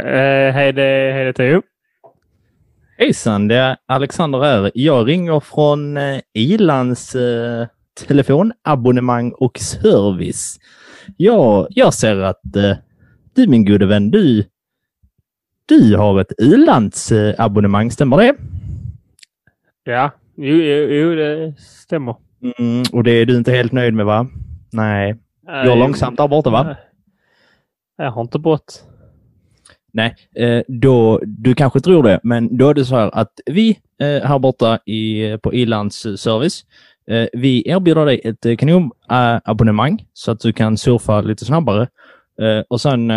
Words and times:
Eh, 0.00 0.52
hej, 0.52 0.72
det, 0.72 1.12
hej 1.12 1.24
det 1.24 1.32
Theo. 1.32 1.62
Hejsan, 2.98 3.48
det 3.48 3.56
är 3.56 3.76
Alexander 3.86 4.40
här. 4.40 4.70
Jag 4.74 5.08
ringer 5.08 5.40
från 5.40 5.96
eh, 5.96 6.20
Ilands 6.34 7.14
eh, 7.14 7.66
telefonabonnemang 8.06 9.32
och 9.32 9.58
service. 9.58 10.58
Ja, 11.16 11.66
jag 11.70 11.94
ser 11.94 12.16
att 12.16 12.56
eh, 12.56 12.76
du 13.34 13.46
min 13.46 13.64
gode 13.64 13.86
vän, 13.86 14.10
du, 14.10 14.44
du 15.66 15.96
har 15.96 16.20
ett 16.20 16.32
ilandsabonnemang, 16.38 17.90
stämmer 17.90 18.16
det? 18.16 18.34
Ja, 19.84 20.10
jo, 20.36 20.56
jo, 20.56 20.88
jo 20.90 21.14
det 21.14 21.54
stämmer. 21.58 22.16
Mm, 22.58 22.82
och 22.92 23.04
det 23.04 23.10
är 23.10 23.26
du 23.26 23.36
inte 23.36 23.52
helt 23.52 23.72
nöjd 23.72 23.94
med 23.94 24.06
va? 24.06 24.26
Nej, 24.72 25.16
går 25.46 25.76
långsamt 25.76 26.16
där 26.16 26.28
borta 26.28 26.50
va? 26.50 26.76
Jag 27.96 28.10
har 28.10 28.22
inte 28.22 28.38
brått. 28.38 28.89
Nej, 29.92 30.14
eh, 30.36 30.62
då, 30.68 31.20
du 31.24 31.54
kanske 31.54 31.80
tror 31.80 32.02
det, 32.02 32.20
men 32.22 32.56
då 32.56 32.68
är 32.68 32.74
det 32.74 32.84
så 32.84 32.96
här 32.96 33.10
att 33.14 33.32
vi 33.46 33.78
eh, 34.00 34.28
här 34.28 34.38
borta 34.38 34.78
i, 34.86 35.36
på 35.42 35.50
service, 36.16 36.64
eh, 37.10 37.26
vi 37.32 37.68
erbjuder 37.68 38.06
dig 38.06 38.20
ett 38.24 38.58
kanonabonnemang 38.58 40.04
så 40.12 40.32
att 40.32 40.40
du 40.40 40.52
kan 40.52 40.76
surfa 40.76 41.20
lite 41.20 41.44
snabbare. 41.44 41.88
Och 42.68 42.80
sen 42.80 43.12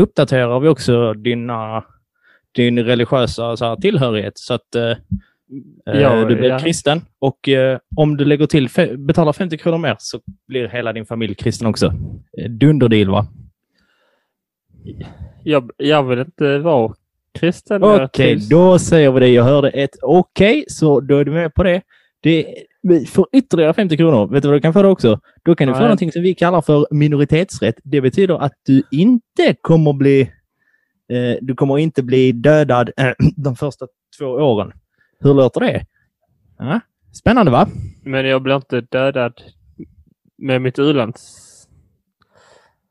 uppdaterar 0.00 0.60
vi 0.60 0.68
också 0.68 1.12
dina, 1.14 1.84
din 2.52 2.78
religiösa 2.78 3.56
så 3.56 3.64
här, 3.64 3.76
tillhörighet 3.76 4.38
så 4.38 4.54
att 4.54 4.68
ja, 5.84 6.24
du 6.24 6.36
blir 6.36 6.48
ja. 6.48 6.58
kristen. 6.58 7.00
Och 7.18 7.48
om 7.96 8.16
du 8.16 8.24
lägger 8.24 8.46
till, 8.46 8.68
betalar 8.98 9.32
50 9.32 9.58
kronor 9.58 9.78
mer 9.78 9.96
så 9.98 10.20
blir 10.48 10.68
hela 10.68 10.92
din 10.92 11.06
familj 11.06 11.34
kristen 11.34 11.66
också. 11.66 11.92
Dunderdeal 12.48 13.10
va? 13.10 13.26
Jag, 15.44 15.70
jag 15.76 16.02
vill 16.02 16.18
inte 16.18 16.58
vara 16.58 16.94
kristen. 17.32 17.82
Okej, 17.82 18.04
okay, 18.04 18.36
då 18.50 18.78
säger 18.78 19.10
vi 19.10 19.20
det. 19.20 19.28
Jag 19.28 19.44
hörde 19.44 19.70
ett 19.70 19.96
okej, 20.02 20.50
okay, 20.50 20.64
så 20.68 21.00
då 21.00 21.16
är 21.16 21.24
du 21.24 21.32
med 21.32 21.54
på 21.54 21.62
det. 21.62 21.82
Det 22.20 22.54
för 23.08 23.26
ytterligare 23.32 23.74
50 23.74 23.96
kronor, 23.96 24.26
vet 24.26 24.42
du 24.42 24.48
vad 24.48 24.56
du 24.56 24.60
kan 24.60 24.72
få 24.72 24.82
då 24.82 24.88
också? 24.88 25.20
Då 25.42 25.54
kan 25.54 25.68
du 25.68 25.74
få 25.74 25.80
någonting 25.80 26.12
som 26.12 26.22
vi 26.22 26.34
kallar 26.34 26.62
för 26.62 26.86
minoritetsrätt. 26.90 27.74
Det 27.82 28.00
betyder 28.00 28.34
att 28.34 28.52
du 28.62 28.82
inte 28.90 29.56
kommer 29.60 29.92
bli 29.92 30.20
eh, 31.08 31.36
du 31.40 31.54
kommer 31.54 31.78
inte 31.78 32.02
bli 32.02 32.32
dödad 32.32 32.90
äh, 32.96 33.12
de 33.36 33.56
första 33.56 33.86
två 34.18 34.26
åren. 34.26 34.72
Hur 35.20 35.34
låter 35.34 35.60
det? 35.60 35.86
Ja, 36.58 36.80
spännande 37.12 37.52
va? 37.52 37.68
Men 38.04 38.26
jag 38.26 38.42
blir 38.42 38.56
inte 38.56 38.80
dödad 38.80 39.42
med 40.38 40.62
mitt 40.62 40.78
u-lands... 40.78 41.44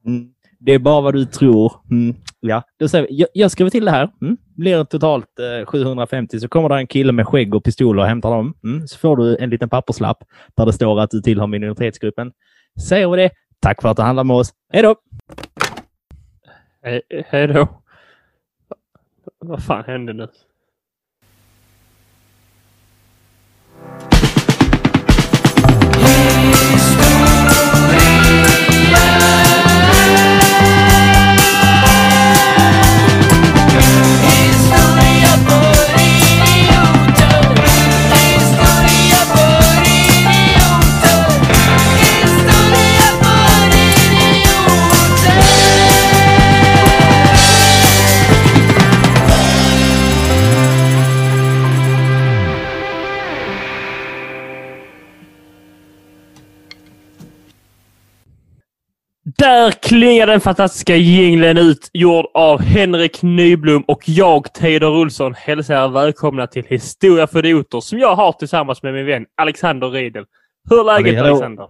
Mm. 0.06 0.34
Det 0.59 0.73
är 0.73 0.80
bara 0.80 1.02
vad 1.02 1.13
du 1.13 1.25
tror. 1.25 1.73
Mm. 1.91 2.16
Ja, 2.39 2.63
då 2.80 2.88
säger 2.88 3.08
vi, 3.08 3.16
jag, 3.16 3.30
jag 3.33 3.52
skriver 3.52 3.72
till 3.72 3.86
det 3.86 3.91
här. 3.91 4.09
Mm. 4.22 4.38
Blir 4.55 4.77
det 4.77 4.86
totalt 4.86 5.39
eh, 5.39 5.66
750 5.66 6.39
så 6.39 6.47
kommer 6.47 6.69
det 6.69 6.75
en 6.75 6.88
kille 6.88 7.11
med 7.11 7.27
skägg 7.27 7.55
och 7.55 7.64
pistol 7.64 7.99
och 7.99 8.05
hämtar 8.05 8.30
dem. 8.30 8.53
Mm. 8.64 8.88
Så 8.88 8.99
får 8.99 9.17
du 9.17 9.38
en 9.38 9.49
liten 9.49 9.69
papperslapp 9.69 10.23
där 10.55 10.66
det 10.66 10.73
står 10.73 10.99
att 10.99 11.11
du 11.11 11.22
tillhör 11.22 11.47
minoritetsgruppen. 11.47 12.31
Säger 12.88 13.09
vi 13.09 13.17
det. 13.17 13.30
Tack 13.59 13.81
för 13.81 13.89
att 13.89 13.97
du 13.97 14.03
handlar 14.03 14.23
med 14.23 14.36
oss. 14.36 14.53
Hej 14.73 14.83
då! 14.83 14.95
He 16.83 17.02
hej 17.27 17.47
då. 17.47 17.67
Vad 19.39 19.64
fan 19.64 19.83
hände 19.83 20.14
nu? 20.14 20.27
Klingar 60.17 60.28
den 60.28 60.42
fantastiska 60.42 60.95
jinglen 60.95 61.58
ut, 61.58 61.89
gjord 61.94 62.26
av 62.33 62.61
Henrik 62.61 63.22
Nyblom 63.22 63.83
och 63.88 64.10
jag, 64.10 64.54
Teodor 64.54 64.98
Olsson, 64.98 65.33
hälsar 65.33 65.86
er 65.86 65.88
välkomna 65.88 66.48
till 66.48 66.66
Historia 66.66 67.28
för 67.28 67.39
idioter 67.39 67.80
som 67.80 68.00
jag 68.00 68.16
har 68.16 68.32
tillsammans 68.32 68.83
med 68.83 68.94
min 68.94 69.06
vän 69.06 69.26
Alexander 69.36 69.89
Riedel. 69.89 70.26
Hur 70.70 70.80
är 70.80 70.83
läget 70.83 71.17
Hallå. 71.17 71.30
Alexander? 71.30 71.67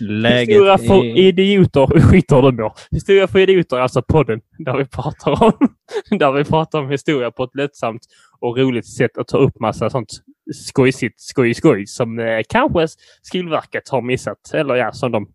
Läget 0.00 0.48
Historia 0.48 0.78
för 0.78 1.04
är... 1.04 1.18
idioter, 1.18 2.00
skit 2.00 2.24
hur 2.32 2.42
du 2.42 2.62
mår. 2.62 2.72
Historia 2.90 3.26
för 3.26 3.38
idioter, 3.38 3.76
alltså 3.76 4.02
podden 4.02 4.40
där 4.58 4.76
vi 4.76 4.84
pratar 4.84 5.44
om, 5.44 5.74
där 6.18 6.32
vi 6.32 6.44
pratar 6.44 6.78
om 6.78 6.90
historia 6.90 7.30
på 7.30 7.44
ett 7.44 7.54
lättsamt 7.54 8.02
och 8.40 8.58
roligt 8.58 8.96
sätt 8.96 9.18
att 9.18 9.28
ta 9.28 9.38
upp 9.38 9.60
massa 9.60 9.90
sånt 9.90 10.12
skojsigt 10.54 11.20
skoj 11.20 11.54
skoj 11.54 11.86
som 11.86 12.18
eh, 12.18 12.40
kanske 12.48 12.86
Skolverket 13.22 13.88
har 13.88 14.02
missat. 14.02 14.54
Eller 14.54 14.74
ja, 14.74 14.92
som 14.92 15.12
de 15.12 15.26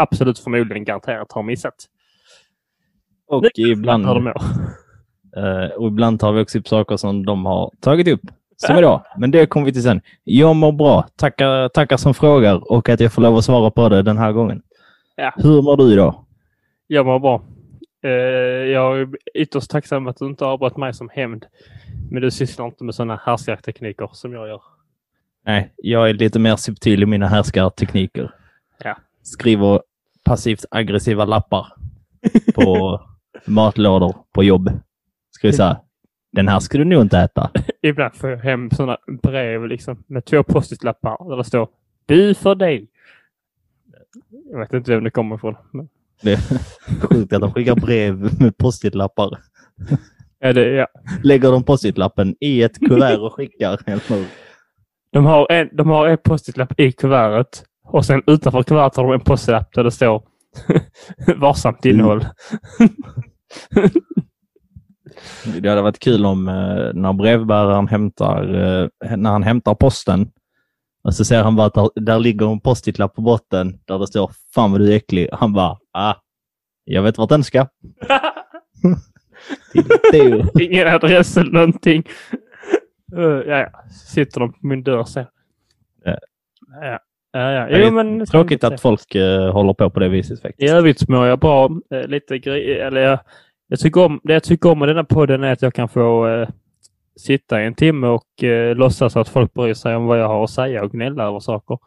absolut 0.00 0.38
förmodligen 0.38 0.84
garanterat 0.84 1.32
har 1.32 1.42
missat. 1.42 1.74
Och 3.26 3.42
nu, 3.42 3.68
ibland, 3.68 4.06
uh, 4.06 4.24
och 5.76 5.86
ibland 5.88 6.20
tar 6.20 6.32
vi 6.32 6.42
också 6.42 6.58
upp 6.58 6.68
saker 6.68 6.96
som 6.96 7.26
de 7.26 7.46
har 7.46 7.70
tagit 7.80 8.08
upp. 8.08 8.20
Som 8.56 8.78
idag. 8.78 9.02
Men 9.18 9.30
det 9.30 9.46
kommer 9.46 9.66
vi 9.66 9.72
till 9.72 9.82
sen. 9.82 10.00
Jag 10.24 10.56
mår 10.56 10.72
bra. 10.72 11.08
Tackar, 11.16 11.68
tackar 11.68 11.96
som 11.96 12.14
frågar 12.14 12.72
och 12.72 12.88
att 12.88 13.00
jag 13.00 13.12
får 13.12 13.22
lov 13.22 13.36
att 13.36 13.44
svara 13.44 13.70
på 13.70 13.88
det 13.88 14.02
den 14.02 14.18
här 14.18 14.32
gången. 14.32 14.62
Ja. 15.16 15.32
Hur 15.36 15.62
mår 15.62 15.76
du 15.76 15.92
idag? 15.92 16.24
Jag 16.86 17.06
mår 17.06 17.18
bra. 17.18 17.42
Uh, 18.04 18.10
jag 18.70 19.00
är 19.00 19.08
ytterst 19.34 19.70
tacksam 19.70 20.06
att 20.06 20.16
du 20.16 20.26
inte 20.26 20.44
avbröt 20.44 20.76
mig 20.76 20.94
som 20.94 21.08
hämnd. 21.08 21.46
Men 22.10 22.22
du 22.22 22.30
sysslar 22.30 22.66
inte 22.66 22.84
med 22.84 22.94
sådana 22.94 23.20
härskartekniker 23.24 24.10
som 24.12 24.32
jag 24.32 24.48
gör. 24.48 24.62
Nej, 25.46 25.72
jag 25.76 26.08
är 26.10 26.14
lite 26.14 26.38
mer 26.38 26.56
subtil 26.56 27.02
i 27.02 27.06
mina 27.06 27.28
härskartekniker. 27.28 28.30
Ja. 28.84 28.96
Skriver 29.22 29.80
passivt 30.24 30.64
aggressiva 30.70 31.24
lappar 31.24 31.66
på 32.54 33.00
matlådor 33.46 34.16
på 34.32 34.44
jobb. 34.44 34.70
Ska 35.30 35.48
vi 35.48 35.52
säga. 35.52 35.80
Den 36.32 36.48
här 36.48 36.60
skulle 36.60 36.84
du 36.84 36.90
nog 36.90 37.02
inte 37.02 37.18
äta. 37.18 37.50
Ibland 37.82 38.14
får 38.14 38.30
jag 38.30 38.38
hem 38.38 38.70
sådana 38.70 38.98
brev 39.22 39.66
liksom, 39.66 40.04
med 40.06 40.24
två 40.24 40.42
post-it-lappar 40.42 41.28
där 41.28 41.36
det 41.36 41.44
står 41.44 41.68
Du 42.06 42.34
för 42.34 42.54
dig. 42.54 42.88
Jag 44.52 44.58
vet 44.58 44.72
inte 44.72 44.90
vem 44.94 45.04
det 45.04 45.10
kommer 45.10 45.36
ifrån. 45.36 45.56
Men... 45.70 45.88
Det 46.22 46.32
är 46.32 46.38
sjukt 47.00 47.32
att 47.32 47.40
de 47.40 47.52
skickar 47.52 47.74
brev 47.74 48.40
med 48.40 48.56
post-it-lappar. 48.56 49.38
Ja, 50.38 50.52
det, 50.52 50.68
ja. 50.68 50.86
Lägger 51.22 51.52
de 51.52 51.64
post-it-lappen 51.64 52.36
i 52.40 52.62
ett 52.62 52.78
kuvert 52.78 53.18
och 53.18 53.34
skickar. 53.34 53.78
De 55.12 55.26
har 55.26 55.52
en, 55.52 55.68
de 55.72 55.88
har 55.88 56.08
en 56.08 56.18
post-it-lapp 56.18 56.80
i 56.80 56.92
kuvertet 56.92 57.64
och 57.92 58.04
sen 58.04 58.22
utanför 58.26 58.62
kuvertet 58.62 58.96
har 58.96 59.04
de 59.04 59.12
en 59.12 59.20
postlapp 59.20 59.72
där 59.72 59.84
det 59.84 59.90
står 59.90 60.22
varsamt 61.36 61.84
innehåll. 61.84 62.24
det 65.60 65.68
hade 65.68 65.82
varit 65.82 65.98
kul 65.98 66.26
om 66.26 66.48
eh, 66.48 66.94
när 66.94 67.12
brevbäraren 67.12 67.88
hämtar, 67.88 68.54
eh, 68.54 69.16
när 69.16 69.30
han 69.30 69.42
hämtar 69.42 69.74
posten 69.74 70.30
och 71.02 71.14
så 71.14 71.24
ser 71.24 71.42
han 71.42 71.56
bara 71.56 71.66
att 71.66 71.74
där, 71.74 71.90
där 71.94 72.18
ligger 72.18 72.52
en 72.52 72.60
post-it-lapp 72.60 73.14
på 73.14 73.22
botten 73.22 73.80
där 73.84 73.98
det 73.98 74.06
står 74.06 74.30
Fan 74.54 74.72
vad 74.72 74.80
du 74.80 74.92
är 74.92 74.96
äcklig. 74.96 75.28
Han 75.32 75.52
bara, 75.52 75.78
ah, 75.92 76.14
jag 76.84 77.02
vet 77.02 77.18
vart 77.18 77.28
den 77.28 77.44
ska. 77.44 77.66
Ingen 80.60 80.88
adress 80.88 81.36
eller 81.36 81.50
någonting. 81.50 82.04
Uh, 83.16 83.22
ja, 83.22 83.58
ja. 83.58 83.82
Sitter 83.90 84.40
de 84.40 84.52
på 84.52 84.58
min 84.66 84.82
dörr 84.82 85.04
sen. 85.04 85.26
Ja. 86.04 86.18
ja. 86.82 86.98
Ja, 87.32 87.52
ja. 87.52 87.78
Jo, 87.78 87.90
men, 87.90 88.26
tråkigt 88.26 88.64
att 88.64 88.80
folk 88.80 89.14
uh, 89.14 89.52
håller 89.52 89.72
på 89.72 89.90
på 89.90 90.00
det 90.00 90.08
viset 90.08 90.42
faktiskt. 90.42 90.70
I 90.70 90.74
övrigt 90.74 91.08
mår 91.08 91.26
jag 91.26 91.38
bra. 91.38 91.68
Uh, 91.68 92.06
lite 92.06 92.38
grej, 92.38 92.80
eller 92.80 93.00
jag, 93.00 93.18
jag 93.68 93.80
tycker 93.80 94.04
om, 94.04 94.20
det 94.24 94.32
jag 94.32 94.42
tycker 94.42 94.70
om 94.70 94.78
med 94.78 94.88
denna 94.88 95.04
podden 95.04 95.44
är 95.44 95.52
att 95.52 95.62
jag 95.62 95.74
kan 95.74 95.88
få 95.88 96.28
uh, 96.28 96.48
sitta 97.16 97.62
i 97.62 97.66
en 97.66 97.74
timme 97.74 98.06
och 98.06 98.42
uh, 98.42 98.74
låtsas 98.74 99.16
att 99.16 99.28
folk 99.28 99.54
bryr 99.54 99.74
sig 99.74 99.96
om 99.96 100.06
vad 100.06 100.20
jag 100.20 100.28
har 100.28 100.44
att 100.44 100.50
säga 100.50 100.84
och 100.84 100.92
gnälla 100.92 101.24
över 101.24 101.40
saker. 101.40 101.78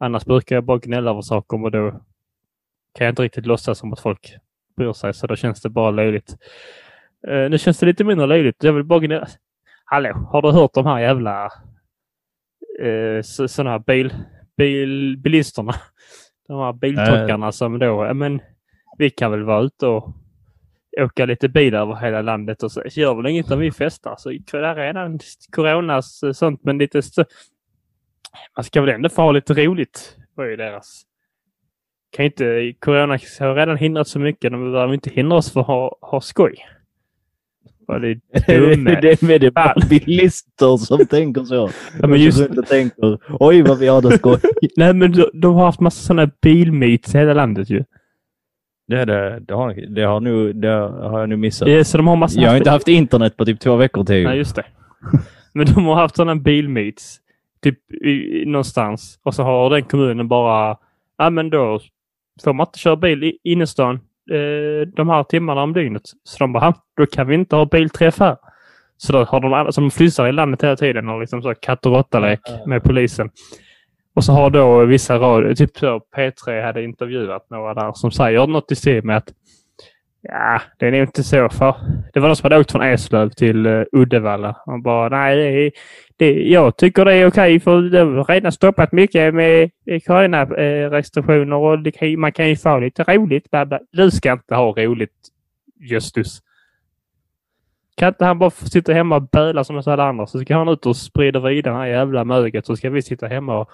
Annars 0.00 0.24
brukar 0.24 0.56
jag 0.56 0.64
bara 0.64 0.78
gnälla 0.78 1.10
över 1.10 1.22
saker 1.22 1.64
och 1.64 1.70
då 1.70 1.90
kan 2.94 3.04
jag 3.04 3.12
inte 3.12 3.22
riktigt 3.22 3.46
låtsas 3.46 3.78
som 3.78 3.92
att 3.92 4.00
folk 4.00 4.36
bryr 4.76 4.92
sig, 4.92 5.14
så 5.14 5.26
då 5.26 5.36
känns 5.36 5.62
det 5.62 5.68
bara 5.68 5.90
löjligt. 5.90 6.36
Uh, 7.28 7.50
nu 7.50 7.58
känns 7.58 7.78
det 7.78 7.86
lite 7.86 8.04
mindre 8.04 8.26
löjligt. 8.26 8.64
Jag 8.64 8.72
vill 8.72 8.84
bara 8.84 9.00
gnälla. 9.00 9.28
Hallå, 9.84 10.28
har 10.32 10.42
du 10.42 10.50
hört 10.50 10.74
de 10.74 10.86
här 10.86 10.98
jävla 10.98 11.44
uh, 12.82 13.22
sådana 13.22 13.70
här 13.70 13.78
bil 13.78 14.14
bil, 14.60 15.18
bilisterna. 15.18 15.74
De 16.48 16.58
här 16.58 16.72
biltolkarna 16.72 17.46
äh. 17.46 17.50
som 17.50 17.78
då, 17.78 18.14
men 18.14 18.40
vi 18.98 19.10
kan 19.10 19.30
väl 19.30 19.42
vara 19.42 19.62
ute 19.62 19.86
och 19.86 20.14
åka 21.00 21.26
lite 21.26 21.48
bil 21.48 21.74
över 21.74 21.94
hela 21.94 22.22
landet 22.22 22.62
och 22.62 22.72
så 22.72 22.82
gör 22.86 23.14
väl 23.14 23.26
inget 23.26 23.50
om 23.50 23.58
vi 23.58 23.72
festar. 23.72 24.14
Så 24.18 24.28
det 24.28 24.54
är 24.54 24.74
redan 24.74 25.18
coronas 25.52 26.22
eh, 26.22 26.32
sånt, 26.32 26.64
men 26.64 26.78
lite 26.78 27.02
så, 27.02 27.24
man 28.56 28.64
ska 28.64 28.80
väl 28.80 28.94
ändå 28.94 29.08
få 29.08 29.22
ha 29.22 29.32
lite 29.32 29.54
roligt. 29.54 30.16
var 30.34 30.44
ju 30.44 30.56
deras. 30.56 31.02
Kan 32.16 32.24
inte, 32.24 32.72
corona 32.78 33.18
har 33.40 33.54
redan 33.54 33.76
hindrat 33.76 34.08
så 34.08 34.18
mycket. 34.18 34.52
De 34.52 34.72
behöver 34.72 34.94
inte 34.94 35.10
hindra 35.10 35.36
oss 35.36 35.52
för 35.52 35.60
att 35.60 35.66
ha, 35.66 35.98
ha 36.00 36.20
skoj. 36.20 36.54
Vad 37.90 38.02
det 38.02 38.20
dumme. 38.46 38.98
det 39.02 39.22
är 39.22 39.26
med 39.26 39.40
det 39.40 39.50
bara 39.50 39.74
bilister 39.90 40.76
som 40.76 41.06
tänker 41.06 41.44
så. 41.44 41.70
Ja, 42.00 42.06
men 42.06 42.20
just, 42.20 42.40
Inte 42.40 42.62
tänker, 42.62 43.18
oj 43.28 43.62
vad 43.62 43.78
vi 43.78 43.86
har 43.86 44.02
det 44.02 44.18
skoj. 44.18 44.38
nej, 44.76 44.94
men 44.94 45.12
de, 45.12 45.30
de 45.32 45.54
har 45.54 45.64
haft 45.64 45.80
massa 45.80 46.06
sådana 46.06 46.30
bilmyts 46.42 47.14
i 47.14 47.18
hela 47.18 47.34
landet 47.34 47.70
ju. 47.70 47.84
Det, 48.88 49.04
det, 49.04 49.40
det, 49.40 49.54
har, 49.54 49.94
det, 49.94 50.02
har, 50.02 50.20
nog, 50.20 50.56
det 50.56 50.68
har 50.68 51.20
jag 51.20 51.28
nu 51.28 51.36
missat. 51.36 51.68
Ja, 51.68 51.84
så 51.84 51.96
de 51.96 52.06
har 52.06 52.16
massa 52.16 52.40
Jag 52.40 52.50
har 52.50 52.56
inte 52.56 52.70
haft 52.70 52.88
internet 52.88 53.36
på 53.36 53.44
typ 53.44 53.60
två 53.60 53.76
veckor 53.76 54.04
till. 54.04 54.24
Nej, 54.24 54.38
just 54.38 54.56
det. 54.56 54.64
Men 55.54 55.66
de 55.66 55.84
har 55.84 55.94
haft 55.94 56.16
sådana 56.16 56.36
bilmeets 56.36 57.18
typ 57.62 57.92
i, 57.92 58.10
i, 58.10 58.46
någonstans 58.46 59.18
och 59.22 59.34
så 59.34 59.42
har 59.42 59.70
den 59.70 59.82
kommunen 59.82 60.28
bara, 60.28 60.76
ja 61.18 61.30
men 61.30 61.50
då 61.50 61.80
får 62.44 62.52
man 62.52 62.66
inte 62.66 62.78
köra 62.78 62.96
bil 62.96 63.24
i 63.24 63.38
innerstan 63.44 64.00
eh, 64.30 64.88
de 64.96 65.08
här 65.08 65.22
timmarna 65.22 65.62
om 65.62 65.72
dygnet. 65.72 66.02
Så 66.24 66.38
de 66.38 66.52
bara, 66.52 66.64
"Ha, 66.64 66.74
då 66.96 67.06
kan 67.06 67.26
vi 67.26 67.34
inte 67.34 67.56
ha 67.56 67.66
bilträff 67.66 68.18
här. 68.20 68.36
Så 68.96 69.12
då 69.12 69.24
har 69.24 69.40
de 69.40 69.52
alla 69.52 69.72
som 69.72 69.90
flyttar 69.90 70.28
i 70.28 70.32
landet 70.32 70.62
hela 70.62 70.76
tiden 70.76 71.08
och 71.08 71.20
liksom 71.20 71.42
så 71.42 71.54
katt 71.54 71.86
och 71.86 71.92
råttalek 71.92 72.40
med 72.66 72.82
polisen. 72.82 73.30
Och 74.14 74.24
så 74.24 74.32
har 74.32 74.50
då 74.50 74.84
vissa 74.84 75.18
radio, 75.18 75.54
typ 75.54 75.76
så 75.78 76.00
P3 76.16 76.62
hade 76.62 76.84
intervjuat 76.84 77.50
några 77.50 77.74
där 77.74 77.92
som 77.92 78.10
säger 78.10 78.46
något 78.46 78.72
i 78.72 78.76
stil 78.76 79.04
med 79.04 79.16
att 79.16 79.28
Ja, 80.22 80.60
det 80.78 80.86
är 80.86 80.90
nog 80.90 81.00
inte 81.00 81.24
så. 81.24 81.48
För 81.48 81.74
det 82.12 82.20
var 82.20 82.28
någon 82.28 82.36
som 82.36 82.44
hade 82.44 82.58
åkt 82.58 82.72
från 82.72 82.82
Eslöv 82.82 83.30
till 83.30 83.66
uh, 83.66 83.84
Uddevalla. 83.92 84.56
Och 84.66 84.82
bara, 84.82 85.08
nej, 85.08 85.36
det 85.36 85.66
är, 85.66 85.72
det, 86.16 86.48
jag 86.48 86.76
tycker 86.76 87.04
det 87.04 87.14
är 87.14 87.26
okej 87.26 87.60
för 87.60 87.82
de 87.90 88.16
har 88.16 88.24
redan 88.24 88.52
stoppat 88.52 88.92
mycket 88.92 89.34
med 89.34 89.70
coronarestriktioner 90.06 91.56
och 91.56 91.78
det 91.78 91.92
kan, 91.92 92.20
man 92.20 92.32
kan 92.32 92.48
ju 92.48 92.56
få 92.56 92.78
lite 92.78 93.02
roligt. 93.02 93.50
Bla, 93.50 93.66
bla. 93.66 93.80
Du 93.92 94.10
ska 94.10 94.32
inte 94.32 94.54
ha 94.54 94.72
roligt, 94.72 95.28
Justus. 95.80 96.42
Kan 97.96 98.08
inte 98.08 98.24
han 98.24 98.38
bara 98.38 98.50
få 98.50 98.66
sitta 98.66 98.92
hemma 98.92 99.16
och 99.16 99.28
böla 99.28 99.64
som 99.64 99.82
alla 99.86 100.08
andra 100.08 100.26
så 100.26 100.40
ska 100.40 100.56
han 100.56 100.68
ut 100.68 100.86
och 100.86 100.96
sprida 100.96 101.40
vidare 101.40 101.74
det 101.74 101.78
här 101.78 101.86
jävla 101.86 102.24
möget 102.24 102.66
så 102.66 102.76
ska 102.76 102.90
vi 102.90 103.02
sitta 103.02 103.26
hemma 103.26 103.58
och 103.58 103.70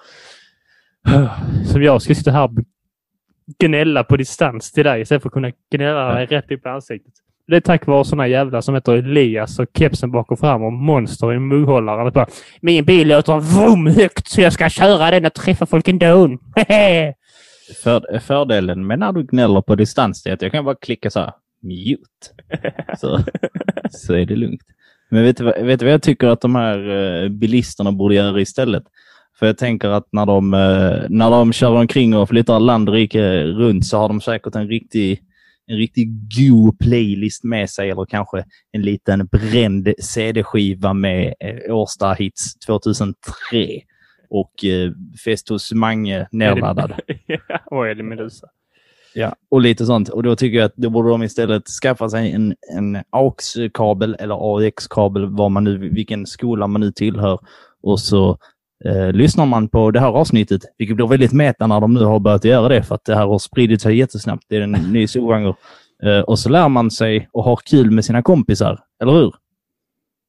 som 1.71 1.83
jag 1.83 2.01
ska 2.01 2.15
sitta 2.15 2.31
här 2.31 2.43
och 2.43 2.51
gnälla 3.59 4.03
på 4.03 4.17
distans 4.17 4.71
till 4.71 4.83
dig 4.83 5.01
istället 5.01 5.21
för 5.21 5.29
att 5.29 5.33
kunna 5.33 5.51
gnälla 5.71 6.13
dig 6.13 6.25
rätt 6.25 6.51
upp 6.51 6.65
i 6.65 6.69
ansiktet. 6.69 7.13
Det 7.47 7.55
är 7.55 7.59
tack 7.59 7.87
vare 7.87 8.05
sådana 8.05 8.27
jävlar 8.27 8.61
som 8.61 8.75
heter 8.75 8.93
Elias 8.93 9.59
och 9.59 9.67
kepsen 9.77 10.11
bak 10.11 10.31
och 10.31 10.39
fram 10.39 10.63
och 10.63 10.73
monster 10.73 11.33
i 11.33 11.39
mugghållaren. 11.39 12.13
Bara, 12.13 12.27
Min 12.61 12.85
bil 12.85 13.07
låter 13.07 13.39
vroom 13.39 13.87
högt 13.87 14.27
så 14.27 14.41
jag 14.41 14.53
ska 14.53 14.69
köra 14.69 15.11
den 15.11 15.25
och 15.25 15.33
träffa 15.33 15.65
folk 15.65 15.87
ändå. 15.87 16.27
För, 17.83 18.19
fördelen 18.19 18.87
med 18.87 18.99
när 18.99 19.11
du 19.11 19.23
gnäller 19.23 19.61
på 19.61 19.75
distans 19.75 20.25
är 20.25 20.33
att 20.33 20.41
jag 20.41 20.51
kan 20.51 20.65
bara 20.65 20.75
klicka 20.75 21.09
så 21.09 21.19
här, 21.19 21.33
mute. 21.61 22.97
Så, 22.97 23.19
så 23.89 24.13
är 24.13 24.25
det 24.25 24.35
lugnt. 24.35 24.61
Men 25.09 25.23
vet 25.23 25.37
du, 25.37 25.43
vet 25.43 25.79
du 25.79 25.85
vad 25.85 25.93
jag 25.93 26.01
tycker 26.01 26.27
att 26.27 26.41
de 26.41 26.55
här 26.55 26.89
eh, 26.89 27.29
bilisterna 27.29 27.91
borde 27.91 28.15
göra 28.15 28.41
istället? 28.41 28.83
För 29.39 29.45
jag 29.45 29.57
tänker 29.57 29.89
att 29.89 30.07
när 30.11 30.25
de, 30.25 30.53
eh, 30.53 31.05
när 31.09 31.31
de 31.31 31.53
kör 31.53 31.71
omkring 31.71 32.15
och 32.15 32.29
flyttar 32.29 32.59
land 32.59 32.89
och 32.89 32.95
rike 32.95 33.43
runt 33.43 33.85
så 33.85 33.97
har 33.97 34.07
de 34.07 34.21
säkert 34.21 34.55
en 34.55 34.67
riktig, 34.67 35.21
en 35.67 35.77
riktig 35.77 36.09
god 36.37 36.79
playlist 36.79 37.43
med 37.43 37.69
sig 37.69 37.89
eller 37.89 38.05
kanske 38.05 38.45
en 38.71 38.81
liten 38.81 39.27
bränd 39.27 39.93
CD-skiva 40.01 40.93
med 40.93 41.33
eh, 41.39 41.75
Årsta-hits 41.75 42.59
2003 42.65 43.13
och 44.29 44.65
eh, 44.65 44.91
Fest 45.25 45.49
hos 45.49 45.73
Mange 45.73 46.27
nerladdad. 46.31 46.93
Ja, 47.27 47.59
och 47.65 47.87
Eddie 47.87 48.03
Meduza. 48.03 48.47
Ja, 49.13 49.35
och 49.49 49.61
lite 49.61 49.85
sånt. 49.85 50.09
Och 50.09 50.23
då 50.23 50.35
tycker 50.35 50.57
jag 50.57 50.65
att 50.65 50.75
då 50.75 50.89
borde 50.89 51.09
de 51.09 51.23
istället 51.23 51.67
skaffa 51.67 52.09
sig 52.09 52.31
en, 52.31 52.55
en 52.77 53.03
AUX-kabel 53.09 54.15
eller 54.19 54.57
AX-kabel, 54.57 55.25
vad 55.25 55.51
man 55.51 55.63
nu, 55.63 55.77
vilken 55.77 56.25
skola 56.25 56.67
man 56.67 56.81
nu 56.81 56.91
tillhör. 56.91 57.39
Och 57.83 57.99
så 57.99 58.37
eh, 58.85 59.11
lyssnar 59.11 59.45
man 59.45 59.69
på 59.69 59.91
det 59.91 59.99
här 59.99 60.07
avsnittet, 60.07 60.61
vilket 60.77 60.95
blir 60.95 61.07
väldigt 61.07 61.33
meta 61.33 61.67
när 61.67 61.81
de 61.81 61.93
nu 61.93 62.03
har 62.03 62.19
börjat 62.19 62.45
göra 62.45 62.67
det, 62.69 62.83
för 62.83 62.95
att 62.95 63.05
det 63.05 63.15
här 63.15 63.27
har 63.27 63.39
spridit 63.39 63.81
sig 63.81 63.97
jättesnabbt. 63.97 64.43
Det 64.47 64.55
är 64.55 64.61
en 64.61 64.71
ny 64.71 65.07
solvanger. 65.07 65.55
Eh, 66.03 66.19
och 66.19 66.39
så 66.39 66.49
lär 66.49 66.69
man 66.69 66.91
sig 66.91 67.29
och 67.31 67.43
har 67.43 67.55
kul 67.55 67.91
med 67.91 68.05
sina 68.05 68.21
kompisar, 68.21 68.79
eller 69.01 69.11
hur? 69.13 69.33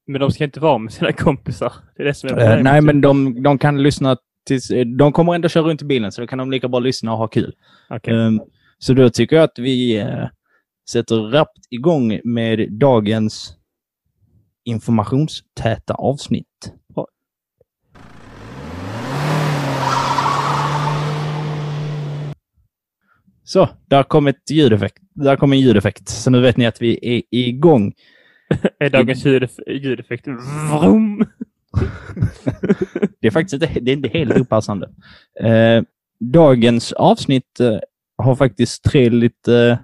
Men 0.06 0.20
de 0.20 0.30
ska 0.30 0.44
inte 0.44 0.60
vara 0.60 0.78
med 0.78 0.92
sina 0.92 1.12
kompisar. 1.12 1.72
Det 1.96 2.02
är 2.02 2.06
det 2.06 2.14
som 2.14 2.28
är 2.30 2.56
Eh, 2.56 2.62
nej, 2.62 2.80
men 2.80 3.00
de, 3.00 3.42
de 3.42 3.58
kan 3.58 3.82
lyssna 3.82 4.16
tills, 4.46 4.70
eh, 4.70 4.86
de 4.86 5.12
kommer 5.12 5.34
ändå 5.34 5.48
köra 5.48 5.64
runt 5.64 5.82
i 5.82 5.84
bilen, 5.84 6.12
så 6.12 6.20
då 6.20 6.26
kan 6.26 6.38
de 6.38 6.50
lika 6.50 6.68
bra 6.68 6.80
lyssna 6.80 7.12
och 7.12 7.18
ha 7.18 7.28
kul. 7.28 7.54
Okej. 7.90 8.14
Ehm, 8.14 8.40
Så 8.78 8.92
då 8.94 9.10
tycker 9.10 9.36
jag 9.36 9.44
att 9.44 9.58
vi 9.58 9.98
eh, 9.98 10.26
sätter 10.90 11.16
rappt 11.16 11.58
igång 11.70 12.20
med 12.24 12.72
dagens 12.72 13.54
informationstäta 14.64 15.94
avsnitt. 15.94 16.72
Så, 23.48 23.68
där 23.86 24.02
kom 24.02 24.26
ett 24.26 24.50
ljudeffekt. 24.50 24.98
Där 25.14 25.36
kom 25.36 25.52
en 25.52 25.60
ljudeffekt. 25.60 26.08
Så 26.08 26.30
nu 26.30 26.40
vet 26.40 26.56
ni 26.56 26.66
att 26.66 26.82
vi 26.82 26.98
är 27.02 27.22
igång. 27.30 27.92
Är 28.78 28.90
dagens 28.90 29.26
ljudef- 29.26 29.70
ljudeffekt 29.70 30.26
vroom? 30.70 31.24
Det 33.20 33.26
är 33.26 33.30
faktiskt 33.30 33.62
inte, 33.62 33.80
det 33.80 33.90
är 33.90 33.96
inte 33.96 34.08
helt 34.08 34.36
opassande. 34.36 34.90
Eh, 35.40 35.82
dagens 36.20 36.92
avsnitt 36.92 37.60
eh, 37.60 37.78
har 38.18 38.36
faktiskt 38.36 38.84
tre 38.84 39.10
lite, 39.10 39.78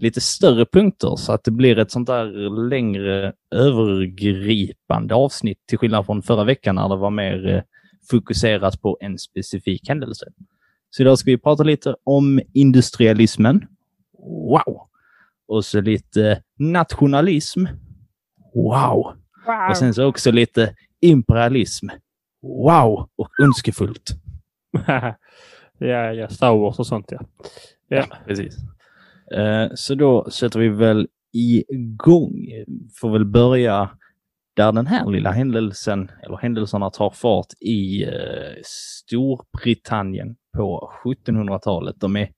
lite 0.00 0.20
större 0.20 0.66
punkter 0.66 1.16
så 1.16 1.32
att 1.32 1.44
det 1.44 1.50
blir 1.50 1.78
ett 1.78 1.90
sånt 1.90 2.06
där 2.06 2.26
längre 2.68 3.32
övergripande 3.54 5.14
avsnitt 5.14 5.58
till 5.68 5.78
skillnad 5.78 6.06
från 6.06 6.22
förra 6.22 6.44
veckan 6.44 6.74
när 6.74 6.88
det 6.88 6.96
var 6.96 7.10
mer 7.10 7.48
eh, 7.48 7.62
fokuserat 8.10 8.82
på 8.82 8.98
en 9.00 9.18
specifik 9.18 9.88
händelse. 9.88 10.26
Så 10.94 11.02
idag 11.02 11.18
ska 11.18 11.30
vi 11.30 11.38
prata 11.38 11.62
lite 11.62 11.94
om 12.04 12.40
industrialismen. 12.52 13.66
Wow! 14.18 14.88
Och 15.48 15.64
så 15.64 15.80
lite 15.80 16.42
nationalism. 16.58 17.66
Wow! 18.54 19.16
Och 19.70 19.76
sen 19.76 19.94
så 19.94 20.04
också 20.06 20.30
lite 20.30 20.74
imperialism. 21.00 21.88
Wow! 22.42 23.08
Och 23.16 23.28
önskefullt. 23.42 24.10
ja, 25.78 26.12
ja, 26.12 26.28
Star 26.28 26.56
Wars 26.56 26.78
och 26.78 26.86
sånt 26.86 27.06
ja. 27.08 27.20
Ja, 27.88 28.06
precis. 28.26 28.56
Eh, 29.34 29.68
så 29.74 29.94
då 29.94 30.30
sätter 30.30 30.60
vi 30.60 30.68
väl 30.68 31.08
igång. 31.32 32.34
Får 33.00 33.10
väl 33.10 33.24
börja 33.24 33.90
där 34.54 34.72
den 34.72 34.86
här 34.86 35.10
lilla 35.10 35.30
händelsen, 35.30 36.10
eller 36.22 36.36
händelserna 36.36 36.90
tar 36.90 37.10
fart 37.10 37.52
i 37.60 38.04
eh, 38.04 38.62
Storbritannien 38.64 40.36
på 40.56 40.92
1700-talet. 41.04 41.96
De 41.98 42.16
är 42.16 42.28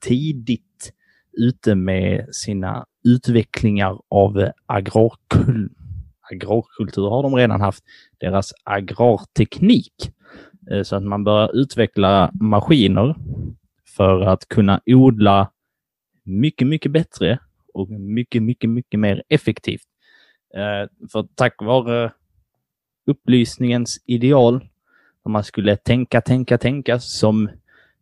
tidigt 0.00 0.92
ute 1.32 1.74
med 1.74 2.34
sina 2.34 2.86
utvecklingar 3.04 3.98
av 4.08 4.48
agrarkul 4.66 5.70
agrarkultur 6.32 7.08
har 7.10 7.22
de 7.22 7.34
redan 7.34 7.60
haft. 7.60 7.84
Deras 8.20 8.52
agrarteknik. 8.64 10.12
Eh, 10.70 10.82
så 10.82 10.96
att 10.96 11.02
man 11.02 11.24
börjar 11.24 11.56
utveckla 11.56 12.30
maskiner 12.40 13.16
för 13.96 14.20
att 14.20 14.48
kunna 14.48 14.80
odla 14.86 15.50
mycket, 16.24 16.68
mycket 16.68 16.92
bättre 16.92 17.38
och 17.74 17.90
mycket, 17.90 18.42
mycket, 18.42 18.70
mycket 18.70 19.00
mer 19.00 19.22
effektivt. 19.28 19.86
Eh, 20.54 21.08
för 21.12 21.26
tack 21.34 21.62
vare 21.62 22.12
upplysningens 23.06 24.02
ideal, 24.06 24.68
när 25.24 25.30
man 25.30 25.44
skulle 25.44 25.76
tänka, 25.76 26.20
tänka, 26.20 26.58
tänka, 26.58 27.00
som 27.00 27.50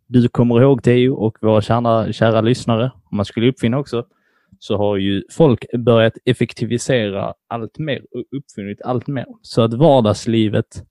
du 0.07 0.29
kommer 0.29 0.62
ihåg 0.62 0.83
Teo 0.83 1.14
och 1.14 1.38
våra 1.41 1.62
kära, 1.62 2.12
kära 2.12 2.41
lyssnare, 2.41 2.93
om 3.05 3.17
man 3.17 3.25
skulle 3.25 3.49
uppfinna 3.49 3.79
också, 3.79 4.07
så 4.59 4.76
har 4.76 4.97
ju 4.97 5.23
folk 5.31 5.64
börjat 5.79 6.12
effektivisera 6.25 7.35
allt 7.49 7.79
mer 7.79 8.07
och 8.11 8.25
uppfunnit 8.37 8.83
allt 8.83 9.07
mer. 9.07 9.26
Så 9.43 9.62
att 9.62 9.75
vardagslivet 9.75 10.85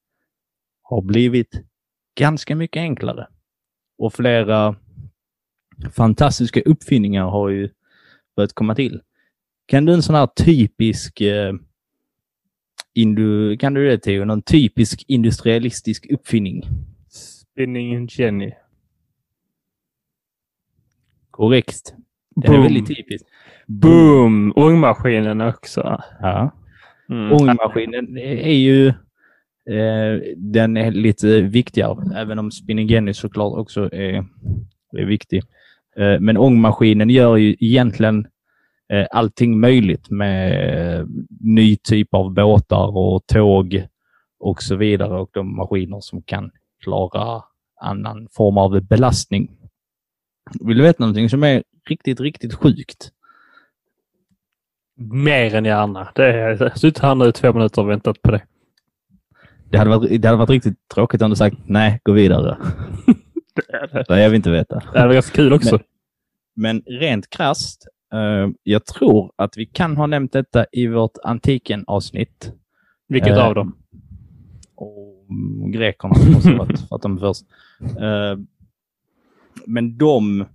har 0.82 1.02
blivit 1.02 1.64
ganska 2.20 2.56
mycket 2.56 2.80
enklare. 2.80 3.28
Och 3.98 4.14
flera 4.14 4.76
fantastiska 5.92 6.62
uppfinningar 6.62 7.26
har 7.26 7.50
ju 7.50 7.70
börjat 8.36 8.54
komma 8.54 8.76
till. 8.76 9.02
Kan 9.66 9.86
du 9.86 9.94
en 9.94 10.04
sån 10.04 10.16
här 10.16 10.28
typisk 10.28 11.22
eh, 11.22 11.54
indu, 12.94 13.58
kan 13.58 13.74
du 13.74 13.88
det 13.88 13.98
Theo? 13.98 14.26
Någon 14.26 14.42
typisk 14.42 15.06
industrialistisk 15.08 16.12
uppfinning? 16.12 16.64
Spinning 17.10 18.08
Jenny. 18.12 18.52
Korrekt. 21.32 21.94
Det 22.36 22.48
är 22.48 22.62
väldigt 22.62 22.88
typiskt. 22.88 23.28
Boom! 23.68 24.54
Ångmaskinen 24.56 25.42
också. 25.42 26.02
Ja. 26.20 26.52
Mm. 27.10 27.32
Ångmaskinen 27.32 28.18
är 28.18 28.54
ju 28.54 28.88
eh, 29.66 30.22
den 30.38 30.78
är 30.78 30.92
lite 30.92 31.42
viktigare, 31.42 32.20
även 32.20 32.40
om 32.40 32.52
spinning 32.52 32.88
Jenny 32.88 33.14
såklart 33.14 33.58
också 33.58 33.94
är, 33.94 34.26
är 34.98 35.06
viktig. 35.06 35.44
Eh, 35.98 36.20
men 36.20 36.38
ångmaskinen 36.38 37.10
gör 37.10 37.38
ju 37.38 37.56
egentligen 37.60 38.28
eh, 38.92 39.08
allting 39.12 39.60
möjligt 39.60 40.10
med 40.10 41.08
ny 41.40 41.76
typ 41.76 42.14
av 42.14 42.34
båtar 42.34 42.98
och 42.98 43.28
tåg 43.28 43.88
och 44.40 44.64
så 44.64 44.76
vidare 44.76 45.20
och 45.20 45.30
de 45.34 45.56
maskiner 45.56 46.00
som 46.02 46.22
kan 46.22 46.52
klara 46.84 47.44
annan 47.82 48.28
form 48.32 48.58
av 48.58 48.82
belastning. 48.82 49.58
Vill 50.60 50.78
du 50.78 50.84
veta 50.84 51.04
någonting 51.04 51.30
som 51.30 51.44
är 51.44 51.64
riktigt, 51.90 52.20
riktigt 52.20 52.54
sjukt? 52.54 53.12
Mer 54.98 55.56
än 55.56 55.66
gärna. 55.66 56.12
Det 56.16 56.26
är, 56.26 56.72
suttit 56.76 57.00
här 57.00 57.16
nu 57.16 57.28
i 57.28 57.32
två 57.32 57.54
minuter 57.54 57.82
och 57.82 57.90
väntat 57.90 58.22
på 58.22 58.32
det. 58.32 58.42
Det 59.70 59.78
hade 59.78 59.90
varit, 59.90 60.22
det 60.22 60.28
hade 60.28 60.38
varit 60.38 60.50
riktigt 60.50 60.88
tråkigt 60.94 61.22
om 61.22 61.30
du 61.30 61.36
sagt 61.36 61.58
nej, 61.66 62.00
gå 62.04 62.12
vidare. 62.12 62.58
det 64.08 64.22
jag 64.22 64.30
vill 64.30 64.36
inte 64.36 64.52
veta. 64.52 64.84
Det 64.94 65.08
var 65.08 65.14
ganska 65.14 65.36
kul 65.36 65.54
också. 65.54 65.80
Men, 66.56 66.84
men 66.86 67.00
rent 67.00 67.30
krasst, 67.30 67.88
eh, 67.88 67.92
jag 68.63 68.86
tror 68.86 69.32
att 69.36 69.58
vi 69.58 69.65
kan 69.65 69.98
ha 69.98 70.08
nämnt 70.08 70.32
detta 70.32 70.65
i 70.72 70.88
vårt 70.88 71.18
antiken-avsnitt. 71.24 72.53
Vilket 73.08 73.38
eh, 73.38 73.48
av 73.48 73.56
dem? 73.56 73.75
Och 74.75 75.27
grekerna 75.74 76.15
för 76.41 76.96
att 76.96 77.01
de 77.01 77.20
först. 77.20 77.46
Eh, 77.82 78.39
men 79.65 79.98
de 79.98 80.46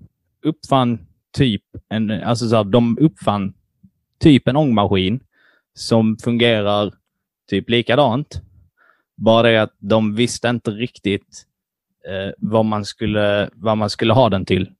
uppfann 0.43 0.99
typ 1.33 1.63
en, 1.89 2.11
alltså 2.11 2.49
så 2.49 2.57
här, 2.57 2.65
de 2.65 2.99
uppfann 3.01 3.55
typ 4.19 4.49
en 4.49 4.57
ångmaskin 4.57 5.21
som 5.75 6.17
fungerar 6.17 6.95
typ 7.51 7.71
likadant. 7.71 8.43
Bara 9.17 9.43
det 9.43 9.63
att 9.63 9.77
de 9.79 10.15
visste 10.15 10.49
inte 10.49 10.71
riktigt 10.71 11.47
eh, 12.09 12.33
vad, 12.39 12.65
man 12.65 12.85
skulle, 12.85 13.51
vad 13.55 13.79
man 13.79 13.91
skulle 13.91 14.13
ha 14.13 14.29
den 14.29 14.45
till. 14.45 14.71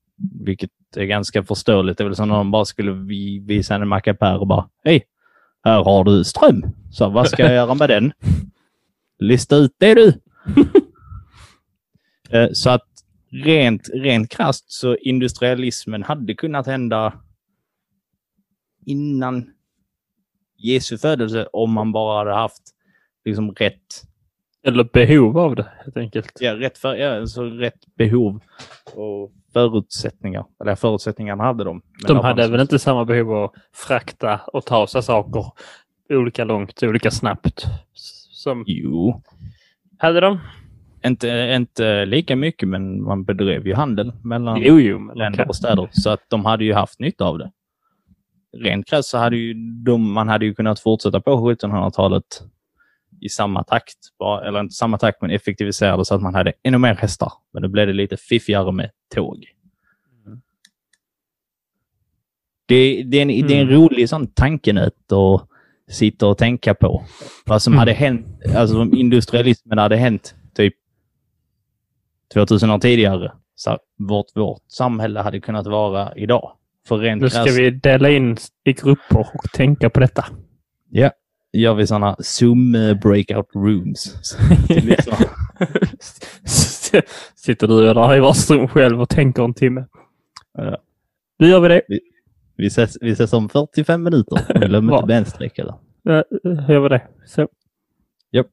Vilket 0.41 0.71
är 0.95 1.05
ganska 1.05 1.43
förståeligt. 1.43 1.97
Det 1.97 2.03
är 2.03 2.05
väl 2.05 2.15
som 2.15 2.31
om 2.31 2.37
de 2.37 2.51
bara 2.51 2.65
skulle 2.65 2.91
vi- 2.91 3.39
visa 3.39 3.75
en 3.75 3.87
mackapär 3.87 4.37
och 4.39 4.47
bara 4.47 4.69
Hej! 4.83 5.03
Här 5.63 5.83
har 5.83 6.03
du 6.03 6.23
ström. 6.23 6.63
Så 6.91 7.09
vad 7.09 7.27
ska 7.29 7.43
jag 7.43 7.53
göra 7.53 7.73
med 7.73 7.89
den? 7.89 8.11
Lista 9.19 9.55
ut 9.55 9.75
det 9.77 9.93
du! 9.93 10.13
Eh, 12.29 12.49
så 12.53 12.69
att 12.69 12.87
rent, 13.31 13.89
rent 13.93 14.29
krasst 14.31 14.71
så 14.71 14.95
industrialismen 14.95 16.03
hade 16.03 16.33
kunnat 16.33 16.67
hända 16.67 17.13
innan 18.85 19.49
Jesu 20.57 20.97
födelse 20.97 21.47
om 21.53 21.71
man 21.73 21.91
bara 21.91 22.17
hade 22.17 22.33
haft 22.33 22.61
liksom 23.25 23.51
rätt, 23.51 24.03
Eller 24.63 24.83
behov 24.83 25.37
av 25.37 25.55
det 25.55 25.71
helt 25.83 25.97
enkelt. 25.97 26.31
ja, 26.39 26.55
rätt, 26.59 26.77
för, 26.77 26.95
ja, 26.95 27.19
alltså 27.19 27.43
rätt 27.43 27.95
behov 27.95 28.39
och 28.95 29.31
förutsättningar. 29.57 30.45
Eller 30.61 30.75
förutsättningarna 30.75 31.43
hade 31.43 31.63
de. 31.63 31.81
De 32.07 32.17
hade 32.17 32.47
väl 32.47 32.61
inte 32.61 32.79
samma 32.79 33.05
behov 33.05 33.33
av 33.33 33.43
att 33.43 33.51
frakta 33.73 34.39
och 34.53 34.65
ta 34.65 34.87
sig 34.87 35.03
saker 35.03 35.45
olika 36.09 36.43
långt, 36.43 36.83
olika 36.83 37.11
snabbt. 37.11 37.65
Som 38.31 38.63
Jo, 38.67 39.21
hade 39.97 40.19
de? 40.19 40.39
inte, 41.05 41.53
inte 41.55 42.05
lika 42.05 42.35
mycket, 42.35 42.69
men 42.69 43.03
man 43.03 43.23
bedrev 43.23 43.67
ju 43.67 43.73
handel 43.73 44.13
mellan 44.23 44.61
Jo, 44.61 44.79
jo. 44.79 44.99
Men 44.99 45.17
länder 45.17 45.39
okej. 45.39 45.49
och 45.49 45.55
städer. 45.55 45.87
Så 45.91 46.09
att 46.09 46.19
de 46.29 46.45
hade 46.45 46.65
ju 46.65 46.73
haft 46.73 46.99
nytta 46.99 47.25
av 47.25 47.37
det. 47.37 47.51
Rent 48.57 48.87
krasst 48.87 49.09
så 49.09 49.17
hade 49.17 49.37
ju 49.37 49.53
de, 49.85 50.13
man 50.13 50.27
hade 50.29 50.45
ju 50.45 50.53
kunnat 50.55 50.79
fortsätta 50.79 51.21
på 51.21 51.31
1700-talet 51.31 52.23
i 53.21 53.29
samma 53.29 53.63
takt. 53.63 53.97
Bara, 54.19 54.47
eller 54.47 54.59
inte 54.59 54.73
samma 54.75 54.97
takt, 54.97 55.21
men 55.21 55.31
effektivisera 55.31 55.97
det 55.97 56.05
så 56.05 56.15
att 56.15 56.21
man 56.21 56.35
hade 56.35 56.53
ännu 56.63 56.77
mer 56.77 56.95
hästar. 56.95 57.31
Men 57.53 57.61
då 57.61 57.67
blev 57.69 57.87
det 57.87 57.93
lite 57.93 58.17
fiffigare 58.17 58.71
med 58.71 58.91
tåg. 59.15 59.45
Det, 62.65 63.03
det, 63.03 63.17
är 63.17 63.21
en, 63.21 63.27
det 63.27 63.33
är 63.53 63.61
en 63.61 63.67
Mm. 63.67 63.73
rolig 63.81 64.09
sån 64.09 64.27
tankenöt 64.27 65.11
att 65.11 65.47
sitta 65.89 66.27
och 66.27 66.37
tänka 66.37 66.73
på. 66.73 67.03
Vad 67.45 67.61
som 67.61 67.73
Mm. 67.73 67.79
hade 67.79 67.93
hänt, 67.93 68.27
alltså 68.55 68.81
om 68.81 68.93
industrialismen 68.93 69.77
hade 69.77 69.95
hänt 69.97 70.35
typ 70.55 70.73
2000 72.33 72.69
år 72.71 72.79
tidigare. 72.79 73.31
Så 73.55 73.77
vårt, 73.97 74.25
vårt 74.35 74.61
samhälle 74.67 75.19
hade 75.19 75.39
kunnat 75.39 75.67
vara 75.67 76.15
idag. 76.15 76.51
För 76.87 77.15
Nu 77.15 77.29
ska 77.29 77.43
krasst 77.43 77.59
vi 77.59 77.69
dela 77.71 78.09
in 78.09 78.37
i 78.63 78.73
grupper 78.73 79.19
och 79.19 79.51
tänka 79.53 79.89
på 79.89 79.99
detta. 79.99 80.25
Ja, 80.89 81.11
gör 81.61 81.73
vi 81.73 81.87
sådana 81.87 82.15
Zoom 82.19 82.75
eh, 82.75 82.93
breakout 82.93 83.49
rooms. 83.55 84.17
Lyssnarna. 84.69 85.25
Sitter 87.35 87.67
du 87.67 87.93
där 87.93 88.15
i 88.15 88.19
varsitt 88.19 88.69
själv 88.71 89.01
och 89.01 89.09
tänker 89.09 89.43
en 89.43 89.53
timme. 89.53 89.85
Ja. 90.57 90.77
Nu 91.39 91.47
gör 91.47 91.59
vi 91.59 91.67
det. 91.67 91.81
vi, 92.57 92.67
ses, 92.67 92.97
vi 93.01 93.11
ses 93.11 93.33
om 93.33 93.49
45 93.49 94.03
minuter. 94.03 94.59
Glöm 94.67 94.89
inte 94.93 95.05
bensträck 95.07 95.59
eller? 95.59 95.75
Ja, 96.03 96.23
gör 96.43 96.79
vi 96.79 96.89
det. 96.89 97.01
Så. 97.25 97.47
Japp. 98.31 98.47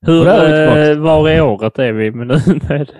Hur, 0.00 0.12
vi 0.12 0.24
tillbaka. 0.30 0.90
eh, 0.90 0.98
var 0.98 1.30
i 1.30 1.40
året 1.40 1.78
är 1.78 1.92
vi 1.92 2.10
med 2.10 2.26
nu? 2.26 2.60
Med? 2.68 2.92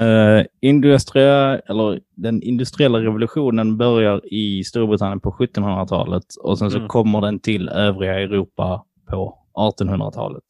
Uh, 0.00 0.44
industria, 0.60 1.58
eller 1.58 2.00
den 2.14 2.42
industriella 2.42 2.98
revolutionen 2.98 3.76
börjar 3.76 4.34
i 4.34 4.64
Storbritannien 4.64 5.20
på 5.20 5.30
1700-talet 5.30 6.24
och 6.42 6.58
sen 6.58 6.70
så 6.70 6.76
Mm. 6.76 6.88
kommer 6.88 7.20
den 7.20 7.38
till 7.40 7.68
övriga 7.68 8.20
Europa 8.20 8.84
på 9.10 9.38
1800-talet. 9.54 10.44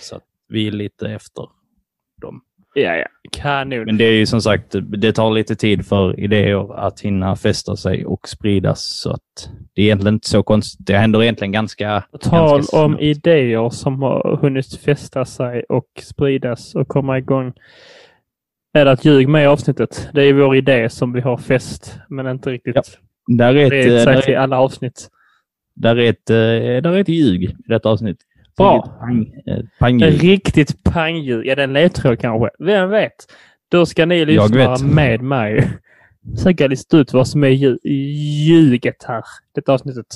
Så 0.00 0.16
att 0.16 0.22
vi 0.48 0.66
är 0.66 0.72
lite 0.72 1.08
efter 1.08 1.44
dem. 2.22 2.40
Ja, 2.74 2.96
ja. 2.96 3.06
Kanon. 3.32 3.84
Men 3.84 3.96
det 3.96 4.04
är 4.04 4.12
ju 4.12 4.26
som 4.26 4.40
sagt, 4.42 4.74
det 4.82 5.12
tar 5.12 5.30
lite 5.30 5.56
tid 5.56 5.86
för 5.86 6.20
idéer 6.20 6.74
att 6.86 7.00
hinna 7.00 7.36
fästa 7.36 7.76
sig 7.76 8.06
och 8.06 8.28
spridas. 8.28 8.82
Så 8.84 9.10
att 9.10 9.48
det 9.74 9.82
är 9.82 9.84
egentligen 9.84 10.14
inte 10.14 10.28
så 10.28 10.42
konstigt. 10.42 10.86
Det 10.86 10.96
händer 10.96 11.22
egentligen 11.22 11.52
ganska... 11.52 12.04
På 12.12 12.18
tal 12.18 12.56
ganska 12.58 12.84
om 12.84 12.98
idéer 12.98 13.70
som 13.70 14.02
har 14.02 14.38
hunnit 14.42 14.76
fästa 14.76 15.24
sig 15.24 15.64
och 15.68 15.86
spridas 16.02 16.74
och 16.74 16.88
komma 16.88 17.18
igång. 17.18 17.52
Är 18.74 18.84
det 18.84 18.90
att 18.90 19.04
ljug 19.04 19.28
med 19.28 19.42
i 19.42 19.46
avsnittet? 19.46 20.08
Det 20.12 20.22
är 20.22 20.32
vår 20.32 20.56
idé 20.56 20.88
som 20.90 21.12
vi 21.12 21.20
har 21.20 21.36
fäst, 21.36 21.98
men 22.08 22.26
inte 22.26 22.50
riktigt 22.50 22.76
Ja. 22.76 22.82
Där 23.26 23.54
är 23.54 23.60
ett, 23.62 23.66
spridit 23.68 23.92
eh, 23.92 24.04
sig 24.04 24.14
där 24.14 24.22
till 24.22 24.34
är, 24.34 24.38
alla 24.38 24.58
avsnitt. 24.58 25.08
där 25.74 25.96
är 25.96 26.10
ett, 26.10 26.30
eh, 26.30 26.36
där 26.82 26.86
är 26.92 26.98
ett 27.00 27.08
ljug 27.08 27.42
i 27.44 27.54
detta 27.66 27.88
avsnitt. 27.88 28.18
Bra. 28.56 28.78
Ett 28.78 28.98
Pang, 29.00 29.22
ett 29.46 29.58
En 29.58 29.68
pangljud. 29.78 30.20
riktigt 30.20 30.84
pangljud. 30.84 31.46
Ja, 31.46 31.54
det 31.54 31.62
är 31.62 31.64
en 31.68 31.72
ledtråd 31.72 32.18
kanske. 32.20 32.50
Vem 32.58 32.90
vet? 32.90 33.14
Då 33.68 33.86
ska 33.86 34.06
ni 34.06 34.24
lyssna 34.24 34.76
med 34.82 35.20
mig 35.22 35.70
försöka 36.36 36.66
lista 36.66 36.96
ut 36.96 37.12
vad 37.12 37.28
som 37.28 37.44
är 37.44 37.48
lju- 37.50 37.78
ljuget 38.46 39.04
här. 39.08 39.22
Detta 39.54 39.72
avsnittet. 39.72 40.06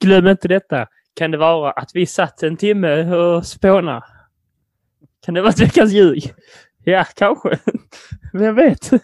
Glöm 0.00 0.26
inte 0.26 0.48
detta. 0.48 0.86
Kan 1.16 1.30
det 1.30 1.38
vara 1.38 1.70
att 1.70 1.90
vi 1.94 2.06
satt 2.06 2.42
en 2.42 2.56
timme 2.56 3.14
och 3.14 3.46
spånade? 3.46 4.02
Kan 5.24 5.34
det 5.34 5.40
vara 5.42 5.52
veckans 5.58 5.92
ljug? 5.92 6.22
Ja, 6.84 7.04
kanske. 7.16 7.58
Vem 8.32 8.54
vet? 8.54 8.92
Eh, 8.92 8.98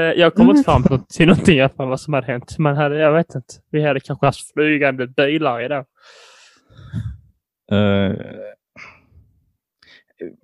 Jag 0.00 0.34
kommer 0.34 0.50
inte 0.50 0.62
fram 0.64 0.82
till- 0.82 1.26
någonting 1.26 1.58
i 1.58 1.68
vad 1.76 2.00
som 2.00 2.14
hade 2.14 2.26
hänt. 2.26 2.58
Man 2.58 2.76
hade, 2.76 2.98
jag 2.98 3.12
vet 3.12 3.34
inte. 3.34 3.54
Vi 3.70 3.82
hade 3.86 4.00
kanske 4.00 4.26
haft 4.26 4.52
flygande 4.52 5.06
bilar 5.06 5.60
idag. 5.64 5.84
Eh, 7.72 8.16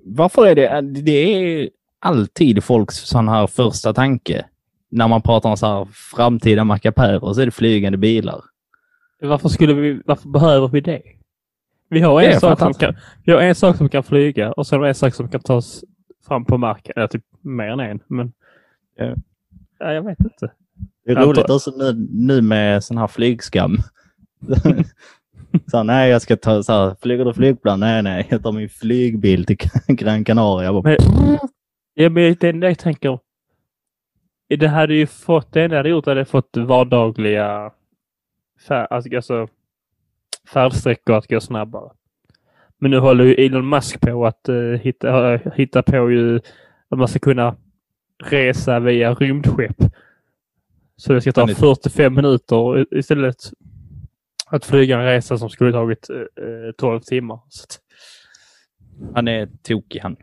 varför 0.04 0.46
är 0.46 0.54
det... 0.54 0.80
Det 1.02 1.10
är 1.12 1.70
alltid 1.98 2.64
folks 2.64 2.94
sån 2.96 3.28
här 3.28 3.46
första 3.46 3.92
tanke. 3.94 4.44
När 4.90 5.08
man 5.08 5.22
pratar 5.22 5.50
om 5.50 5.56
så 5.56 5.66
här 5.66 5.88
framtida 6.16 6.64
mackapärer 6.64 7.32
så 7.34 7.40
är 7.40 7.44
det 7.46 7.52
flygande 7.52 7.98
bilar. 7.98 8.40
Varför, 9.20 9.48
skulle 9.48 9.74
vi, 9.74 10.02
varför 10.04 10.28
behöver 10.28 10.68
vi 10.68 10.80
det? 10.80 11.02
Vi 11.88 12.00
har, 12.00 12.22
en 12.22 12.40
sak 12.40 12.58
som 12.58 12.74
kan, 12.74 12.96
vi 13.24 13.32
har 13.32 13.40
en 13.40 13.54
sak 13.54 13.76
som 13.76 13.88
kan 13.88 14.02
flyga 14.02 14.52
och 14.52 14.66
vi 14.66 14.88
en 14.88 14.94
sak 14.94 15.14
som 15.14 15.28
kan 15.28 15.40
tas 15.40 15.84
fram 16.26 16.44
på 16.44 16.58
marken. 16.58 16.92
Eller 16.96 17.06
typ 17.06 17.24
mer 17.40 17.68
än 17.68 17.80
en. 17.80 18.00
Men, 18.06 18.32
Ja. 18.96 19.14
ja, 19.78 19.92
jag 19.92 20.02
vet 20.02 20.20
inte. 20.20 20.52
Det 21.04 21.12
är 21.12 21.16
Jag 21.16 21.28
roligt 21.28 21.50
också 21.50 21.70
nu, 21.70 22.08
nu 22.10 22.42
med 22.42 22.84
sån 22.84 22.98
här 22.98 23.06
flygskam. 23.06 23.76
så 25.70 25.76
här, 25.76 25.84
nej, 25.84 26.10
jag 26.10 26.22
ska 26.22 26.36
ta 26.36 26.62
så 26.62 26.72
här, 26.72 26.96
flyger 27.02 27.24
du 27.24 27.34
flygplan? 27.34 27.80
Nej, 27.80 28.02
nej, 28.02 28.26
jag 28.30 28.42
tar 28.42 28.52
min 28.52 28.68
flygbil 28.68 29.44
till 29.44 29.56
Gran 29.88 30.24
Canaria. 30.24 30.64
Jag 30.64 30.82
bara, 30.82 30.82
Men, 30.82 31.38
ja, 31.94 32.10
men 32.10 32.36
det 32.40 32.52
det 32.52 32.68
jag 32.68 32.78
tänker. 32.78 33.18
Det 34.58 34.68
hade 34.68 34.94
ju 34.94 35.06
fått, 35.06 35.52
det 35.52 35.62
enda 35.62 35.76
hade 35.76 35.88
gjort 35.88 36.06
hade 36.06 36.24
fått 36.24 36.56
vardagliga 36.56 37.72
fär, 38.68 38.92
alltså, 38.92 39.16
alltså, 39.16 39.48
färdsträckor 40.52 41.16
att 41.16 41.28
gå 41.28 41.40
snabbare. 41.40 41.90
Men 42.82 42.90
nu 42.90 42.98
håller 42.98 43.24
ju 43.24 43.34
Elon 43.34 43.68
Musk 43.68 44.00
på 44.00 44.26
att 44.26 44.48
uh, 44.48 44.74
hitta, 44.74 45.34
uh, 45.34 45.40
hitta 45.54 45.82
på 45.82 46.10
ju 46.10 46.36
att 46.88 46.98
man 46.98 47.08
ska 47.08 47.18
kunna 47.18 47.56
resa 48.24 48.80
via 48.80 49.14
rymdskepp. 49.14 49.76
Så 50.96 51.12
det 51.12 51.20
ska 51.20 51.32
ta 51.32 51.40
Han 51.40 51.50
är- 51.50 51.54
45 51.54 52.14
minuter 52.14 52.94
istället 52.98 53.36
att 54.46 54.64
flyga 54.64 54.98
en 54.98 55.04
resa 55.04 55.38
som 55.38 55.50
skulle 55.50 55.72
tagit 55.72 56.10
eh, 56.10 56.72
12 56.78 57.00
timmar. 57.00 57.34
Att, 57.36 57.80
Han 59.14 59.28
är 59.28 59.48
tokig 59.62 60.00
han. 60.00 60.16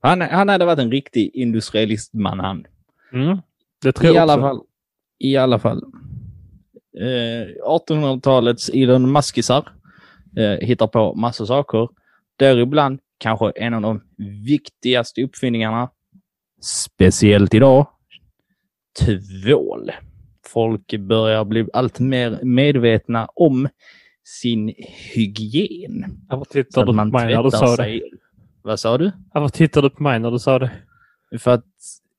Han, 0.00 0.20
han 0.20 0.48
hade 0.48 0.64
varit 0.64 0.78
en 0.78 0.90
riktig 0.90 1.30
industrialistman 1.34 2.40
han. 2.40 2.66
mm, 3.12 3.38
det 3.82 3.92
tror 3.92 4.12
I 4.12 4.14
jag 4.14 4.22
alla 4.22 4.34
också. 4.34 4.40
fall. 4.42 4.60
I 5.18 5.36
alla 5.36 5.58
fall. 5.58 5.82
Eh, 6.98 7.66
1800-talets 7.68 8.68
Elon 8.68 9.12
Muskisar 9.12 9.68
eh, 10.36 10.66
hittar 10.66 10.86
på 10.86 11.14
massa 11.14 11.46
saker. 11.46 11.88
Däribland 12.36 13.00
kanske 13.18 13.50
en 13.50 13.74
av 13.74 13.82
de 13.82 14.00
viktigaste 14.44 15.22
uppfinningarna, 15.22 15.90
speciellt 16.62 17.54
idag, 17.54 17.86
tvål. 19.00 19.90
Folk 20.46 20.98
börjar 20.98 21.44
bli 21.44 21.66
allt 21.72 22.00
mer 22.00 22.38
medvetna 22.42 23.28
om 23.34 23.68
sin 24.24 24.74
hygien. 25.14 26.04
Varför 26.28 26.52
tittar 26.52 26.80
du 26.80 26.86
på 26.86 27.04
mig 27.04 27.34
när 27.34 27.42
du 27.42 27.50
sa 27.50 27.70
det? 27.70 27.76
sig. 27.76 28.02
Vad 28.62 28.80
sa 28.80 28.98
du? 28.98 29.12
Varför 29.34 29.48
tittar 29.48 29.82
du 29.82 29.90
på 29.90 30.02
mig 30.02 30.18
när 30.18 30.30
du 30.30 30.38
sa 30.38 30.58
det? 30.58 30.70
För 31.38 31.50
att 31.50 31.64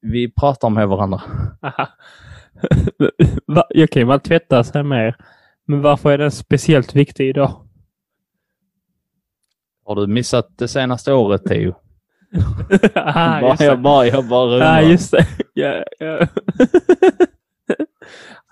vi 0.02 0.32
pratar 0.32 0.70
med 0.70 0.88
varandra. 0.88 1.22
Okej, 3.84 4.06
man 4.06 4.20
tvättar 4.20 4.64
sig 4.64 4.84
mer. 4.84 5.16
Men 5.66 5.82
varför 5.82 6.12
är 6.12 6.18
den 6.18 6.32
speciellt 6.32 6.96
viktig 6.96 7.30
idag? 7.30 7.69
Har 9.90 9.96
du 9.96 10.08
missat 10.08 10.58
det 10.58 10.68
senaste 10.68 11.14
året, 11.14 11.46
Theo? 11.46 11.76
Bara, 12.94 13.56
det. 13.56 13.66
jag 13.66 13.82
bara, 13.82 14.06
jag 14.06 14.28
bara 14.28 14.54
undrar. 14.54 14.82
just 14.82 15.12
det. 15.12 15.28
Ja. 15.54 15.66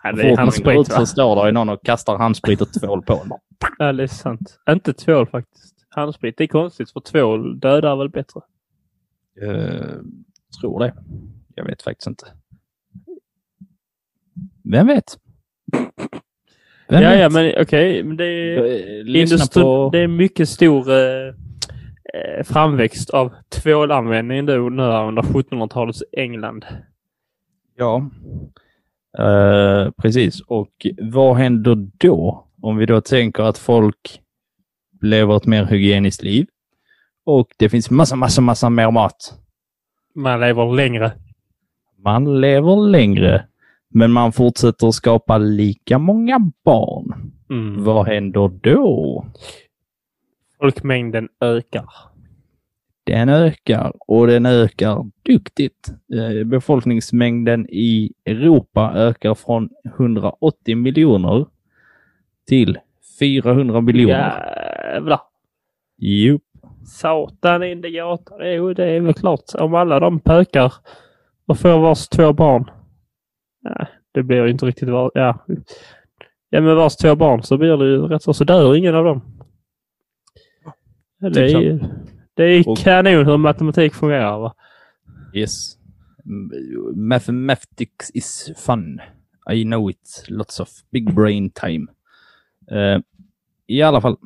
ja, 0.04 0.12
det 0.12 0.22
är 0.22 0.24
man 0.24 0.24
går 0.24 0.32
ut 0.32 0.38
handsprit, 0.38 0.88
så 0.88 1.06
står 1.06 1.46
det 1.46 1.52
någon 1.52 1.70
och 1.70 1.84
kastar 1.84 2.18
handsprit 2.18 2.62
och 2.62 2.74
tvål 2.74 3.02
på 3.02 3.14
en. 3.14 3.32
Ja, 3.78 3.94
det 3.94 4.04
är 4.04 4.08
sant. 4.08 4.60
Inte 4.70 4.94
tvål 4.94 5.28
faktiskt. 5.28 5.76
Handsprit, 5.90 6.38
det 6.38 6.44
är 6.44 6.48
konstigt 6.48 6.92
för 6.92 7.00
tvål 7.00 7.60
dödar 7.60 7.96
väl 7.96 8.10
bättre. 8.10 8.42
Uh, 9.42 10.02
tror 10.62 10.80
det. 10.80 10.94
Jag 11.56 11.66
vet 11.66 11.82
faktiskt 11.82 12.08
inte. 12.08 12.26
Vem 14.72 14.88
vet? 14.88 15.18
Vem 16.90 17.04
ja, 17.04 17.10
vet? 17.10 17.20
ja, 17.20 17.30
men 17.30 17.54
okej. 17.62 18.04
men 18.04 18.18
det 18.18 18.26
är... 18.26 18.58
Eh, 18.58 19.64
på... 19.64 19.90
Det 19.92 20.00
är 20.00 20.08
mycket 20.08 20.50
stor 20.50 20.92
eh, 20.92 21.28
eh, 22.14 22.44
framväxt 22.44 23.10
av 23.10 23.34
tvålanvändning 23.50 24.46
då 24.46 24.54
nu 24.54 24.84
under 24.84 25.22
1700-talets 25.22 26.04
England. 26.12 26.66
Ja. 27.78 28.10
Eh, 29.20 29.92
precis. 29.92 30.42
Och 30.42 30.88
vad 31.02 31.36
händer 31.36 31.88
då? 31.98 32.48
Om 32.62 32.78
vi 32.78 32.86
då 32.86 33.02
tänker 33.02 33.44
att 33.44 33.58
folk 33.58 34.22
lever 35.02 35.38
ett 35.38 35.46
mer 35.46 35.66
hygieniskt 35.66 36.24
liv 36.24 36.48
och 37.28 37.48
det 37.58 37.70
finns 37.70 37.90
massa, 37.90 38.16
massa, 38.16 38.42
massa 38.42 38.70
mer 38.70 38.92
mat. 38.92 39.34
Man 40.16 40.40
lever 40.40 40.76
längre. 40.76 41.12
Man 42.04 42.42
lever 42.42 42.88
längre, 42.88 43.46
men 43.90 44.12
man 44.12 44.32
fortsätter 44.32 44.92
skapa 44.92 45.38
lika 45.38 46.00
många 46.00 46.52
barn. 46.66 47.32
Mm. 47.50 47.84
Vad 47.84 48.08
händer 48.08 48.48
då? 48.48 49.26
Folkmängden 50.60 51.30
ökar. 51.42 51.90
Den 53.04 53.30
ökar 53.30 53.94
och 54.08 54.28
den 54.28 54.46
ökar 54.46 55.06
duktigt. 55.24 55.90
Eh, 56.14 56.44
Befolkningsmängden 56.48 57.68
i 57.70 58.14
Europa 58.26 58.92
ökar 58.96 59.34
från 59.34 59.70
180 59.98 60.76
miljoner 60.76 61.46
till 62.48 62.78
400 63.20 63.82
miljoner. 63.82 64.54
Jävlar. 64.94 65.20
Jo, 65.98 66.40
Satan 66.86 67.64
in 67.64 67.82
det 67.82 67.90
gatan. 67.90 68.38
Jo, 68.42 68.74
det 68.74 68.86
är 68.86 69.00
väl 69.00 69.14
klart. 69.14 69.44
Om 69.60 69.74
alla 69.76 70.00
de 70.00 70.20
pökar 70.20 70.74
och 71.46 71.60
får 71.60 71.80
vars 71.80 72.08
två 72.08 72.34
barn. 72.34 72.72
Det 74.12 74.24
blir 74.24 74.44
ju 74.44 74.52
inte 74.52 74.66
riktigt 74.66 74.90
var... 74.90 75.12
Ja. 75.14 75.46
ja, 76.50 76.62
men 76.62 76.76
vars 76.76 76.96
två 76.96 77.16
barn 77.16 77.44
så 77.44 77.58
blir 77.58 77.78
det 77.78 77.86
ju 77.86 78.02
rätt 78.02 78.24
så. 78.24 78.34
Så 78.34 78.44
dör 78.44 78.76
ingen 78.76 78.96
av 78.96 79.04
dem. 79.04 79.22
Det, 81.20 81.52
är, 81.52 81.90
det 82.34 82.44
är 82.44 82.76
kanon 82.76 83.26
hur 83.26 83.38
matematik 83.38 83.94
fungerar. 83.94 84.40
Va? 84.40 84.54
yes. 85.34 85.78
Mathematics 86.96 88.12
is 88.14 88.52
fun. 88.58 89.02
I 89.54 89.64
know 89.64 89.90
it. 89.90 90.26
Lots 90.28 90.60
of 90.60 90.70
big 90.92 91.16
brain 91.16 91.50
time. 91.50 91.88
Eh, 92.72 93.00
I 93.68 93.82
alla 93.82 94.02
fall. 94.02 94.18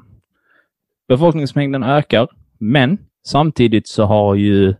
Befolkningsmängden 1.07 1.83
ökar, 1.83 2.27
men 2.57 2.97
samtidigt 3.23 3.87
så 3.87 4.03
har 4.03 4.35
ju 4.35 4.75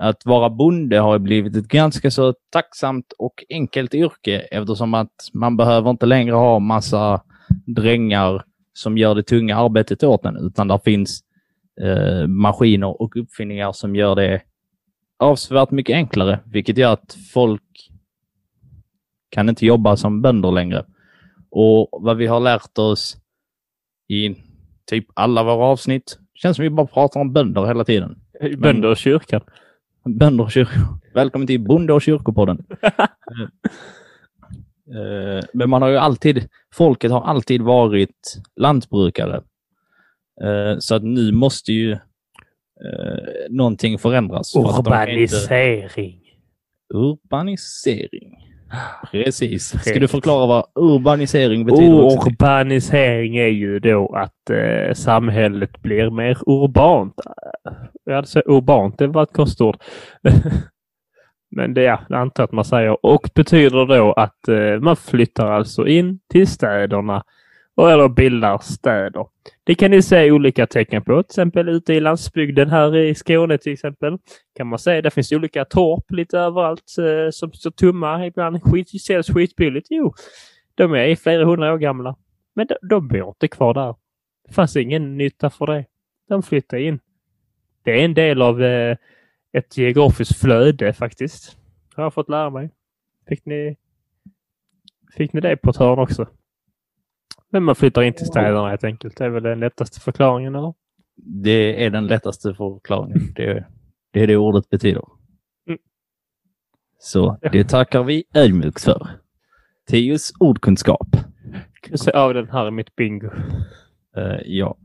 att 0.00 0.26
vara 0.26 0.50
bonde 0.50 0.98
har 0.98 1.18
blivit 1.18 1.56
ett 1.56 1.68
ganska 1.68 2.10
så 2.10 2.34
tacksamt 2.50 3.12
och 3.18 3.44
enkelt 3.50 3.94
yrke 3.94 4.38
eftersom 4.40 4.94
att 4.94 5.12
man 5.32 5.56
behöver 5.56 5.90
inte 5.90 6.06
längre 6.06 6.34
ha 6.34 6.58
massa 6.58 7.22
drängar 7.66 8.44
som 8.72 8.98
gör 8.98 9.14
det 9.14 9.22
tunga 9.22 9.56
arbetet 9.56 10.02
åt 10.02 10.24
en, 10.24 10.36
utan 10.36 10.68
där 10.68 10.80
finns 10.84 11.20
eh, 11.80 12.26
maskiner 12.26 13.02
och 13.02 13.16
uppfinningar 13.16 13.72
som 13.72 13.96
gör 13.96 14.16
det 14.16 14.42
avsevärt 15.18 15.70
mycket 15.70 15.94
enklare, 15.94 16.40
vilket 16.46 16.78
gör 16.78 16.92
att 16.92 17.16
folk 17.32 17.90
kan 19.30 19.48
inte 19.48 19.66
jobba 19.66 19.96
som 19.96 20.22
bönder 20.22 20.52
längre. 20.52 20.84
Och 21.50 21.88
vad 21.92 22.16
vi 22.16 22.26
har 22.26 22.40
lärt 22.40 22.78
oss 22.78 23.16
i 24.08 24.36
typ 24.86 25.06
alla 25.14 25.42
våra 25.42 25.64
avsnitt, 25.64 26.18
känns 26.34 26.56
som 26.56 26.62
vi 26.62 26.70
bara 26.70 26.86
pratar 26.86 27.20
om 27.20 27.32
bönder 27.32 27.66
hela 27.66 27.84
tiden. 27.84 28.20
Bönder 28.58 28.88
och 28.88 28.96
kyrkan. 28.96 29.40
Bönder 30.14 30.44
och 30.44 30.50
kyrkor. 30.52 30.82
Välkommen 31.14 31.46
till 31.46 31.60
Bonde 31.60 31.92
och 31.92 32.02
kyrkopodden. 32.02 32.66
Eh, 34.94 35.44
Men 35.52 35.70
man 35.70 35.82
har 35.82 35.88
ju 35.88 35.96
alltid, 35.96 36.48
folket 36.74 37.10
har 37.10 37.20
alltid 37.20 37.62
varit 37.62 38.38
lantbrukare. 38.56 39.36
Eh, 40.44 40.78
Så 40.78 40.94
att 40.94 41.02
nu 41.02 41.32
måste 41.32 41.72
ju 41.72 41.92
eh, 41.92 41.98
någonting 43.50 43.98
förändras. 43.98 44.52
för 44.52 44.60
de 44.60 44.66
kan 44.84 45.08
inte- 45.08 45.34
Urbanisering. 45.36 46.20
Urbanisering. 46.94 48.47
Precis. 49.10 49.80
Ska 49.84 49.98
du 49.98 50.08
förklara 50.08 50.46
vad 50.46 50.64
urbanisering 50.74 51.64
betyder? 51.64 52.26
Urbanisering 52.28 53.36
är 53.36 53.46
ju 53.46 53.78
då 53.78 54.14
att 54.16 54.50
eh, 54.50 54.94
samhället 54.94 55.82
blir 55.82 56.10
mer 56.10 56.38
urbant. 56.46 57.14
Jag 58.04 58.14
hade 58.14 58.26
sagt 58.26 58.46
urbant, 58.46 58.98
det 58.98 59.06
var 59.06 59.22
ett 59.22 59.32
konstigt 59.32 59.60
ord. 59.60 59.76
Men 61.50 61.74
det, 61.74 61.82
jag 61.82 61.98
antar 62.10 62.44
att 62.44 62.52
man 62.52 62.64
säger. 62.64 63.06
Och 63.06 63.30
betyder 63.34 63.86
då 63.86 64.12
att 64.12 64.48
eh, 64.48 64.80
man 64.80 64.96
flyttar 64.96 65.50
alltså 65.50 65.86
in 65.86 66.20
till 66.32 66.46
städerna 66.46 67.24
eller 67.86 68.08
bildar 68.08 68.58
städer. 68.58 69.26
Det 69.64 69.74
kan 69.74 69.90
ni 69.90 70.02
se 70.02 70.30
olika 70.30 70.66
tecken 70.66 71.02
på. 71.02 71.22
Till 71.22 71.30
exempel 71.30 71.68
ute 71.68 71.94
i 71.94 72.00
landsbygden 72.00 72.70
här 72.70 72.96
i 72.96 73.14
Skåne 73.14 73.58
till 73.58 73.72
exempel. 73.72 74.18
Kan 74.56 74.66
man 74.66 74.78
se. 74.78 75.00
Det 75.00 75.10
finns 75.10 75.32
olika 75.32 75.64
torp 75.64 76.10
lite 76.10 76.38
överallt 76.38 76.98
eh, 76.98 77.30
som 77.30 77.52
står 77.52 77.70
tomma. 77.70 78.26
Ibland 78.26 78.62
skit, 78.62 79.02
säljs 79.02 79.28
skitbilligt. 79.28 79.86
Jo, 79.90 80.14
de 80.74 80.94
är 80.94 81.16
flera 81.16 81.44
hundra 81.44 81.72
år 81.72 81.78
gamla. 81.78 82.16
Men 82.54 82.66
de, 82.66 82.74
de 82.88 83.08
bor 83.08 83.28
inte 83.28 83.48
kvar 83.48 83.74
där. 83.74 83.94
Det 84.48 84.54
fanns 84.54 84.76
ingen 84.76 85.16
nytta 85.16 85.50
för 85.50 85.66
det. 85.66 85.84
De 86.28 86.42
flyttade 86.42 86.82
in. 86.82 86.98
Det 87.82 88.00
är 88.00 88.04
en 88.04 88.14
del 88.14 88.42
av 88.42 88.62
eh, 88.62 88.96
ett 89.52 89.76
geografiskt 89.76 90.40
flöde 90.40 90.92
faktiskt. 90.92 91.56
Har 91.94 92.02
jag 92.02 92.14
fått 92.14 92.28
lära 92.28 92.50
mig. 92.50 92.70
Fick 93.28 93.44
ni, 93.44 93.76
fick 95.16 95.32
ni 95.32 95.40
det 95.40 95.56
på 95.56 95.70
ett 95.70 95.76
hörn 95.76 95.98
också? 95.98 96.26
Men 97.50 97.62
man 97.62 97.74
flyttar 97.74 98.02
in 98.02 98.12
till 98.12 98.26
städerna 98.26 98.68
helt 98.68 98.84
enkelt. 98.84 99.16
Det 99.16 99.24
är 99.24 99.28
väl 99.28 99.42
den 99.42 99.60
lättaste 99.60 100.00
förklaringen 100.00 100.54
eller? 100.54 100.74
Det 101.16 101.84
är 101.84 101.90
den 101.90 102.06
lättaste 102.06 102.54
förklaringen. 102.54 103.32
Det, 103.36 103.64
det 104.12 104.22
är 104.22 104.26
det 104.26 104.36
ordet 104.36 104.70
betyder. 104.70 105.04
Mm. 105.68 105.78
Så 106.98 107.38
det 107.52 107.64
tackar 107.64 108.02
vi 108.02 108.24
ödmjukt 108.34 108.84
för. 108.84 109.08
Teos 109.90 110.32
ordkunskap. 110.40 111.08
Kryssa 111.82 112.10
av 112.10 112.34
den 112.34 112.50
här 112.50 112.68
i 112.68 112.70
mitt 112.70 112.96
bingo. 112.96 113.30
Eh, 114.16 114.40
ja, 114.44 114.76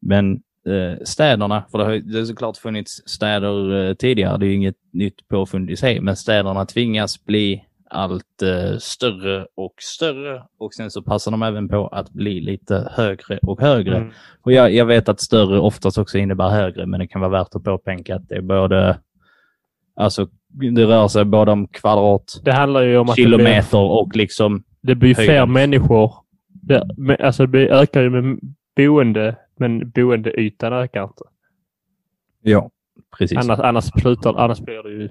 men 0.00 0.32
eh, 0.66 1.04
städerna, 1.04 1.64
för 1.70 1.78
det 1.78 1.84
har, 1.84 1.92
det 1.92 2.18
har 2.18 2.24
såklart 2.24 2.56
funnits 2.56 3.02
städer 3.06 3.88
eh, 3.88 3.94
tidigare, 3.94 4.38
det 4.38 4.46
är 4.46 4.54
inget 4.54 4.76
nytt 4.92 5.28
påfund 5.28 5.70
i 5.70 5.76
sig, 5.76 6.00
men 6.00 6.16
städerna 6.16 6.66
tvingas 6.66 7.24
bli 7.24 7.65
allt 7.90 8.42
eh, 8.42 8.78
större 8.78 9.46
och 9.54 9.74
större 9.78 10.42
och 10.58 10.74
sen 10.74 10.90
så 10.90 11.02
passar 11.02 11.30
de 11.30 11.42
även 11.42 11.68
på 11.68 11.88
att 11.88 12.10
bli 12.10 12.40
lite 12.40 12.92
högre 12.92 13.38
och 13.42 13.60
högre. 13.60 13.96
Mm. 13.96 14.12
Och 14.42 14.52
jag, 14.52 14.74
jag 14.74 14.86
vet 14.86 15.08
att 15.08 15.20
större 15.20 15.58
oftast 15.58 15.98
också 15.98 16.18
innebär 16.18 16.48
högre, 16.48 16.86
men 16.86 17.00
det 17.00 17.06
kan 17.08 17.20
vara 17.20 17.30
värt 17.30 17.54
att 17.54 17.64
påpeka 17.64 18.16
att 18.16 18.28
det 18.28 18.36
är 18.36 18.42
både 18.42 18.98
alltså 19.96 20.28
det 20.48 20.84
rör 20.84 21.08
sig 21.08 21.24
både 21.24 21.52
om 21.52 21.68
kvadrat, 21.68 22.40
Det 22.44 22.52
handlar 22.52 22.82
ju 22.82 22.96
om 22.96 23.08
att 23.08 23.16
det 23.16 23.22
blir, 23.22 23.38
kilometer 23.38 23.78
och 23.78 24.16
liksom... 24.16 24.64
det 24.80 24.94
blir 24.94 25.14
fler 25.14 25.26
höjden. 25.26 25.52
människor. 25.52 26.12
Det, 26.48 26.88
men, 26.96 27.16
alltså 27.20 27.46
det 27.46 27.68
ökar 27.68 28.02
ju 28.02 28.10
med 28.10 28.38
boende, 28.76 29.36
men 29.56 29.90
boendeytan 29.90 30.72
ökar 30.72 31.02
inte. 31.02 31.24
Ja, 32.42 32.70
precis. 33.18 33.38
Annars, 33.38 33.58
annars, 33.58 33.84
slutar, 33.84 34.34
annars 34.34 34.60
blir 34.60 34.82
det 34.82 34.90
ju 34.90 35.08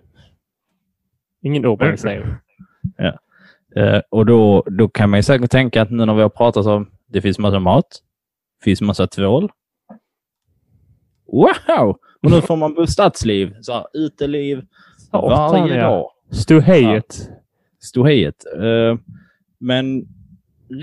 ingen 1.42 1.66
urbanisering. 1.66 2.36
Eh, 3.76 4.02
och 4.10 4.26
då, 4.26 4.64
då 4.68 4.88
kan 4.88 5.10
man 5.10 5.20
ju 5.20 5.24
säkert 5.24 5.52
tänka 5.52 5.82
att 5.82 5.92
nu 5.92 6.06
när 6.06 6.14
vi 6.14 6.22
har 6.22 6.30
pratat 6.30 6.66
om 6.66 6.92
det 7.08 7.22
finns 7.22 7.40
massa 7.40 7.60
mat, 7.60 8.02
finns 8.64 8.82
massa 8.82 9.08
tvål. 9.08 9.52
Wow! 11.28 11.98
Och 12.22 12.32
nu 12.32 12.42
får 12.42 12.56
man 12.56 12.88
stadsliv, 12.88 13.56
så 13.62 13.74
här, 13.74 13.86
uteliv 13.94 14.66
Satan, 15.12 15.30
varje 15.30 15.76
ja. 15.76 15.90
dag. 15.90 16.12
Ståhejet. 16.32 17.30
Ståhejet. 17.80 18.46
Eh, 18.56 18.98
men 19.60 20.08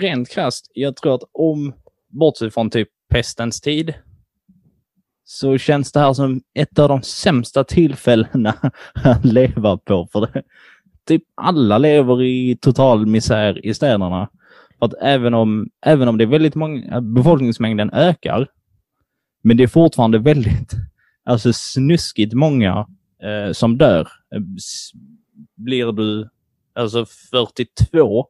rent 0.01 0.29
krasst, 0.29 0.71
jag 0.75 0.97
tror 0.97 1.15
att 1.15 1.23
om, 1.33 1.73
bortsett 2.09 2.55
från 2.55 2.71
typ 2.71 2.88
pestens 3.09 3.61
tid, 3.61 3.95
så 5.25 5.59
känns 5.59 5.93
det 5.93 6.01
här 6.01 6.12
som 6.12 6.43
ett 6.55 6.79
av 6.79 6.88
de 6.88 7.03
sämsta 7.03 7.65
tillfällena 7.65 8.55
att 8.95 9.25
leva 9.25 9.77
på. 9.77 10.09
För 10.12 10.21
det, 10.21 10.43
typ 11.09 11.23
alla 11.35 11.79
lever 11.79 12.23
i 12.23 12.57
total 12.61 13.07
misär 13.07 13.67
i 13.67 13.75
städerna. 13.75 14.29
För 14.79 14.87
att 14.87 14.95
även 15.03 15.35
om, 15.35 15.69
även 15.87 16.09
om 16.09 16.19
det 16.19 16.25
är 16.25 16.29
väldigt 16.29 16.55
många, 16.55 17.01
befolkningsmängden 17.01 17.91
ökar, 17.93 18.49
men 19.43 19.57
det 19.57 19.62
är 19.62 19.69
fortfarande 19.69 20.19
väldigt, 20.19 20.73
alltså 21.25 21.53
snuskigt 21.53 22.33
många 22.35 22.87
eh, 23.23 23.53
som 23.53 23.79
dör. 23.79 24.01
Eh, 24.35 24.41
Blir 25.57 25.93
du 25.93 26.29
alltså 26.75 27.07
42, 27.31 28.27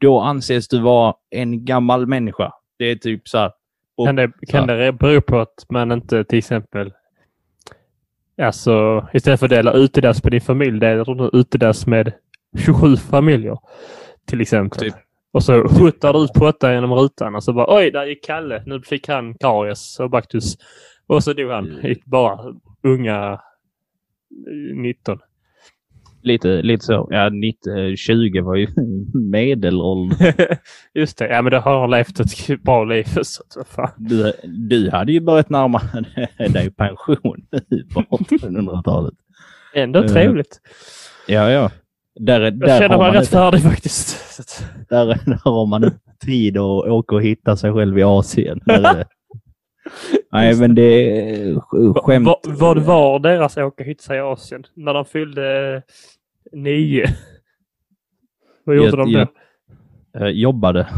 då 0.00 0.20
anses 0.20 0.68
du 0.68 0.78
vara 0.80 1.14
en 1.30 1.64
gammal 1.64 2.06
människa. 2.06 2.52
Det 2.78 2.84
är 2.90 2.96
typ 2.96 3.28
så 3.28 3.38
här. 3.38 3.52
och- 3.96 4.06
Kan 4.06 4.16
det, 4.16 4.32
kan 4.48 4.66
det 4.66 4.92
bero 4.92 5.20
på 5.20 5.38
att 5.38 5.66
man 5.70 5.92
inte 5.92 6.24
till 6.24 6.38
exempel 6.38 6.92
Alltså 8.42 9.06
istället 9.12 9.40
för 9.40 9.46
att 9.46 9.50
dela 9.50 9.72
utedass 9.72 10.20
på 10.20 10.30
din 10.30 10.40
familj 10.40 10.80
delar 10.80 11.14
du 11.14 11.38
utedass 11.38 11.86
med 11.86 12.12
27 12.64 12.96
familjer. 12.96 13.58
Till 14.26 14.40
exempel. 14.40 14.78
Typ. 14.78 14.94
Och 15.32 15.42
så 15.42 15.68
skjuttar 15.68 16.12
du 16.12 16.18
ut 16.18 16.32
Potta 16.32 16.72
genom 16.72 16.92
rutan 16.92 17.34
och 17.34 17.44
så 17.44 17.52
bara 17.52 17.76
oj, 17.76 17.90
där 17.90 18.06
gick 18.06 18.24
Kalle. 18.24 18.62
Nu 18.66 18.80
fick 18.82 19.08
han 19.08 19.34
karies 19.34 20.00
och 20.00 20.10
baktus. 20.10 20.56
Och 21.06 21.24
så 21.24 21.32
dog 21.32 21.50
han. 21.50 21.70
Mm. 21.70 21.86
i 21.86 22.02
Bara 22.04 22.38
unga 22.82 23.32
eh, 23.32 24.76
19. 24.76 25.18
Lite, 26.26 26.62
lite 26.62 26.84
så. 26.84 27.08
Ja, 27.10 27.28
19, 27.28 27.96
20 27.96 28.40
var 28.40 28.54
ju 28.56 28.66
medelåldern. 29.30 30.32
Just 30.94 31.18
det. 31.18 31.28
Ja, 31.28 31.42
men 31.42 31.50
då 31.52 31.58
har 31.58 31.80
han 31.80 31.90
levt 31.90 32.20
ett 32.20 32.62
bra 32.62 32.84
liv. 32.84 33.04
Så 33.22 33.64
fan. 33.64 33.90
Du, 33.96 34.32
du 34.44 34.90
hade 34.90 35.12
ju 35.12 35.20
börjat 35.20 35.50
närma 35.50 35.80
dig 36.52 36.70
pension 36.70 37.46
på 37.94 38.00
1800-talet. 38.00 39.14
Ändå 39.74 40.00
Eh, 40.02 40.06
trevligt. 40.06 40.60
Ja, 41.28 41.50
ja. 41.50 41.70
Där, 42.20 42.40
är- 42.40 42.44
Jag 42.44 42.58
där, 42.60 42.78
känner 42.78 42.98
mig 42.98 43.10
rätt 43.20 43.28
färdig 43.28 43.62
faktiskt. 43.62 44.66
Där, 44.88 45.06
där 45.06 45.38
har 45.44 45.66
man 45.66 45.90
tid 46.24 46.56
att 46.56 46.62
åka 46.88 47.14
och 47.14 47.22
hitta 47.22 47.56
sig 47.56 47.72
själv 47.72 47.98
i 47.98 48.02
Asien. 48.02 48.60
Nej, 50.32 50.54
men 50.56 50.74
det 50.74 50.82
är 51.20 51.54
sk- 51.54 52.00
skämt. 52.00 52.26
Va, 52.26 52.36
vad 52.44 52.78
var 52.78 53.18
deras 53.18 53.56
åka 53.56 53.84
hitta 53.84 54.16
i 54.16 54.20
Asien? 54.20 54.62
När 54.74 54.94
de 54.94 55.04
fyllde 55.04 55.82
nio? 56.52 57.06
Vad 58.64 58.76
gjorde 58.76 58.88
Jag- 58.88 58.98
de 58.98 59.12
då? 59.12 59.18
jag- 59.18 59.28
Eh, 60.22 60.28
jobbade. 60.28 60.88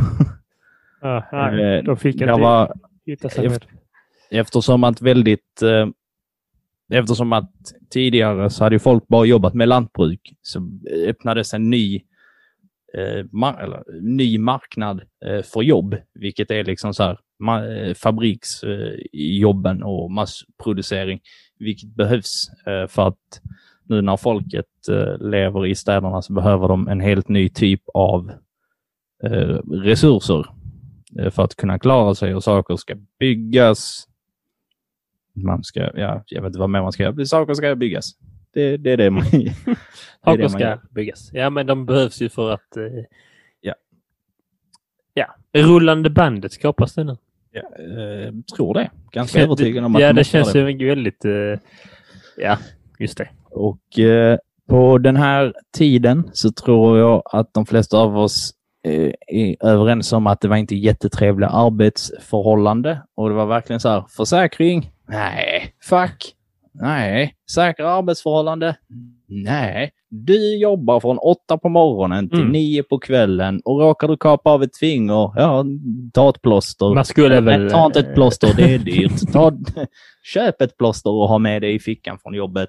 Ah, 1.01 1.23
nej, 1.33 1.77
Eh, 1.79 1.85
de 1.85 1.97
fick 1.97 2.19
Det 2.19 2.25
inte 2.25 2.41
var, 2.41 2.75
hitta 3.07 3.29
sig 3.29 3.45
med. 3.49 3.53
efter- 3.57 3.69
eftersom 4.31 4.85
att 4.85 5.03
väldigt... 5.03 5.63
Eh, 5.63 5.87
eftersom 6.99 7.33
att 7.33 7.53
tidigare 7.91 8.51
så 8.51 8.65
hade 8.65 8.79
folk 8.79 9.09
bara 9.09 9.25
jobbat 9.27 9.55
med 9.55 9.69
lantbruk 9.69 10.33
så 10.43 10.71
öppnades 11.07 11.55
en 11.55 11.71
ny, 11.71 11.97
eh, 12.95 13.25
mar- 13.33 13.63
eller, 13.63 14.01
ny 14.03 14.39
marknad 14.39 15.03
eh, 15.27 15.43
för 15.43 15.63
jobb, 15.63 15.97
vilket 16.15 16.51
är 16.51 16.65
liksom 16.65 16.95
så 16.95 17.03
här 17.03 17.19
eh, 17.89 17.95
fabriksjobben 17.95 19.83
och 19.83 20.11
massproducering, 20.11 21.21
vilket 21.59 21.89
behövs 21.95 22.49
eh, 22.67 22.87
för 22.87 23.09
att 23.09 23.41
nu 23.89 24.03
när 24.03 24.17
folket 24.17 24.89
eh, 24.91 25.19
lever 25.29 25.67
i 25.67 25.75
städerna 25.75 26.23
så 26.23 26.33
behöver 26.33 26.69
de 26.69 26.89
en 26.89 27.01
helt 27.01 27.29
ny 27.29 27.49
typ 27.49 27.83
av 27.95 28.33
eh, 29.25 29.59
resurser 29.85 30.47
eh, 31.19 31.31
för 31.31 31.45
att 31.45 31.57
kunna 31.57 31.79
klara 31.79 32.15
sig 32.15 32.35
och 32.35 32.45
saker 32.45 32.77
ska 32.77 32.95
byggas. 33.19 34.09
Man 35.33 35.65
ska, 35.65 35.81
ja, 35.81 36.23
jag 36.27 36.43
vet 36.43 36.49
inte 36.49 36.59
vad 36.59 36.71
mer 36.71 36.83
man 36.83 36.93
ska 36.93 37.03
göra. 37.03 37.27
Saker 37.27 37.55
ska 37.55 37.75
byggas. 37.75 38.11
Det, 38.53 38.77
det 38.77 38.91
är 38.93 38.97
det 38.97 39.11
man, 39.11 39.25
det 39.33 39.37
är 39.37 39.47
det 39.47 39.77
Saker 40.25 40.43
man 40.43 40.51
ska 40.51 40.79
byggas. 40.91 41.31
Ja, 41.33 41.51
men 41.51 41.67
de 41.67 41.87
behövs 41.87 42.23
ju 42.23 42.29
för 42.29 42.51
att... 42.51 42.77
Eh, 42.77 42.85
Ja. 43.61 43.75
Ja. 45.15 45.35
Rullande 45.53 46.11
bandet 46.11 46.53
skapas 46.53 46.95
det 46.95 47.05
nu. 47.05 47.17
Ja, 47.51 47.61
eh, 47.61 48.33
tror 48.57 48.75
det. 48.75 48.91
Ganska 49.13 49.43
övertygad 49.43 49.85
om 49.85 49.97
att 49.97 50.03
Ja, 50.03 50.09
de 50.09 50.13
det 50.15 50.25
känns 50.25 50.55
ju 50.55 50.87
väldigt... 50.89 51.25
Eh, 51.25 51.59
ja, 52.37 52.59
just 52.99 53.19
det. 53.19 53.29
Och 53.59 53.99
eh, 53.99 54.39
på 54.69 54.99
den 54.99 55.17
här 55.17 55.53
tiden 55.77 56.31
så 56.33 56.53
tror 56.53 56.99
jag 56.99 57.23
att 57.33 57.55
de 57.55 57.67
flesta 57.67 57.99
av 57.99 58.19
oss 58.19 58.51
eh, 58.85 59.13
är 59.27 59.57
överens 59.67 60.13
om 60.13 60.27
att 60.27 60.41
det 60.41 60.49
var 60.49 60.57
inte 60.57 60.77
jättetrevliga 60.77 61.49
arbetsförhållande. 61.49 63.03
Och 63.17 63.29
det 63.29 63.35
var 63.35 63.47
verkligen 63.47 63.81
så 63.81 63.89
här, 63.89 64.05
försäkring? 64.17 64.91
Nej. 65.09 65.75
Fack? 65.89 66.35
Nej. 66.73 67.35
Säkra 67.51 67.91
arbetsförhållande? 67.91 68.77
Nej. 69.29 69.91
Du 70.11 70.57
jobbar 70.59 71.01
från 71.01 71.19
åtta 71.19 71.59
på 71.59 71.69
morgonen 71.69 72.29
till 72.29 72.39
Mm. 72.39 72.53
nio 72.53 72.83
på 72.83 72.99
kvällen 72.99 73.61
och 73.65 73.81
råkar 73.81 74.09
du 74.09 74.17
kapa 74.17 74.51
av 74.51 74.63
ett 74.63 74.77
finger, 74.77 75.33
ja, 75.37 75.65
ta 76.13 76.31
ett 76.31 76.43
plåster. 76.43 76.95
Man 76.95 77.05
skulle 77.05 77.41
väl... 77.41 77.61
Nej, 77.61 77.71
ta 77.71 77.87
inte 77.87 78.01
ett 78.01 78.15
plåster, 78.15 78.55
det 78.57 78.75
är 78.75 78.79
dyrt. 78.85 79.33
Ta, 79.33 79.53
köp 80.23 80.63
ett 80.63 80.77
plåster 80.79 81.11
och 81.11 81.29
ha 81.29 81.39
med 81.39 81.63
det 81.63 81.73
i 81.73 81.79
fickan 81.79 82.19
från 82.23 82.35
jobbet. 82.35 82.69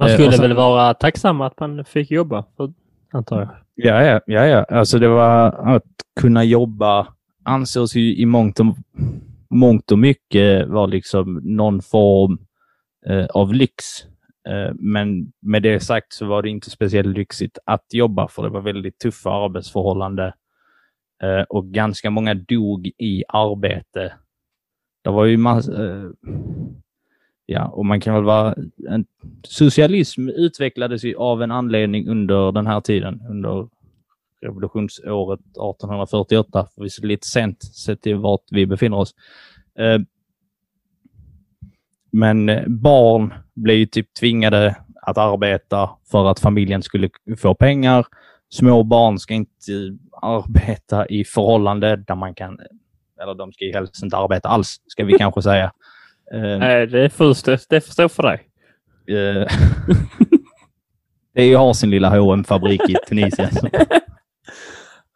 Man 0.00 0.08
Eh, 0.08 0.14
skulle 0.14 0.32
sen- 0.32 0.42
väl 0.42 0.56
vara 0.56 0.94
tacksam 0.94 1.40
att 1.40 1.60
man 1.60 1.84
fick 1.84 2.10
jobba, 2.10 2.44
för, 2.56 2.72
antar 3.12 3.40
jag. 3.40 3.48
Ja, 3.74 4.02
ja, 4.04 4.20
ja, 4.26 4.46
ja. 4.46 4.64
Alltså 4.64 4.98
det 4.98 5.08
var 5.08 5.46
att 5.76 5.84
kunna 6.20 6.44
jobba 6.44 7.06
ansågs 7.44 7.94
ju 7.96 8.16
i 8.16 8.26
mångt 8.26 8.60
och, 8.60 8.66
mångt 9.50 9.92
och 9.92 9.98
mycket 9.98 10.68
var 10.68 10.86
liksom 10.86 11.40
någon 11.44 11.82
form 11.82 12.38
eh, 13.06 13.26
av 13.26 13.54
lyx. 13.54 13.84
Eh, 14.48 14.74
men 14.74 15.32
med 15.42 15.62
det 15.62 15.80
sagt 15.80 16.12
så 16.12 16.26
var 16.26 16.42
det 16.42 16.48
inte 16.48 16.70
speciellt 16.70 17.16
lyxigt 17.18 17.58
att 17.66 17.84
jobba 17.94 18.28
för 18.28 18.42
det 18.42 18.48
var 18.48 18.60
väldigt 18.60 18.98
tuffa 18.98 19.30
arbetsförhållanden 19.30 20.32
eh, 21.22 21.42
och 21.48 21.66
ganska 21.66 22.10
många 22.10 22.34
dog 22.34 22.86
i 22.98 23.24
arbete. 23.28 24.12
Det 25.04 25.10
var 25.10 25.24
ju 25.24 25.36
massa, 25.36 25.72
eh, 25.86 26.04
ja, 27.50 27.66
och 27.66 27.86
man 27.86 28.00
kan 28.00 28.14
väl 28.14 28.24
vara, 28.24 28.54
en, 28.88 29.04
socialism 29.42 30.28
utvecklades 30.28 31.04
ju 31.04 31.16
av 31.16 31.42
en 31.42 31.50
anledning 31.50 32.08
under 32.08 32.52
den 32.52 32.66
här 32.66 32.80
tiden, 32.80 33.22
under 33.30 33.68
revolutionsåret 34.42 35.40
1848, 35.40 36.66
Vi 36.76 36.84
är 36.84 37.06
lite 37.06 37.26
sent 37.26 37.62
sett 37.62 38.02
till 38.02 38.16
vart 38.16 38.44
vi 38.50 38.66
befinner 38.66 38.96
oss. 38.96 39.14
Eh, 39.78 40.00
Men 42.12 42.48
eh, 42.48 42.68
barn 42.68 43.34
blev 43.54 43.76
ju 43.76 43.86
typ 43.86 44.14
tvingade 44.14 44.76
att 45.02 45.18
arbeta 45.18 45.90
för 46.10 46.26
att 46.30 46.40
familjen 46.40 46.82
skulle 46.82 47.10
få 47.38 47.54
pengar. 47.54 48.06
Små 48.48 48.82
barn 48.82 49.18
ska 49.18 49.34
inte 49.34 49.98
arbeta 50.22 51.06
i 51.06 51.24
förhållande 51.24 51.96
där 51.96 52.14
man 52.14 52.34
kan, 52.34 52.58
eller 53.22 53.34
de 53.34 53.52
ska 53.52 53.64
ju 53.64 53.72
helst 53.72 54.02
inte 54.02 54.16
arbeta 54.16 54.48
alls, 54.48 54.80
ska 54.86 55.04
vi 55.04 55.18
kanske 55.18 55.42
säga. 55.42 55.72
Eh, 56.34 56.58
Nej, 56.58 56.86
det 56.86 57.04
är 57.04 57.08
först, 57.08 57.68
det 57.68 57.80
förstår 57.80 58.08
för 58.08 58.22
dig. 58.22 58.46
Eh, 59.08 59.46
det 61.34 61.42
är 61.42 61.46
ju 61.46 61.56
har 61.56 61.72
sin 61.72 61.90
lilla 61.90 62.10
hm 62.10 62.44
fabrik 62.44 62.90
i 62.90 62.94
Tunisien. 63.08 63.50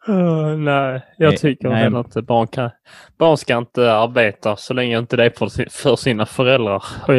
Uh, 0.09 0.57
nej, 0.57 1.01
jag 1.17 1.37
tycker 1.37 1.69
nej. 1.69 1.77
heller 1.77 1.99
inte 1.99 2.21
barn 2.21 2.47
kan... 2.47 2.69
Barn 3.17 3.37
ska 3.37 3.57
inte 3.57 3.93
arbeta 3.93 4.55
så 4.55 4.73
länge 4.73 4.97
inte 4.97 5.17
det 5.17 5.25
är 5.25 5.29
för, 5.29 5.69
för 5.69 5.95
sina 5.95 6.25
föräldrar 6.25 6.83
och, 7.07 7.15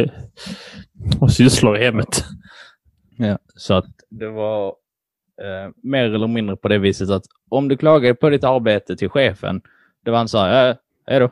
och 1.20 1.32
sysslor 1.32 1.78
i 1.78 1.84
hemmet. 1.84 2.24
Ja, 3.18 3.38
så 3.54 3.74
att 3.74 3.84
det 4.10 4.28
var 4.28 4.66
eh, 5.42 5.70
mer 5.82 6.14
eller 6.14 6.26
mindre 6.26 6.56
på 6.56 6.68
det 6.68 6.78
viset 6.78 7.10
att 7.10 7.24
om 7.48 7.68
du 7.68 7.76
klagade 7.76 8.14
på 8.14 8.30
ditt 8.30 8.44
arbete 8.44 8.96
till 8.96 9.08
chefen, 9.08 9.60
det 10.04 10.10
var 10.10 10.18
han 10.18 10.28
så 10.28 10.38
här, 10.38 10.70
äh, 10.70 10.76
hej 11.06 11.20
då. 11.20 11.30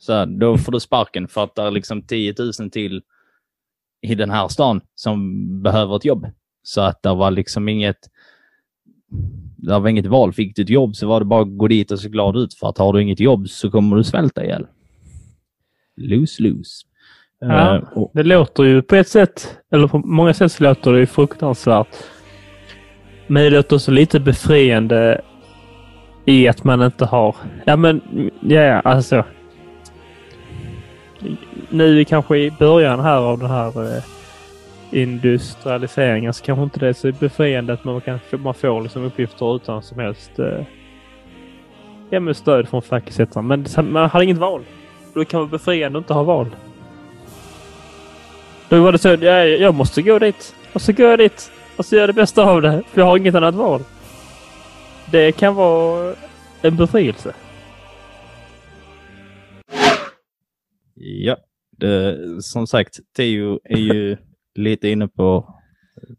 Så 0.00 0.12
här, 0.12 0.26
då 0.26 0.58
får 0.58 0.72
du 0.72 0.80
sparken 0.80 1.28
för 1.28 1.44
att 1.44 1.54
det 1.54 1.62
är 1.62 1.70
liksom 1.70 2.02
10 2.02 2.34
000 2.60 2.70
till 2.70 3.02
i 4.02 4.14
den 4.14 4.30
här 4.30 4.48
stan 4.48 4.80
som 4.94 5.46
behöver 5.62 5.96
ett 5.96 6.04
jobb. 6.04 6.26
Så 6.62 6.80
att 6.80 7.02
det 7.02 7.14
var 7.14 7.30
liksom 7.30 7.68
inget 7.68 7.98
det 9.56 9.78
var 9.78 9.88
inget 9.88 10.06
val. 10.06 10.32
Fick 10.32 10.56
du 10.56 10.62
ett 10.62 10.68
jobb 10.70 10.96
så 10.96 11.06
var 11.06 11.20
det 11.20 11.26
bara 11.26 11.42
att 11.42 11.58
gå 11.58 11.68
dit 11.68 11.90
och 11.90 12.00
se 12.00 12.08
glad 12.08 12.36
ut 12.36 12.54
för 12.54 12.68
att 12.68 12.78
har 12.78 12.92
du 12.92 13.02
inget 13.02 13.20
jobb 13.20 13.48
så 13.48 13.70
kommer 13.70 13.96
du 13.96 14.04
svälta 14.04 14.44
ihjäl. 14.44 14.66
Lose, 15.96 16.42
lose. 16.42 16.86
Ja, 17.40 17.76
Eh, 17.76 17.82
och, 17.92 18.10
det 18.14 18.22
låter 18.22 18.64
ju 18.64 18.82
på 18.82 18.96
ett 18.96 19.08
sätt, 19.08 19.58
eller 19.72 19.88
på 19.88 19.98
många 19.98 20.34
sätt 20.34 20.52
så 20.52 20.64
låter 20.64 20.92
det 20.92 20.98
ju 20.98 21.06
fruktansvärt. 21.06 21.96
Men 23.26 23.44
det 23.44 23.50
låter 23.50 23.78
så 23.78 23.90
lite 23.90 24.20
befriande 24.20 25.20
i 26.26 26.48
att 26.48 26.64
man 26.64 26.82
inte 26.82 27.04
har... 27.04 27.36
Ja 27.64 27.76
men, 27.76 28.00
ja 28.40 28.60
ja, 28.60 28.80
alltså. 28.80 29.24
Nu 31.68 32.00
är 32.00 32.04
kanske 32.04 32.38
i 32.38 32.50
början 32.50 33.00
här 33.00 33.16
av 33.16 33.38
den 33.38 33.50
här 33.50 33.96
eh, 33.96 34.02
industrialiseringen 34.90 36.34
så 36.34 36.44
kanske 36.44 36.62
inte 36.62 36.80
det 36.80 36.88
är 36.88 36.92
så 36.92 37.12
befriande 37.12 37.72
att 37.72 37.84
man, 37.84 38.00
kan, 38.00 38.18
man 38.30 38.54
får 38.54 38.82
liksom 38.82 39.04
uppgifter 39.04 39.56
utan 39.56 39.82
som 39.82 39.98
helst 39.98 40.38
eh, 40.38 40.64
ja, 42.10 42.20
med 42.20 42.36
stöd 42.36 42.68
från 42.68 42.82
facket 42.82 43.20
etc. 43.20 43.36
Men 43.36 43.66
man 43.76 44.10
har 44.10 44.22
inget 44.22 44.38
val. 44.38 44.62
Då 45.14 45.24
kan 45.24 45.40
vara 45.40 45.50
befriande 45.50 45.98
att 45.98 46.02
inte 46.02 46.14
ha 46.14 46.22
val. 46.22 46.46
Då 48.68 48.82
var 48.82 48.92
det 48.92 48.98
så, 48.98 49.08
jag, 49.08 49.48
jag 49.48 49.74
måste 49.74 50.02
gå 50.02 50.18
dit. 50.18 50.54
Och 50.72 50.82
så 50.82 50.92
går 50.92 51.10
jag 51.10 51.18
dit. 51.18 51.52
Och 51.76 51.86
så 51.86 51.94
gör 51.94 52.02
jag 52.02 52.08
det 52.08 52.12
bästa 52.12 52.44
av 52.44 52.62
det. 52.62 52.82
För 52.92 53.00
jag 53.00 53.06
har 53.06 53.16
inget 53.16 53.34
annat 53.34 53.54
val. 53.54 53.80
Det 55.10 55.32
kan 55.32 55.54
vara 55.54 56.14
en 56.62 56.76
befrielse. 56.76 57.32
Ja, 61.00 61.36
det, 61.70 62.18
som 62.42 62.66
sagt, 62.66 62.98
Teo 63.16 63.60
är 63.64 63.78
ju 63.78 64.16
lite 64.54 64.88
inne 64.88 65.08
på 65.08 65.54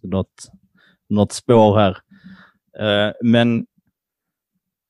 något, 0.01 0.51
något 1.09 1.31
spår 1.31 1.77
här. 1.77 1.97
Eh, 2.79 3.13
men 3.23 3.65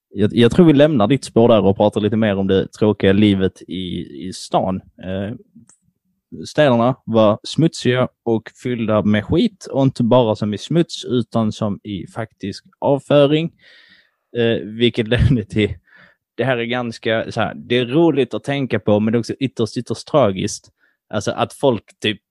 jag, 0.10 0.36
jag 0.36 0.52
tror 0.52 0.66
vi 0.66 0.74
lämnar 0.74 1.08
ditt 1.08 1.26
spår 1.26 1.48
där 1.48 1.66
och 1.66 1.78
pratar 1.78 2.02
lite 2.02 2.16
mer 2.16 2.36
om 2.38 2.48
det 2.48 2.72
tråkiga 2.72 3.14
livet 3.14 3.62
i, 3.62 4.08
i 4.28 4.34
stan. 4.34 4.76
Eh, 4.76 5.36
städerna 6.46 6.96
var 7.06 7.40
smutsiga 7.44 8.08
och 8.24 8.52
fyllda 8.64 9.04
med 9.04 9.26
skit 9.26 9.68
och 9.72 9.84
inte 9.84 10.04
bara 10.04 10.36
som 10.36 10.54
i 10.54 10.58
smuts 10.58 11.06
utan 11.06 11.52
som 11.52 11.80
i 11.84 12.08
faktisk 12.08 12.66
avföring. 12.80 13.52
Eh, 14.38 14.68
vilket 14.68 15.08
ledde 15.08 15.46
till, 15.46 15.74
det 16.36 16.44
här 16.44 16.58
är 16.58 16.66
ganska, 16.66 17.32
så 17.32 17.42
här, 17.42 17.54
det 17.56 17.78
är 17.78 17.86
roligt 17.86 18.34
att 18.34 18.44
tänka 18.44 18.80
på 18.80 19.00
men 19.00 19.12
det 19.14 19.18
är 19.18 19.20
också 19.20 19.34
ytterst, 19.34 19.78
ytterst 19.78 20.08
tragiskt. 20.08 20.72
Alltså 21.10 21.32
att 21.32 21.54
folk 21.54 22.00
typ 22.00 22.22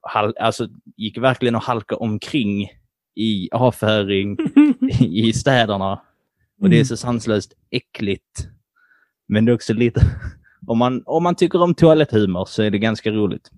alltså, 0.41 0.69
gick 0.97 1.19
verkligen 1.19 1.55
och 1.55 1.63
halkade 1.63 1.99
omkring 1.99 2.69
i 3.15 3.49
avföring 3.53 4.37
i 5.01 5.33
städerna. 5.33 6.01
Och 6.61 6.71
det 6.71 6.81
är 6.81 6.85
så 6.85 6.97
sanslöst 6.97 7.53
äckligt. 7.71 8.49
Men 9.29 9.45
det 9.45 9.53
är 9.53 9.55
också 9.55 9.75
lite, 9.75 10.01
om 10.67 10.79
man, 10.79 11.03
om 11.07 11.23
man 11.23 11.35
tycker 11.35 11.63
om 11.63 11.75
toaletthumor 11.75 12.45
så 12.45 12.63
är 12.63 12.71
det 12.71 12.79
ganska 12.79 13.11
roligt. 13.11 13.51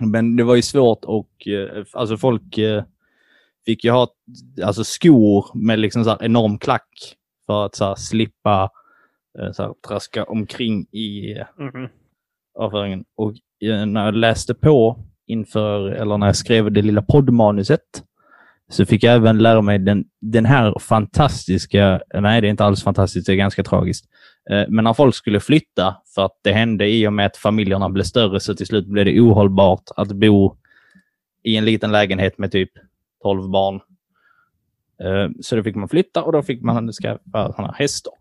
Men 0.00 0.36
det 0.36 0.44
var 0.44 0.54
ju 0.54 0.62
svårt 0.62 1.04
och 1.04 1.48
eh, 1.48 1.84
alltså 1.92 2.16
folk 2.16 2.58
eh, 2.58 2.84
fick 3.66 3.84
ju 3.84 3.90
ha 3.90 4.08
alltså 4.64 4.84
skor 4.84 5.46
med 5.54 5.78
liksom 5.78 6.04
så 6.04 6.10
här 6.10 6.22
enorm 6.22 6.58
klack 6.58 7.16
för 7.46 7.66
att 7.66 7.74
så 7.74 7.96
slippa 7.96 8.70
så 9.52 9.62
här, 9.62 9.74
traska 9.88 10.24
omkring 10.24 10.82
i 10.92 11.34
Mhm. 11.58 11.88
avföringen. 12.58 13.04
Och 13.14 13.32
eh, 13.62 13.86
när 13.86 14.04
jag 14.04 14.14
läste 14.14 14.54
på 14.54 14.98
inför, 15.26 15.88
eller 15.90 16.18
när 16.18 16.26
jag 16.26 16.36
skrev 16.36 16.72
det 16.72 16.82
lilla 16.82 17.02
poddmanuset, 17.02 17.80
så 18.68 18.86
fick 18.86 19.02
jag 19.02 19.14
även 19.14 19.38
lära 19.38 19.60
mig 19.62 19.78
den, 19.78 20.04
den 20.20 20.44
här 20.44 20.74
fantastiska, 20.80 22.00
nej 22.14 22.40
det 22.40 22.46
är 22.48 22.50
inte 22.50 22.64
alls 22.64 22.82
fantastiskt, 22.84 23.26
det 23.26 23.32
är 23.32 23.36
ganska 23.36 23.62
tragiskt. 23.62 24.04
Eh, 24.50 24.64
Men 24.68 24.84
när 24.84 24.92
folk 24.92 25.14
skulle 25.14 25.40
flytta, 25.40 25.96
för 26.14 26.24
att 26.24 26.38
det 26.42 26.52
hände 26.52 26.88
i 26.88 27.06
och 27.06 27.12
med 27.12 27.26
att 27.26 27.36
familjerna 27.36 27.88
blev 27.88 28.04
större, 28.04 28.40
så 28.40 28.54
till 28.54 28.66
slut 28.66 28.86
blev 28.86 29.04
det 29.04 29.20
ohållbart 29.20 29.82
att 29.96 30.12
bo 30.12 30.56
i 31.42 31.56
en 31.56 31.64
liten 31.64 31.92
lägenhet 31.92 32.38
med 32.38 32.52
typ 32.52 32.70
12 33.22 33.50
barn. 33.50 33.80
Eh, 35.02 35.28
Så 35.40 35.56
då 35.56 35.62
fick 35.62 35.76
man 35.76 35.88
flytta 35.88 36.22
och 36.22 36.32
då 36.32 36.42
fick 36.42 36.62
man 36.62 36.92
skaffa 36.92 37.52
såna 37.52 37.74
häst 37.78 38.06
och 38.06 38.16
eh, 38.16 38.19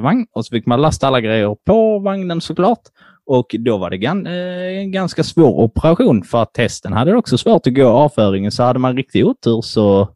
vagn 0.00 0.26
och 0.32 0.46
så 0.46 0.50
fick 0.50 0.66
man 0.66 0.80
lasta 0.80 1.06
alla 1.06 1.20
grejer 1.20 1.56
på 1.66 1.98
vagnen 1.98 2.40
såklart. 2.40 2.80
Och 3.26 3.54
då 3.58 3.78
var 3.78 3.90
det 3.90 3.98
gan 3.98 4.26
eh, 4.26 4.78
en 4.78 4.92
ganska 4.92 5.22
svår 5.22 5.60
operation 5.60 6.24
för 6.24 6.42
att 6.42 6.56
hästen 6.56 6.92
hade 6.92 7.16
också 7.16 7.38
svårt 7.38 7.66
att 7.66 7.74
gå 7.74 7.88
avföringen. 7.88 8.52
Så 8.52 8.62
hade 8.62 8.78
man 8.78 8.96
riktig 8.96 9.26
otur 9.26 9.60
så 9.62 10.08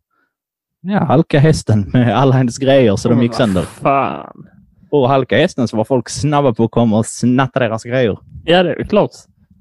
ja, 0.80 1.04
halka 1.04 1.38
hästen 1.38 1.90
med 1.92 2.16
alla 2.18 2.34
hennes 2.34 2.58
grejer 2.58 2.96
så 2.96 3.08
de 3.08 3.22
gick 3.22 3.34
sönder. 3.34 3.62
Fan. 3.62 4.46
Och 4.90 5.08
halka 5.08 5.36
hästen 5.36 5.68
så 5.68 5.76
var 5.76 5.84
folk 5.84 6.08
snabba 6.08 6.54
på 6.54 6.64
att 6.64 6.70
komma 6.70 6.98
och 6.98 7.06
snatta 7.06 7.60
deras 7.60 7.84
grejer. 7.84 8.18
Ja, 8.44 8.62
det 8.62 8.72
är 8.72 8.84
klart. 8.84 9.10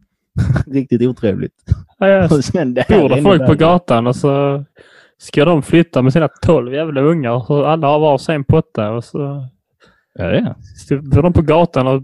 Riktigt 0.67 1.01
otrevligt. 1.01 1.53
Ja, 1.99 2.07
jag 2.07 2.23
Och 2.33 3.09
bor 3.09 3.21
folk 3.21 3.45
på 3.45 3.53
gatan 3.53 4.07
och 4.07 4.15
så 4.15 4.63
ska 5.17 5.45
de 5.45 5.61
flytta 5.61 6.01
med 6.01 6.13
sina 6.13 6.27
tolv 6.27 6.73
jävla 6.73 7.01
ungar. 7.01 7.39
Så 7.39 7.65
alla 7.65 7.87
har 7.87 7.99
var 7.99 8.17
sin 8.17 8.43
potta 8.43 8.91
och 8.91 9.03
så 9.03 9.47
Ja, 10.19 10.25
det 10.25 10.37
är. 10.37 10.55
står 11.01 11.21
de 11.21 11.33
på 11.33 11.41
gatan 11.41 11.87
och 11.87 12.03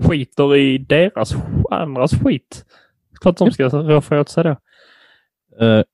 skiter 0.00 0.56
i 0.56 0.78
deras 0.78 1.34
andras 1.70 2.12
skit. 2.22 2.64
Klart 3.20 3.36
de 3.36 3.50
ska 3.50 3.68
roffa 3.68 4.20
åt 4.20 4.28
sig 4.28 4.44
då. 4.44 4.56
Eh, 5.66 5.84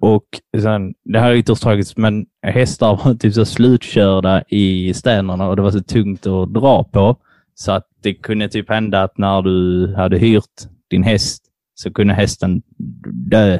och 0.00 0.24
sen, 0.62 0.94
det 1.04 1.20
här 1.20 1.30
är 1.30 1.34
ytterst 1.34 1.62
tragiskt, 1.62 1.96
men 1.96 2.26
hästar 2.42 3.00
var 3.04 3.14
typ 3.18 3.34
så 3.34 3.44
slutkörda 3.44 4.42
i 4.48 4.94
städerna 4.94 5.48
och 5.48 5.56
det 5.56 5.62
var 5.62 5.70
så 5.70 5.82
tungt 5.82 6.26
att 6.26 6.54
dra 6.54 6.84
på. 6.84 7.16
Så 7.54 7.72
att 7.72 7.86
det 8.02 8.14
kunde 8.14 8.48
typ 8.48 8.68
hända 8.68 9.02
att 9.02 9.18
när 9.18 9.42
du 9.42 9.94
hade 9.96 10.18
hyrt 10.18 10.68
din 10.90 11.02
häst 11.02 11.44
så 11.74 11.92
kunde 11.92 12.14
hästen 12.14 12.62
dö 13.30 13.58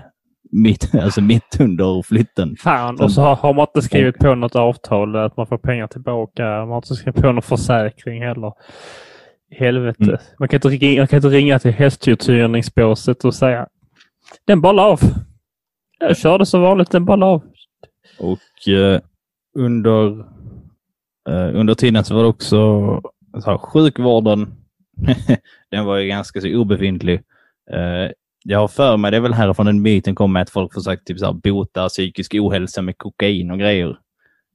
mitt, 0.52 0.94
alltså 1.02 1.20
mitt 1.20 1.60
under 1.60 2.02
flytten. 2.02 2.56
Fan, 2.56 3.00
och 3.00 3.12
så 3.12 3.20
har, 3.22 3.36
har 3.36 3.54
man 3.54 3.66
inte 3.76 3.82
skrivit 3.82 4.18
på 4.18 4.34
något 4.34 4.56
avtal 4.56 5.16
att 5.16 5.36
man 5.36 5.46
får 5.46 5.58
pengar 5.58 5.86
tillbaka. 5.86 6.42
Man 6.42 6.68
har 6.68 6.76
inte 6.76 6.94
skrivit 6.94 7.22
på 7.22 7.32
någon 7.32 7.42
försäkring 7.42 8.22
heller. 8.22 8.52
Helvete. 9.50 10.04
Mm. 10.04 10.16
Man, 10.38 10.48
kan 10.48 10.56
inte, 10.56 10.68
ringa- 10.68 11.00
man 11.00 11.08
kan 11.08 11.16
inte 11.16 11.28
ringa 11.28 11.58
till 11.58 11.70
hästhyrningsbåset 11.72 13.24
och 13.24 13.34
säga 13.34 13.66
den 14.44 14.60
bara 14.60 14.72
la 14.72 14.82
av. 14.82 15.00
Jag 15.98 16.16
körde 16.16 16.46
så 16.46 16.60
vanligt, 16.60 16.90
den 16.90 17.04
bara 17.04 17.16
la 17.16 17.26
av. 17.26 17.42
Och 18.18 18.68
eh, 18.72 19.00
under, 19.58 20.20
eh, 21.28 21.54
under 21.60 21.74
tiden 21.74 22.04
så 22.04 22.14
var 22.14 22.22
det 22.22 22.28
också 22.28 22.56
så 23.40 23.50
här, 23.50 23.58
sjukvården. 23.58 24.54
den 25.70 25.84
var 25.84 25.96
ju 25.98 26.08
ganska 26.08 26.40
så 26.40 26.48
obefintlig. 26.48 27.14
Eh, 27.70 28.10
jag 28.44 28.58
har 28.58 28.68
för 28.68 28.96
mig, 28.96 29.10
det 29.10 29.16
är 29.16 29.20
väl 29.20 29.34
härifrån 29.34 29.66
den 29.66 29.82
myten 29.82 30.14
kommer 30.14 30.40
att 30.40 30.50
folk 30.50 30.74
försöker 30.74 31.04
typ 31.04 31.18
så 31.18 31.26
här, 31.26 31.32
bota 31.32 31.88
psykisk 31.88 32.34
ohälsa 32.34 32.82
med 32.82 32.98
kokain 32.98 33.50
och 33.50 33.58
grejer. 33.58 33.96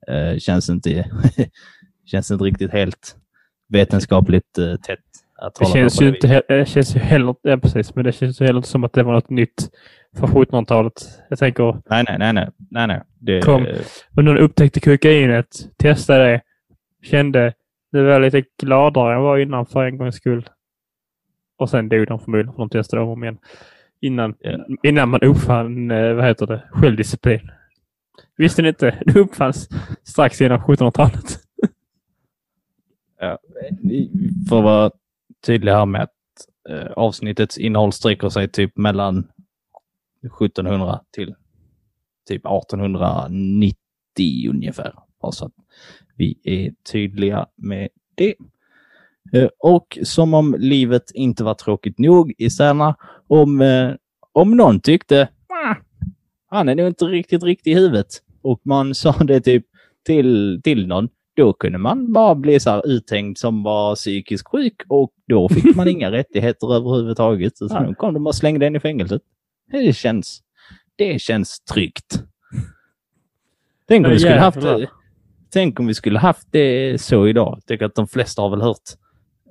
Eh, 0.07 0.37
känns 0.37 0.69
inte 0.69 1.05
känns 2.05 2.31
inte 2.31 2.43
riktigt 2.43 2.71
helt 2.71 3.15
vetenskapligt 3.69 4.57
eh, 4.57 4.75
tätt. 4.75 4.99
Att 5.41 5.55
Det 5.55 5.65
känns 5.65 6.01
ju 6.01 6.11
det 6.11 6.15
inte 6.15 6.27
he- 6.27 6.41
det 6.47 6.65
känns 6.65 6.95
ju 6.95 6.99
heller, 6.99 7.35
ja, 7.41 7.57
precis, 7.57 7.95
men 7.95 8.05
det 8.05 8.11
känns 8.11 8.41
ju 8.41 8.45
heller 8.45 8.57
inte 8.57 8.69
som 8.69 8.83
att 8.83 8.93
det 8.93 9.03
var 9.03 9.13
något 9.13 9.29
nytt 9.29 9.69
för 10.17 10.27
1700-talet. 10.27 10.93
Jag 11.29 11.39
tänker, 11.39 11.81
Nej, 11.89 12.03
nej, 12.07 12.17
nej, 12.19 12.33
nej, 12.33 12.49
nej, 12.71 12.87
nej. 12.87 13.01
Det, 13.19 13.41
Kom. 13.41 13.67
men 14.11 14.25
någon 14.25 14.37
upptäckte 14.37 14.79
kokainet, 14.79 15.47
testade 15.77 16.23
det, 16.25 16.41
kände 17.03 17.53
nu 17.91 18.03
var 18.03 18.19
lite 18.19 18.43
gladare 18.61 19.09
än 19.13 19.13
jag 19.15 19.21
var 19.23 19.37
innan 19.37 19.65
för 19.65 19.85
en 19.85 19.97
gångs 19.97 20.15
skull. 20.15 20.49
Och 21.57 21.69
sen 21.69 21.89
dog 21.89 22.07
de 22.07 22.19
förmodligen 22.19 22.53
för 22.53 22.59
de 22.59 22.69
testade 22.69 23.01
om 23.03 23.23
igen. 23.23 23.37
Innan, 23.99 24.35
innan 24.83 25.09
man 25.09 25.21
uppfann, 25.21 25.91
eh, 25.91 26.13
vad 26.13 26.25
heter 26.25 26.47
det, 26.47 26.63
självdisciplin. 26.71 27.51
Visste 28.37 28.61
ni 28.61 28.67
inte? 28.67 29.03
Det 29.05 29.19
uppfanns 29.19 29.69
strax 30.03 30.41
innan 30.41 30.59
1700-talet. 30.59 31.39
Ja, 33.19 33.37
för 34.49 34.57
att 34.57 34.63
vara 34.63 34.91
tydlig 35.45 35.71
här 35.71 35.85
med 35.85 36.01
att 36.01 36.11
eh, 36.69 36.91
avsnittets 36.91 37.57
innehåll 37.57 37.91
sträcker 37.91 38.29
sig 38.29 38.47
typ 38.51 38.77
mellan 38.77 39.27
1700 40.41 41.01
till 41.11 41.35
typ 42.27 42.45
1890 42.45 43.75
ungefär. 44.49 44.93
Bara 45.21 45.31
så 45.31 45.45
att 45.45 45.53
vi 46.15 46.39
är 46.43 46.73
tydliga 46.91 47.47
med 47.55 47.89
det. 48.15 48.35
Eh, 49.33 49.49
och 49.59 49.97
som 50.03 50.33
om 50.33 50.55
livet 50.59 51.11
inte 51.13 51.43
var 51.43 51.53
tråkigt 51.53 51.99
nog 51.99 52.33
i 52.37 52.49
städerna, 52.49 52.95
om, 53.27 53.61
eh, 53.61 53.91
om 54.31 54.51
någon 54.57 54.79
tyckte 54.79 55.29
"Ah, 55.49 55.75
han 56.49 56.69
är 56.69 56.75
nog 56.75 56.87
inte 56.87 57.05
riktigt 57.05 57.43
riktig 57.43 57.71
i 57.71 57.75
huvudet 57.75 58.07
och 58.41 58.61
man 58.63 58.95
sa 58.95 59.11
det 59.11 59.41
typ 59.41 59.65
till, 60.05 60.61
till 60.63 60.87
någon, 60.87 61.09
då 61.35 61.53
kunde 61.53 61.77
man 61.77 62.13
bara 62.13 62.35
bli 62.35 62.59
så 62.59 62.69
här 62.69 62.87
uthängd 62.87 63.37
som 63.37 63.63
var 63.63 63.95
psykiskt 63.95 64.47
sjuk 64.47 64.81
och 64.89 65.11
då 65.27 65.49
fick 65.49 65.75
man 65.75 65.87
inga 65.87 66.11
rättigheter 66.19 66.73
överhuvudtaget. 66.75 67.57
Så 67.57 67.67
Ja. 67.69 67.83
nu 67.87 67.93
kom 67.95 68.13
de 68.13 68.27
och 68.27 68.35
slängde 68.35 68.67
en 68.67 68.75
i 68.75 68.79
fängelset. 68.79 69.21
Det 69.71 69.95
känns, 69.95 70.41
det 70.95 71.21
känns 71.21 71.59
tryggt. 71.59 72.23
Tänk 73.87 74.05
om, 74.05 74.11
vi 74.11 74.19
skulle 74.19 74.39
haft, 74.39 74.57
tänk 75.53 75.79
om 75.79 75.87
vi 75.87 75.93
skulle 75.93 76.19
haft 76.19 76.47
det 76.51 77.01
så 77.01 77.27
idag. 77.27 77.53
Jag 77.57 77.65
tycker 77.65 77.85
att 77.85 77.95
de 77.95 78.07
flesta 78.07 78.41
har 78.41 78.49
väl 78.49 78.61
hört 78.61 78.81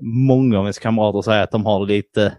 många 0.00 0.58
av 0.58 0.64
ens 0.64 0.78
kamrater 0.78 1.22
säga 1.22 1.42
att 1.42 1.50
de 1.50 1.66
har 1.66 1.86
lite, 1.86 2.36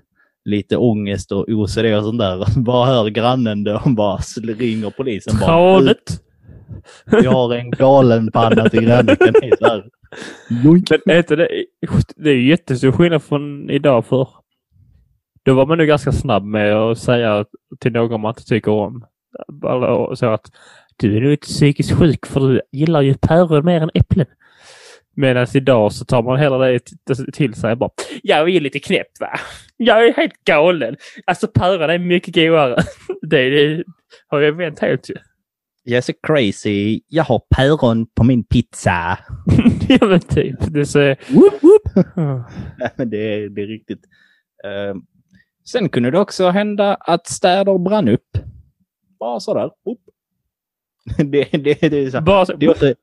lite 0.48 0.78
ångest 0.78 1.32
och 1.32 1.50
OCD 1.50 1.86
och 1.98 2.04
sånt 2.04 2.20
där. 2.20 2.60
Bara 2.64 2.86
hör 2.86 3.10
grannen 3.10 3.64
då 3.64 3.82
och 3.86 3.92
bara 3.92 4.18
ringer 4.58 4.90
polisen. 4.90 5.38
Bara, 5.40 5.46
Tradigt. 5.48 6.22
vi 7.06 7.26
har 7.28 7.54
en 7.56 7.72
galen 7.72 8.32
panna 8.32 8.70
till? 8.70 8.88
Joink. 10.64 10.90
Men 11.06 11.18
är 11.18 11.36
det, 11.36 11.50
det 12.16 12.30
är 12.30 12.34
ju 12.36 12.50
jättestor 12.50 12.92
skillnad 12.92 13.24
från 13.24 13.70
idag 13.70 14.06
för 14.06 14.28
då 15.46 15.54
var 15.54 15.66
man 15.66 15.78
nu 15.78 15.86
ganska 15.86 16.12
snabb 16.12 16.44
med 16.44 16.76
att 16.76 16.98
säga 16.98 17.46
till 17.80 17.92
någon 17.92 18.22
man 18.22 18.30
inte 18.32 18.46
tycker 18.46 18.72
om. 18.72 19.06
Så 20.16 20.26
att 20.26 20.52
du 20.98 21.18
är 21.18 21.22
nog 21.22 21.32
inte 21.32 21.48
psykiskt 21.48 21.92
sjuk 21.92 22.26
för 22.26 22.40
du 22.40 22.62
gillar 22.72 23.02
ju 23.02 23.14
päron 23.14 23.66
mer 23.66 23.82
än 23.82 23.90
äpplen. 23.94 24.26
Medan 25.16 25.48
idag 25.54 25.94
så 25.94 26.06
tar 26.06 26.24
man 26.24 26.40
hela 26.40 26.58
det 26.58 26.80
till- 26.80 27.32
till 27.34 27.54
sig 27.54 27.76
bara. 27.76 27.90
Jag 28.24 28.50
är 28.50 28.60
lite 28.60 28.80
knäpp 28.80 29.20
va? 29.20 29.40
Jag 29.78 30.08
är 30.08 30.14
helt 30.14 30.44
galen. 30.44 30.96
Alltså 31.26 31.48
päron 31.48 31.90
är 31.90 32.00
mycket 32.00 32.36
godare. 32.36 32.76
Det, 33.22 33.50
det 33.50 33.84
har 34.28 34.42
jag 34.42 34.54
vänt 34.54 34.80
helt 34.80 35.10
ju. 35.10 35.16
Jag 35.84 35.98
är 35.98 36.02
så 36.02 36.14
crazy. 36.24 37.02
Jag 37.08 37.24
har 37.24 37.42
päron 37.56 38.08
på 38.16 38.24
min 38.24 38.44
pizza. 38.44 39.20
ja 39.90 39.98
men 40.02 40.20
typ. 40.20 40.56
Det 40.60 40.80
är 40.80 40.84
så... 40.84 41.00
Whoop, 41.34 41.64
whoop. 41.64 42.06
Nej, 42.78 42.92
men 42.96 43.10
det, 43.10 43.34
är, 43.34 43.50
det 43.50 43.62
är 43.62 43.68
riktigt. 43.68 44.02
Eh, 44.64 44.96
sen 45.66 45.90
kunde 45.90 46.12
det 46.12 46.20
också 46.20 46.50
hända 46.50 46.96
att 46.96 47.28
städer 47.28 47.78
brann 47.78 48.08
upp. 48.08 48.38
Bara 49.20 49.40
sådär. 49.40 49.66
Upp. 49.66 50.02
Det, 51.18 51.50
det, 51.52 51.90
det, 51.90 51.98
är 51.98 52.10
så, 52.10 52.22
Bara 52.22 52.46
så, 52.46 52.54
det, 52.54 52.96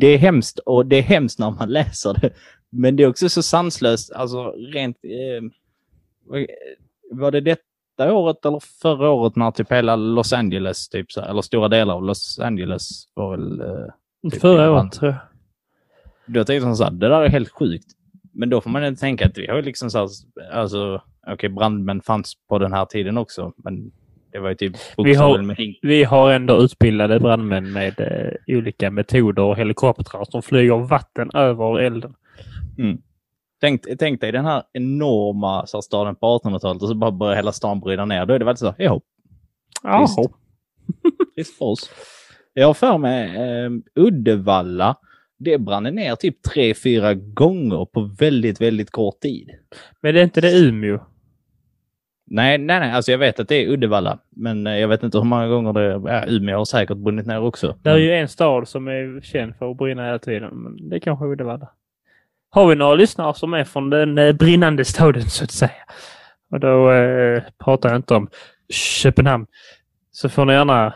det 0.00 0.06
är 0.06 0.18
hemskt 0.18 0.58
och 0.58 0.86
det 0.86 0.96
är 0.96 1.02
hemskt 1.02 1.38
när 1.38 1.50
man 1.50 1.68
läser 1.68 2.14
det. 2.20 2.30
Men 2.72 2.96
det 2.96 3.02
är 3.02 3.08
också 3.08 3.28
så 3.28 3.42
sanslöst, 3.42 4.12
alltså 4.12 4.50
rent... 4.50 4.96
Eh, 5.04 5.50
var 7.10 7.30
det 7.30 7.40
detta 7.40 8.12
året 8.12 8.46
eller 8.46 8.60
förra 8.82 9.10
året 9.10 9.36
när 9.36 9.50
typ 9.50 9.72
hela 9.72 9.96
Los 9.96 10.32
Angeles, 10.32 10.88
typ 10.88 11.12
så, 11.12 11.20
eller 11.20 11.42
stora 11.42 11.68
delar 11.68 11.94
av 11.94 12.04
Los 12.04 12.38
Angeles 12.38 13.04
var 13.14 13.30
väl... 13.30 13.60
Eh, 13.60 14.30
typ 14.30 14.40
förra 14.40 14.72
året 14.72 14.92
tror 14.92 15.10
jag. 15.10 15.20
då 16.26 16.44
tänkte 16.44 16.68
jag 16.68 16.76
så 16.76 16.84
här, 16.84 16.90
det 16.90 17.08
där 17.08 17.20
är 17.20 17.28
helt 17.28 17.50
sjukt. 17.50 17.86
Men 18.32 18.50
då 18.50 18.60
får 18.60 18.70
man 18.70 18.84
inte 18.84 19.00
tänka 19.00 19.26
att 19.26 19.38
vi 19.38 19.46
har 19.46 19.56
ju 19.56 19.62
liksom 19.62 19.90
så 19.90 19.98
här, 19.98 20.08
alltså, 20.52 21.02
okej, 21.26 21.48
brandmän 21.50 22.00
fanns 22.00 22.34
på 22.48 22.58
den 22.58 22.72
här 22.72 22.84
tiden 22.84 23.18
också, 23.18 23.52
men 23.56 23.92
det 24.32 24.38
var 24.38 24.48
ju 24.48 24.54
typ 24.54 24.76
Vi 24.96 25.14
har-. 25.14 25.86
Vi 25.86 26.04
har 26.04 26.32
ändå 26.32 26.62
utbildade 26.62 27.20
brandmän 27.20 27.72
med 27.72 28.00
eh, 28.00 28.56
olika 28.56 28.90
metoder 28.90 29.42
och 29.42 29.56
helikoptrar 29.56 30.24
som 30.24 30.42
flyger 30.42 30.76
vatten 30.78 31.30
över 31.34 31.80
elden. 31.80 32.14
Tänk, 33.60 33.82
tänk 33.98 34.20
dig 34.20 34.32
den 34.32 34.44
här 34.44 34.62
enorma 34.72 35.66
så 35.66 35.76
här, 35.76 35.82
staden 35.82 36.16
på 36.16 36.38
1800-talet 36.44 36.82
och 36.82 36.88
så 36.88 36.94
bara 36.94 37.10
börjar 37.10 37.36
hela 37.36 37.52
stan 37.52 37.80
brinna 37.80 38.04
ner. 38.04 38.26
Då 38.26 38.34
är 38.34 38.38
det 38.38 38.44
väl 38.44 38.56
så, 38.56 38.74
ja, 38.78 39.00
Visst. 39.82 40.18
Jaha. 40.18 40.28
trist 41.34 41.58
för 41.58 41.64
oss. 41.64 41.90
Jag 42.54 42.66
har 42.66 42.74
för 42.74 42.98
mig 42.98 43.36
eh, 43.36 43.70
Uddevalla, 43.94 44.96
det 45.38 45.58
brann 45.58 45.82
ner 45.82 46.14
typ 46.14 46.42
tre, 46.42 46.74
fyra 46.74 47.14
gånger 47.14 47.84
på 47.84 48.02
väldigt, 48.18 48.60
väldigt 48.60 48.90
kort 48.90 49.20
tid. 49.20 49.50
Men 50.00 50.14
det 50.14 50.20
är 50.20 50.24
inte 50.24 50.40
det 50.40 50.58
Umeå? 50.58 50.98
Nej, 52.26 52.58
nej, 52.58 52.80
nej, 52.80 52.92
alltså 52.92 53.10
jag 53.10 53.18
vet 53.18 53.40
att 53.40 53.48
det 53.48 53.64
är 53.64 53.68
Uddevalla, 53.68 54.18
men 54.30 54.66
eh, 54.66 54.78
jag 54.78 54.88
vet 54.88 55.02
inte 55.02 55.18
hur 55.18 55.24
många 55.24 55.48
gånger 55.48 55.72
det 55.72 55.80
är. 55.80 56.08
Ja, 56.08 56.24
Umeå 56.26 56.58
har 56.58 56.64
säkert 56.64 56.96
brunnit 56.96 57.26
ner 57.26 57.40
också. 57.40 57.76
Det 57.82 57.90
är 57.90 57.96
ju 57.96 58.12
en 58.12 58.28
stad 58.28 58.68
som 58.68 58.88
är 58.88 59.20
känd 59.20 59.56
för 59.56 59.70
att 59.70 59.76
brinna 59.76 60.04
hela 60.06 60.18
tiden. 60.18 60.62
Men 60.62 60.88
det 60.88 60.96
är 60.96 61.00
kanske 61.00 61.24
Uddevalla. 61.24 61.68
Har 62.52 62.66
vi 62.66 62.74
några 62.74 62.94
lyssnare 62.94 63.34
som 63.34 63.54
är 63.54 63.64
från 63.64 63.90
den 63.90 64.18
eh, 64.18 64.32
brinnande 64.32 64.84
staden 64.84 65.30
så 65.30 65.44
att 65.44 65.50
säga? 65.50 65.84
Och 66.50 66.60
då 66.60 66.92
eh, 66.92 67.42
pratar 67.58 67.88
jag 67.88 67.98
inte 67.98 68.14
om 68.14 68.28
Köpenhamn. 68.68 69.46
Så 70.12 70.28
får 70.28 70.44
ni 70.44 70.52
gärna 70.52 70.94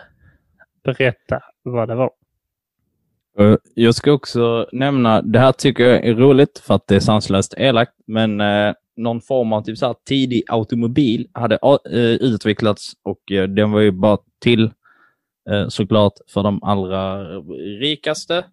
berätta 0.85 1.41
vad 1.63 1.89
det 1.89 1.95
var. 1.95 2.11
Eh, 3.39 3.57
jag 3.75 3.95
ska 3.95 4.13
också 4.13 4.69
nämna, 4.73 5.23
det 5.23 5.39
här 5.39 5.53
tycker 5.53 5.85
jag 5.85 6.07
är 6.07 6.15
roligt 6.15 6.59
för 6.59 6.75
att 6.75 6.87
det 6.87 6.97
är 6.97 7.01
sanslöst 7.01 7.55
elakt, 7.57 7.93
men 8.07 8.41
eh, 8.41 8.75
någon 8.97 9.21
form 9.21 9.53
av 9.53 9.63
typ 9.63 9.79
så 9.79 9.87
här 9.87 9.97
tidig 10.09 10.43
automobil 10.49 11.29
hade 11.33 11.59
eh, 11.91 11.99
utvecklats 12.01 12.93
och 13.03 13.33
eh, 13.33 13.49
den 13.49 13.71
var 13.71 13.81
ju 13.81 13.91
bara 13.91 14.19
till 14.39 14.71
eh, 15.51 15.69
såklart 15.69 16.13
för 16.29 16.43
de 16.43 16.63
allra 16.63 17.25
rikaste. 17.81 18.45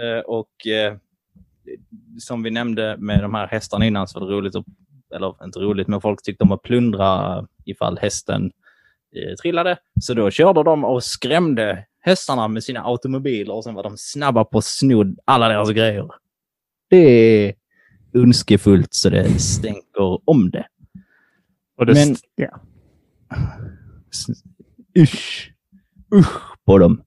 Eh, 0.00 0.20
och 0.26 0.66
eh, 0.66 0.96
som 2.18 2.42
vi 2.42 2.50
nämnde 2.50 2.96
med 2.98 3.22
de 3.22 3.34
här 3.34 3.46
hästarna 3.46 3.86
innan 3.86 4.08
så 4.08 4.20
var 4.20 4.26
det 4.26 4.32
roligt, 4.32 4.54
att, 4.56 4.64
eller 5.14 5.44
inte 5.44 5.58
roligt, 5.58 5.88
men 5.88 6.00
folk 6.00 6.22
tyckte 6.22 6.44
om 6.44 6.52
att 6.52 6.62
plundra 6.62 7.44
ifall 7.64 7.98
hästen 7.98 8.50
eh, 9.16 9.34
trillade. 9.42 9.76
Så 10.00 10.14
då 10.14 10.30
körde 10.30 10.62
de 10.62 10.84
och 10.84 11.04
skrämde 11.04 11.86
hästarna 12.00 12.48
med 12.48 12.64
sina 12.64 12.84
automobiler 12.84 13.54
och 13.54 13.64
sen 13.64 13.74
var 13.74 13.82
de 13.82 13.94
snabba 13.96 14.44
på 14.44 14.58
att 14.58 14.64
sno 14.64 15.04
alla 15.24 15.48
deras 15.48 15.70
grejer. 15.70 16.08
Det 16.90 16.96
är 16.96 17.54
ondskefullt 18.14 18.94
så 18.94 19.10
det 19.10 19.40
stänker 19.40 20.30
om 20.30 20.50
det. 20.50 20.66
Det 21.86 21.94
Men- 21.94 22.16
ja. 22.34 22.60
Usch. 24.98 25.52
Usch 26.14 26.56
på 26.64 26.78
dem. 26.78 27.02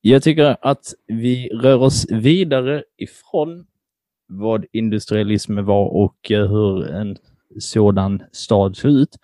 Jag 0.00 0.22
tycker 0.22 0.56
att 0.60 0.94
vi 1.06 1.48
rör 1.48 1.82
oss 1.82 2.06
vidare 2.10 2.84
ifrån 2.96 3.66
vad 4.26 4.64
industrialismen 4.72 5.64
var 5.64 5.86
och 5.86 6.30
eh, 6.30 6.46
hur 6.50 6.90
en 6.90 7.16
sådan 7.58 8.22
stad 8.32 8.76
såg 8.76 8.90
ut 8.90 9.18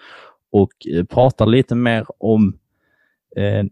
och 0.52 0.72
eh, 0.94 1.04
pratar 1.04 1.46
lite 1.46 1.74
mer 1.74 2.06
om 2.18 2.58
eh, 3.36 3.64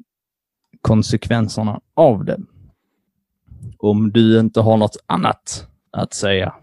konsekvenserna 0.81 1.81
av 1.95 2.25
det. 2.25 2.39
Om 3.79 4.13
du 4.13 4.41
inte 4.41 4.61
har 4.61 4.77
något 4.77 4.97
annat 5.07 5.67
att 5.91 6.15
säga. 6.15 6.55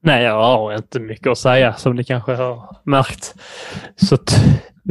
Nej, 0.00 0.24
jag 0.24 0.42
har 0.42 0.74
inte 0.74 1.00
mycket 1.00 1.26
att 1.26 1.38
säga 1.38 1.74
som 1.74 1.96
ni 1.96 2.04
kanske 2.04 2.34
har 2.34 2.76
märkt. 2.84 3.34
Så 3.96 4.16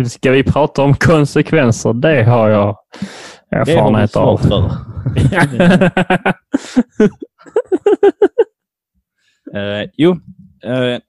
ska 0.10 0.32
vi 0.32 0.44
prata 0.44 0.84
om 0.84 0.94
konsekvenser? 0.94 1.94
Det 1.94 2.24
har 2.24 2.50
jag 2.50 2.78
erfarenhet 3.52 4.16
av. 4.16 4.42
Eh, 9.54 9.90
jo, 9.98 10.12
eh, 10.64 11.00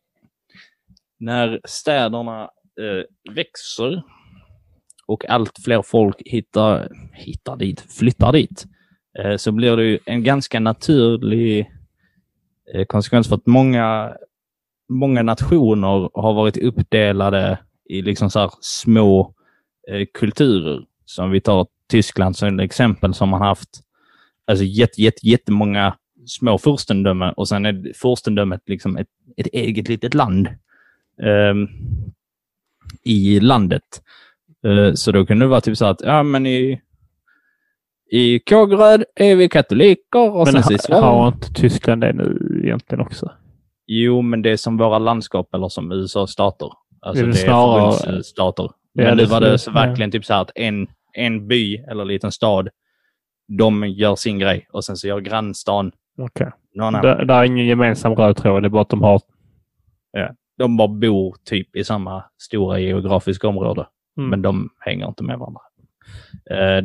när 1.18 1.61
städerna 1.64 2.50
eh, 2.81 3.35
växer 3.35 4.02
och 5.07 5.28
allt 5.28 5.59
fler 5.64 5.83
folk 5.83 6.22
hittar, 6.24 6.88
hittar 7.12 7.57
dit, 7.57 7.81
flyttar 7.98 8.33
dit, 8.33 8.66
eh, 9.18 9.37
så 9.37 9.52
blir 9.52 9.76
det 9.76 9.98
en 10.07 10.24
ganska 10.24 10.61
naturlig 10.61 11.70
konsekvens 12.87 13.28
för 13.28 13.37
att 13.37 13.46
många, 13.46 14.16
många 14.88 15.22
nationer 15.22 16.11
har 16.14 16.35
varit 16.35 16.57
uppdelade 16.57 17.59
i 17.88 18.02
liksom 18.02 18.31
så 18.31 18.50
små 18.61 19.35
kulturer. 20.14 20.85
Som 21.05 21.31
vi 21.31 21.40
tar 21.40 21.66
Tyskland 21.92 22.37
som 22.37 22.61
exempel 22.61 23.14
som 23.14 23.33
har 23.33 23.38
haft 23.46 23.68
alltså 24.46 24.64
jätte, 24.64 25.02
jätte, 25.02 25.29
jättemånga 25.29 25.94
små 26.27 26.58
furstendömen 26.58 27.33
och 27.37 27.48
sen 27.48 27.66
är 27.66 27.92
furstendömet 27.94 28.60
liksom 28.66 28.96
ett, 28.96 29.08
ett 29.37 29.46
eget 29.46 29.88
litet 29.88 30.14
land 30.14 30.48
ehm, 31.23 31.69
i 33.04 33.40
landet. 33.40 33.83
Eh, 34.66 34.94
så 34.94 35.12
då 35.12 35.27
kunde 35.27 35.44
det 35.44 35.48
vara 35.48 35.60
typ 35.60 35.77
så 35.77 35.87
att, 35.87 36.00
ja 36.00 36.23
men 36.23 36.46
i, 36.46 36.81
i 38.10 38.38
Kågeröd 38.38 39.04
är 39.14 39.37
vi 39.37 39.48
katoliker 39.48 40.31
och 40.37 40.52
Men 40.52 40.62
sen 40.62 40.79
ha, 40.88 41.00
har 41.00 41.29
inte 41.29 41.52
Tyskland 41.54 42.00
det 42.00 42.12
nu 42.12 42.60
egentligen 42.64 43.00
också? 43.00 43.33
Jo, 43.87 44.23
men 44.23 44.42
det 44.42 44.50
är 44.50 44.56
som 44.56 44.77
våra 44.77 44.98
landskap 44.98 45.54
eller 45.54 45.69
som 45.69 45.92
USAs 45.92 46.31
stater. 46.31 46.69
Alltså 47.00 47.25
Det 47.25 47.29
är 47.31 47.33
det 47.33 47.38
är 47.38 47.44
snarare- 47.44 47.92
förbundsstater. 47.92 48.62
Ja, 48.92 49.04
Men 49.04 49.16
det 49.16 49.23
nu 49.23 49.29
var 49.29 49.40
det 49.40 49.58
så 49.58 49.71
verkligen 49.71 50.10
typ 50.10 50.25
så 50.25 50.35
här 50.35 50.40
att 50.40 50.50
en, 50.54 50.87
en 51.13 51.48
by 51.48 51.77
eller 51.77 52.04
liten 52.04 52.33
stad, 52.33 52.69
de 53.58 53.88
gör 53.88 54.17
sin 54.17 54.38
grej 54.38 54.67
och 54.73 54.85
sen 54.85 54.96
så 54.96 55.08
gör 55.08 55.21
grannstaden 55.21 55.92
Okej. 56.19 56.50
någon 56.75 56.94
annan. 56.94 57.27
Det, 57.27 57.35
är 57.35 57.44
ingen 57.44 57.67
gemensam 57.67 58.15
röd 58.15 58.37
tråd. 58.37 58.63
Det 58.63 58.67
är 58.67 58.71
bara 58.71 58.83
att 58.83 58.88
de 58.88 59.02
har... 59.02 59.21
De 60.58 60.77
bara 60.77 60.88
bor 60.88 61.37
typ 61.44 61.77
i 61.77 61.85
samma 61.85 62.25
stora 62.38 62.79
geografiska 62.79 63.48
område, 63.48 63.87
Mm. 64.17 64.31
men 64.31 64.42
de 64.42 64.71
hänger 64.79 65.08
inte 65.08 65.23
med 65.25 65.38
varandra. 65.38 65.60
Eh, 66.50 66.85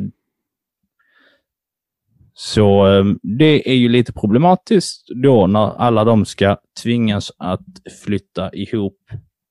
så 2.34 2.86
eh, 2.86 3.04
det 3.22 3.70
är 3.70 3.74
ju 3.74 3.88
lite 3.88 4.12
problematiskt 4.12 5.08
då 5.22 5.46
när 5.46 5.76
alla 5.76 6.04
de 6.04 6.24
ska 6.24 6.56
tvingas 6.82 7.32
att 7.38 7.60
flytta 8.04 8.50
ihop 8.52 8.98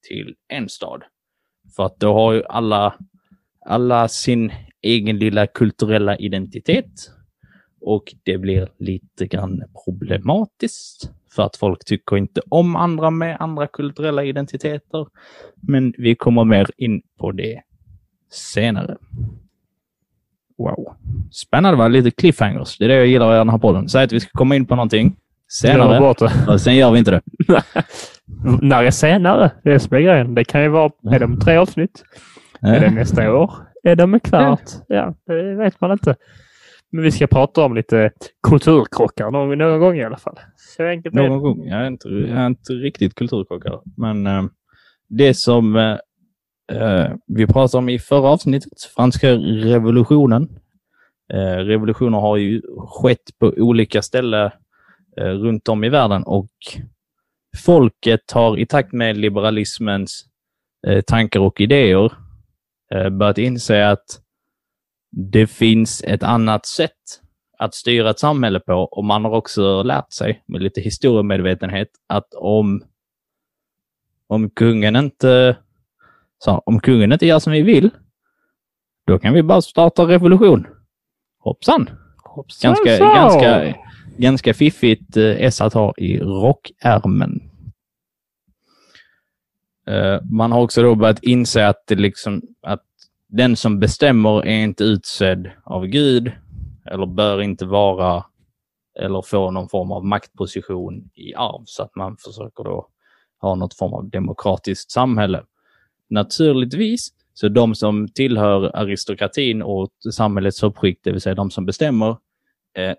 till 0.07 0.36
en 0.47 0.69
stad. 0.69 1.03
För 1.75 1.86
att 1.86 1.99
då 1.99 2.13
har 2.13 2.34
ju 2.34 2.43
alla, 2.49 2.95
alla 3.65 4.07
sin 4.07 4.51
egen 4.82 5.17
lilla 5.17 5.47
kulturella 5.47 6.17
identitet. 6.17 7.11
Och 7.82 8.15
det 8.23 8.38
blir 8.38 8.69
lite 8.78 9.28
grann 9.28 9.63
problematiskt 9.86 11.11
för 11.36 11.43
att 11.43 11.55
folk 11.55 11.86
tycker 11.86 12.17
inte 12.17 12.41
om 12.49 12.75
andra 12.75 13.09
med 13.11 13.38
andra 13.39 13.67
kulturella 13.67 14.23
identiteter. 14.23 15.07
Men 15.55 15.93
vi 15.97 16.15
kommer 16.15 16.43
mer 16.43 16.67
in 16.78 17.01
på 17.19 17.32
det 17.32 17.61
senare. 18.32 18.97
Wow. 20.57 20.95
Spännande, 21.32 21.78
va? 21.78 21.88
Lite 21.88 22.11
cliffhangers. 22.11 22.78
Det 22.78 22.86
är 22.86 22.89
det 22.89 22.95
jag 22.95 23.07
gillar 23.07 23.36
i 23.36 23.38
den 23.38 23.49
här 23.49 23.57
podden. 23.57 23.89
Säg 23.89 24.03
att 24.03 24.11
vi 24.11 24.19
ska 24.19 24.30
komma 24.34 24.55
in 24.55 24.65
på 24.65 24.75
någonting 24.75 25.15
senare 25.47 26.15
och 26.47 26.61
sen 26.61 26.75
gör 26.75 26.91
vi 26.91 26.99
inte 26.99 27.11
det. 27.11 27.21
När 28.61 28.84
är 28.84 28.91
senare? 28.91 29.51
Det 29.63 29.73
är 29.73 29.80
som 29.80 29.97
är 29.97 30.01
grejen. 30.01 30.36
Det 30.36 30.43
kan 30.43 30.61
ju 30.61 30.69
vara, 30.69 30.91
är 31.11 31.19
det 31.19 31.25
om 31.25 31.39
tre 31.39 31.57
avsnitt? 31.57 32.03
Är 32.61 32.80
det 32.80 32.89
nästa 32.89 33.34
år? 33.34 33.66
Är 33.84 34.03
om 34.03 34.13
en 34.13 34.19
kvart? 34.19 34.69
Ja, 34.88 35.15
det 35.25 35.55
vet 35.55 35.82
man 35.82 35.91
inte. 35.91 36.15
Men 36.91 37.03
vi 37.03 37.11
ska 37.11 37.28
prata 37.28 37.65
om 37.65 37.75
lite 37.75 38.11
kulturkrockar 38.47 39.32
någon, 39.32 39.57
någon 39.57 39.80
gång 39.80 39.97
i 39.97 40.03
alla 40.03 40.17
fall. 40.17 40.39
Så 40.55 40.84
enkelt 40.84 41.15
är. 41.15 41.28
Någon 41.28 41.41
gång. 41.41 41.67
Jag 41.67 41.82
är 41.82 41.88
inte, 41.88 42.09
jag 42.09 42.38
är 42.38 42.47
inte 42.47 42.73
riktigt 42.73 43.15
kulturkockare, 43.15 43.80
men 43.97 44.28
eh, 44.28 44.43
det 45.09 45.34
som 45.34 45.75
eh, 46.71 47.11
vi 47.28 47.47
pratade 47.47 47.78
om 47.78 47.89
i 47.89 47.99
förra 47.99 48.30
avsnittet, 48.30 48.82
franska 48.95 49.32
revolutionen. 49.34 50.49
Eh, 51.34 51.57
revolutioner 51.57 52.19
har 52.19 52.38
ju 52.38 52.61
skett 52.78 53.39
på 53.39 53.53
olika 53.57 54.01
ställen 54.01 54.51
runt 55.17 55.69
om 55.69 55.84
i 55.84 55.89
världen 55.89 56.23
och 56.23 56.49
folket 57.65 58.32
har 58.32 58.57
i 58.57 58.65
takt 58.65 58.93
med 58.93 59.17
liberalismens 59.17 60.25
tankar 61.07 61.39
och 61.39 61.61
idéer 61.61 62.11
börjat 63.11 63.38
inse 63.38 63.89
att 63.89 64.21
det 65.11 65.47
finns 65.47 66.03
ett 66.03 66.23
annat 66.23 66.65
sätt 66.65 67.21
att 67.57 67.75
styra 67.75 68.09
ett 68.09 68.19
samhälle 68.19 68.59
på 68.59 68.73
och 68.73 69.05
man 69.05 69.25
har 69.25 69.31
också 69.31 69.83
lärt 69.83 70.13
sig 70.13 70.43
med 70.45 70.61
lite 70.61 70.81
historiemedvetenhet 70.81 71.89
att 72.07 72.33
om, 72.33 72.83
om 74.27 74.49
kungen 74.49 74.95
inte 74.95 75.57
så, 76.39 76.61
om 76.65 76.79
kungen 76.79 77.11
inte 77.11 77.25
gör 77.25 77.39
som 77.39 77.53
vi 77.53 77.61
vill, 77.61 77.89
då 79.07 79.19
kan 79.19 79.33
vi 79.33 79.43
bara 79.43 79.61
starta 79.61 80.03
revolution. 80.03 80.67
Hoppsan! 81.39 81.89
Hoppsan 82.23 82.69
Ganska, 82.73 82.97
så! 82.97 83.03
ganska, 83.03 83.75
ganska 84.17 84.53
fiffigt 84.53 85.17
eh, 85.17 85.23
S 85.23 85.61
att 85.61 85.73
ha 85.73 85.93
i 85.97 86.19
rockärmen. 86.19 87.49
Eh, 89.88 90.21
man 90.31 90.51
har 90.51 90.61
också 90.61 90.81
då 90.81 90.95
börjat 90.95 91.23
inse 91.23 91.67
att, 91.67 91.83
det 91.88 91.95
liksom, 91.95 92.41
att 92.61 92.83
den 93.27 93.55
som 93.55 93.79
bestämmer 93.79 94.45
är 94.45 94.63
inte 94.63 94.83
utsedd 94.83 95.51
av 95.63 95.85
Gud 95.85 96.31
eller 96.91 97.05
bör 97.05 97.41
inte 97.41 97.65
vara 97.65 98.23
eller 98.99 99.21
få 99.21 99.51
någon 99.51 99.69
form 99.69 99.91
av 99.91 100.05
maktposition 100.05 101.09
i 101.13 101.35
arv 101.35 101.63
så 101.65 101.83
att 101.83 101.95
man 101.95 102.17
försöker 102.17 102.63
då 102.63 102.88
ha 103.41 103.55
något 103.55 103.73
form 103.73 103.93
av 103.93 104.09
demokratiskt 104.09 104.91
samhälle. 104.91 105.43
Naturligtvis, 106.09 107.09
så 107.33 107.49
de 107.49 107.75
som 107.75 108.07
tillhör 108.07 108.75
aristokratin 108.75 109.61
och 109.61 109.89
samhällets 110.13 110.63
uppskikt, 110.63 111.03
det 111.03 111.11
vill 111.11 111.21
säga 111.21 111.35
de 111.35 111.51
som 111.51 111.65
bestämmer, 111.65 112.09
eh, 112.77 112.93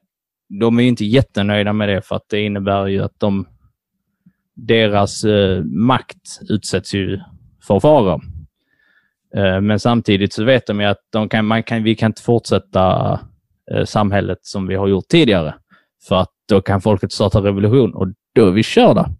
de 0.61 0.78
är 0.80 0.82
inte 0.82 1.05
jättenöjda 1.05 1.72
med 1.72 1.89
det 1.89 2.03
för 2.03 2.16
att 2.16 2.28
det 2.28 2.41
innebär 2.41 2.86
ju 2.86 3.03
att 3.03 3.20
de, 3.20 3.47
deras 4.59 5.24
eh, 5.24 5.64
makt 5.64 6.40
utsätts 6.48 6.94
ju 6.94 7.20
för 7.62 7.80
fara. 7.80 8.20
Eh, 9.34 9.61
men 9.61 9.80
samtidigt 9.80 10.32
så 10.32 10.44
vet 10.44 10.66
de 10.66 10.80
ju 10.80 10.86
att 10.86 11.02
de 11.11 11.28
kan, 11.28 11.46
man 11.46 11.62
kan, 11.62 11.82
vi 11.82 11.94
kan 11.94 12.11
inte 12.11 12.22
fortsätta 12.22 13.12
eh, 13.70 13.84
samhället 13.84 14.38
som 14.42 14.66
vi 14.66 14.74
har 14.74 14.88
gjort 14.88 15.09
tidigare. 15.09 15.54
För 16.09 16.16
att 16.16 16.32
då 16.48 16.61
kan 16.61 16.80
folket 16.80 17.12
starta 17.12 17.40
revolution 17.40 17.94
och 17.94 18.09
då 18.32 18.46
är 18.46 18.50
vi 18.50 18.62
körda. 18.62 19.11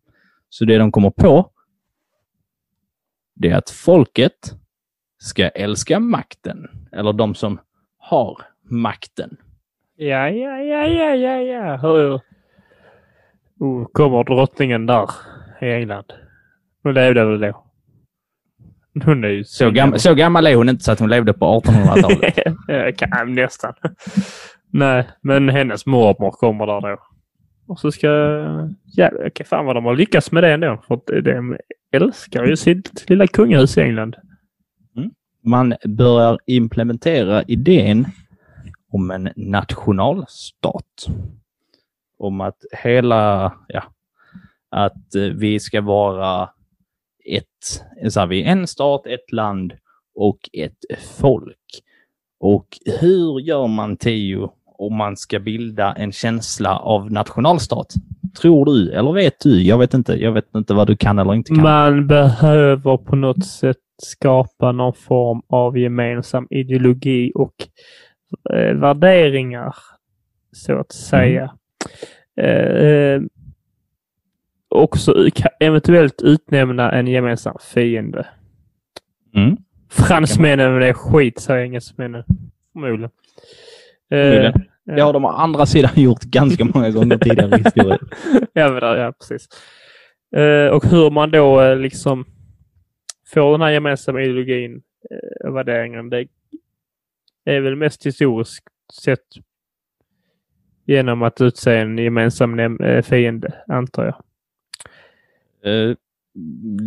Så 0.49 0.65
det 0.65 0.79
de 0.79 0.93
kommer 0.93 1.11
på, 1.11 1.51
det 3.35 3.51
är 3.51 3.57
att 3.57 3.71
folket 3.71 4.55
ska 5.19 5.49
älska 5.49 6.01
makten. 6.01 6.67
Eller 6.93 7.13
de 7.13 7.35
som 7.35 7.61
har 7.99 8.43
makten. 8.71 9.37
Ja, 9.97 10.29
ja, 10.29 10.59
ja, 10.59 10.87
ja, 10.87 11.15
ja, 11.15 11.41
ja. 11.41 11.77
Hur 11.77 12.21
oh, 13.59 13.87
kommer 13.93 14.25
drottningen 14.25 14.87
där 14.87 15.11
i 15.61 15.67
England? 15.73 16.05
Hon 16.83 16.95
levde 16.95 17.25
väl 17.25 17.41
då? 17.41 17.65
Hon 19.05 19.25
är 19.25 19.29
ju 19.29 19.45
Så, 19.45 19.71
gam 19.71 19.99
så 19.99 20.15
gammal 20.15 20.47
är 20.47 20.55
hon 20.55 20.69
inte 20.69 20.85
så 20.85 20.93
att 20.93 21.01
hon 21.01 21.09
levde 21.11 21.33
på 21.33 21.61
1800-talet. 21.61 22.35
Ja, 22.69 22.93
kan- 22.97 23.35
Nästan. 23.35 23.73
Nej, 24.73 25.09
men 25.21 25.49
hennes 25.49 25.87
mormor 25.87 26.31
kommer 26.31 26.67
där 26.67 26.81
då. 26.81 26.99
Och 27.69 27.79
så 27.81 27.93
ska... 27.93 28.09
Ja, 28.85 29.11
okej, 29.27 29.47
fan 29.47 29.67
vad 29.67 29.77
de 29.77 29.85
har 29.85 29.97
lyckats 29.97 30.33
med 30.33 30.43
det 30.43 30.53
ändå. 30.53 30.83
För 30.89 31.21
de 31.21 31.57
älskar 31.93 32.45
ju 32.45 32.57
sitt 32.57 33.11
lilla 33.11 33.27
kungahus 33.27 33.79
i 33.79 33.81
England. 33.81 34.17
Man 35.45 35.75
börjar 35.85 36.39
implementera 36.47 37.43
idén 37.43 38.07
om 38.93 39.11
en 39.11 39.29
nationalstat. 39.37 41.07
Om 42.19 42.41
att 42.41 42.57
hela, 42.83 43.53
ja, 43.69 43.83
att 44.71 45.15
eh, 45.15 45.23
vi 45.23 45.61
ska 45.61 45.81
vara 45.81 46.51
ett, 47.25 48.13
så 48.13 48.21
här, 48.21 48.27
vi 48.27 48.43
en 48.43 48.67
stat, 48.67 49.07
ett 49.07 49.33
land 49.33 49.73
och 50.15 50.39
ett 50.53 50.99
folk. 51.19 51.83
Och 52.41 52.67
hur 53.01 53.41
gör 53.41 53.67
man 53.67 53.97
Teo 53.97 54.53
om 54.79 54.97
man 54.97 55.17
ska 55.17 55.39
bilda 55.39 55.93
en 55.93 56.13
känsla 56.13 56.79
av 56.79 57.13
nationalstat? 57.13 57.95
Tror 58.41 58.65
du, 58.65 58.93
eller 58.93 59.13
vet 59.13 59.41
du? 59.41 59.63
Jag 59.63 59.79
vet 59.79 59.95
inte. 59.95 60.13
Jag 60.13 60.33
vet 60.33 60.55
inte 60.55 60.75
vad 60.75 60.87
du 60.87 60.97
kan 60.97 61.19
eller 61.19 61.35
inte 61.35 61.55
kan. 61.55 61.63
Man 61.63 62.07
behöver 62.07 62.97
på 62.97 63.17
något 63.17 63.47
sätt 63.47 63.77
skapa 64.03 64.73
någon 64.73 64.95
form 64.95 65.43
av 65.49 65.79
gemensam 65.79 66.47
ideologi 66.51 67.33
och 67.35 67.55
eh, 68.55 68.75
värderingar, 68.75 69.75
så 70.53 70.79
att 70.79 70.93
säga. 70.93 71.53
Eh, 72.37 73.21
också 74.69 75.13
ka- 75.13 75.49
eventuellt 75.61 76.23
utnämna 76.23 76.93
en 76.93 77.07
gemensam 77.07 77.57
fiende. 77.61 78.27
Mm. 79.35 79.57
Fransmännen 79.91 80.83
är 80.83 80.93
skit, 80.93 81.41
säger 81.41 81.65
engelsmännen. 81.65 82.25
Förmodligen. 82.73 83.05
Eh, 83.05 83.11
Förmodligen. 84.11 84.65
Det 84.97 85.01
har 85.01 85.13
de 85.13 85.25
å 85.25 85.29
andra 85.29 85.67
sidan 85.67 85.91
gjort 86.03 86.23
ganska 86.23 86.65
många 86.65 86.91
gånger 86.91 87.19
tidigare 87.19 87.57
i 87.59 87.63
historien. 87.63 87.99
ja, 88.53 88.71
men, 88.73 88.83
ja, 88.99 89.13
precis. 89.13 89.49
Eh, 90.37 90.69
och 90.69 90.85
hur 90.85 91.11
man 91.11 91.31
då 91.31 91.61
eh, 91.63 91.77
liksom 91.77 92.25
får 93.35 93.53
den 93.53 93.61
här 93.61 93.71
gemensamma 93.71 94.23
ideologin 94.23 94.83
eh, 95.11 95.49
och 95.49 95.57
värderingen, 95.57 96.11
det 96.11 96.27
är 97.45 97.61
väl 97.61 97.77
mest 97.77 98.07
historiskt 98.07 98.65
sett 99.03 99.21
genom 100.89 101.23
att 101.23 101.41
utse 101.41 101.77
en 101.79 101.99
gemensam 101.99 102.59
eh, 102.81 103.03
fiende, 103.03 103.53
antar 103.67 104.05
jag. 104.05 104.15
Eh, 105.73 105.97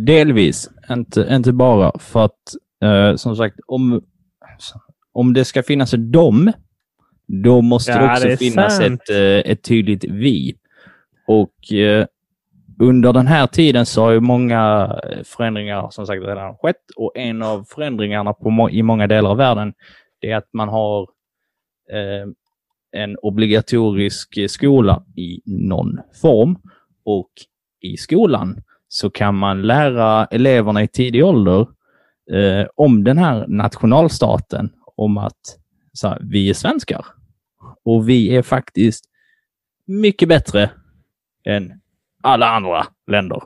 delvis, 0.06 0.70
inte, 0.90 1.28
inte 1.30 1.52
bara. 1.52 1.98
För 1.98 2.24
att, 2.24 2.54
eh, 2.82 3.16
som 3.16 3.36
sagt, 3.36 3.56
om, 3.66 4.02
om 5.12 5.32
det 5.34 5.44
ska 5.44 5.62
finnas 5.62 5.94
ett 5.94 6.12
dom, 6.12 6.52
då 7.26 7.60
måste 7.62 7.92
Ja, 7.92 7.98
det 8.06 8.12
också 8.12 8.28
det 8.28 8.36
finnas 8.36 8.76
sant. 8.76 9.02
ett, 9.10 9.46
ett 9.46 9.62
tydligt 9.62 10.04
vi. 10.04 10.56
Och 11.26 11.72
eh, 11.72 12.06
under 12.78 13.12
den 13.12 13.26
här 13.26 13.46
tiden 13.46 13.86
så 13.86 14.02
har 14.02 14.10
ju 14.10 14.20
många 14.20 14.92
förändringar 15.24 15.90
som 15.90 16.06
sagt 16.06 16.22
redan 16.22 16.56
skett 16.56 16.76
och 16.96 17.12
en 17.14 17.42
av 17.42 17.64
förändringarna 17.64 18.34
må- 18.40 18.70
i 18.70 18.82
många 18.82 19.06
delar 19.06 19.30
av 19.30 19.36
världen 19.36 19.74
det 20.20 20.30
är 20.30 20.36
att 20.36 20.48
man 20.52 20.68
har 20.68 21.02
eh, 21.92 22.26
en 22.92 23.16
obligatorisk 23.22 24.50
skola 24.50 25.04
i 25.16 25.40
någon 25.44 26.00
form. 26.22 26.58
Och 27.04 27.30
i 27.80 27.96
skolan 27.96 28.62
så 28.88 29.10
kan 29.10 29.34
man 29.34 29.62
lära 29.62 30.24
eleverna 30.24 30.82
i 30.82 30.88
tidig 30.88 31.24
ålder 31.24 31.66
eh, 32.32 32.66
om 32.74 33.04
den 33.04 33.18
här 33.18 33.46
nationalstaten, 33.48 34.70
om 34.96 35.18
att 35.18 35.58
så 35.92 36.08
här, 36.08 36.18
vi 36.22 36.50
är 36.50 36.54
svenskar. 36.54 37.06
Och 37.84 38.08
vi 38.08 38.36
är 38.36 38.42
faktiskt 38.42 39.04
mycket 39.86 40.28
bättre 40.28 40.70
än 41.44 41.80
alla 42.22 42.46
andra 42.46 42.86
länder. 43.06 43.42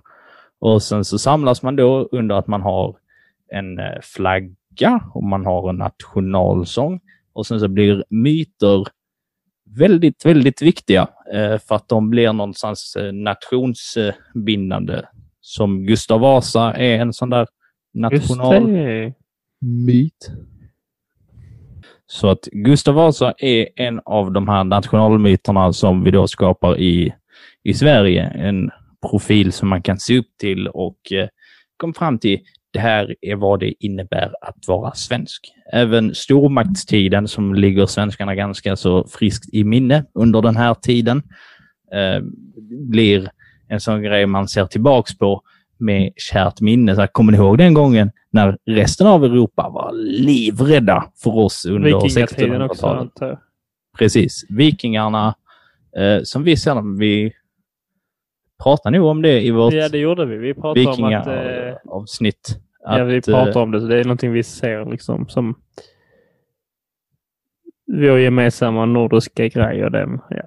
Och 0.59 0.83
sen 0.83 1.05
så 1.05 1.19
samlas 1.19 1.63
man 1.63 1.77
då 1.77 2.09
under 2.13 2.35
att 2.35 2.47
man 2.47 2.63
har 2.63 2.97
en 3.49 3.79
eh, 3.79 4.01
flagga 4.03 5.01
och 5.15 5.23
man 5.23 5.47
har 5.47 5.71
en 5.71 5.77
nationalsång. 5.77 7.01
Och 7.33 7.47
sen 7.47 7.61
så 7.61 7.69
blir 7.69 8.05
myter 8.09 8.85
väldigt, 9.67 10.27
väldigt 10.27 10.63
viktiga 10.63 11.09
eh, 11.33 11.59
för 11.59 11.75
att 11.75 11.89
de 11.89 12.11
blir 12.11 12.33
någonstans 12.33 12.97
eh, 12.97 13.13
nationsbindande. 13.13 15.03
Som 15.41 15.87
Gustav 15.87 16.21
Vasa 16.21 16.75
är 16.75 16.99
en 16.99 17.13
sån 17.13 17.31
där 17.31 17.47
nationalmyt. 17.95 19.23
Så 22.07 22.29
att 22.29 22.45
Gustav 22.53 22.95
Vasa 22.95 23.35
är 23.39 23.69
en 23.77 24.01
av 24.05 24.33
de 24.33 24.49
här 24.49 24.65
nationalmyterna 24.65 25.73
som 25.73 26.05
vi 26.05 26.11
då 26.11 26.27
skapar 26.27 26.79
i, 26.79 27.15
i 27.63 27.75
Sverige. 27.75 28.23
En 28.23 28.71
profil 29.11 29.53
som 29.53 29.69
man 29.69 29.83
kan 29.83 29.99
se 29.99 30.19
upp 30.19 30.37
till 30.41 30.69
och 30.69 31.13
eh, 31.13 31.29
kom 31.77 31.95
fram 31.95 32.19
till 32.19 32.41
det 32.73 32.79
här 32.79 33.15
är 33.21 33.37
vad 33.37 33.61
det 33.61 33.85
innebär 33.85 34.33
att 34.41 34.69
vara 34.69 34.93
svensk. 34.93 35.53
Även 35.73 36.15
stormaktstiden 36.15 37.29
som 37.29 37.55
ligger 37.55 37.87
svenskarna 37.87 38.35
ganska 38.35 38.77
så 38.77 39.07
friskt 39.07 39.55
i 39.55 39.65
minne 39.65 40.05
under 40.15 40.43
den 40.43 40.57
här 40.57 40.75
tiden 40.75 41.23
eh, 41.95 42.23
blir 42.91 43.31
en 43.69 43.81
sån 43.81 44.03
grej 44.03 44.27
man 44.27 44.49
ser 44.49 44.67
tillbaks 44.67 45.19
på 45.19 45.43
med 45.79 46.13
kärt 46.17 46.61
minne. 46.61 46.95
Så 46.95 47.01
här, 47.01 47.09
kommer 47.09 47.33
ni 47.33 47.39
ihåg 47.39 47.59
den 47.59 47.75
gången 47.75 48.11
när 48.31 48.59
resten 48.67 49.07
av 49.07 49.25
Europa 49.25 49.69
var 49.69 49.93
livrädda 50.03 51.05
för 51.23 51.39
oss 51.39 51.67
under 51.67 52.03
Vikingatiden 52.03 52.63
också, 52.63 52.87
1600-talet? 52.87 53.01
antar 53.01 53.27
jag. 53.27 53.39
Precis. 53.99 54.45
Vikingarna, 54.49 55.35
eh, 55.97 56.23
som 56.23 56.43
vi 56.43 56.57
ser 56.57 56.75
dem, 56.75 56.99
vi 56.99 57.33
pratar 58.63 58.91
nog 58.91 59.07
om 59.07 59.23
det 59.23 59.41
i 59.43 59.51
vårt 59.51 59.75
Ja, 59.75 59.89
det 59.89 59.99
gjorde 59.99 60.27
vi. 60.27 60.37
Vi 60.37 60.55
pratade 60.55 60.87
om 60.87 61.05
att... 61.05 61.27
Eh, 61.27 61.33
vikingaavsnitt. 61.33 62.59
ja, 62.85 63.05
vi 63.05 63.19
Att, 63.19 63.29
eh, 63.29 63.57
om 63.57 63.71
det, 63.71 63.81
så 63.81 63.87
det 63.87 64.01
är 64.01 64.05
någonting 64.05 64.33
vi 64.33 64.43
ser 64.43 64.85
liksom 64.91 65.29
som 65.29 65.55
vår 67.87 68.19
gemensamma 68.19 68.87
nordiska 68.87 69.49
grej 69.49 69.85
och 69.85 69.91
det. 69.91 70.19
Ja. 70.31 70.43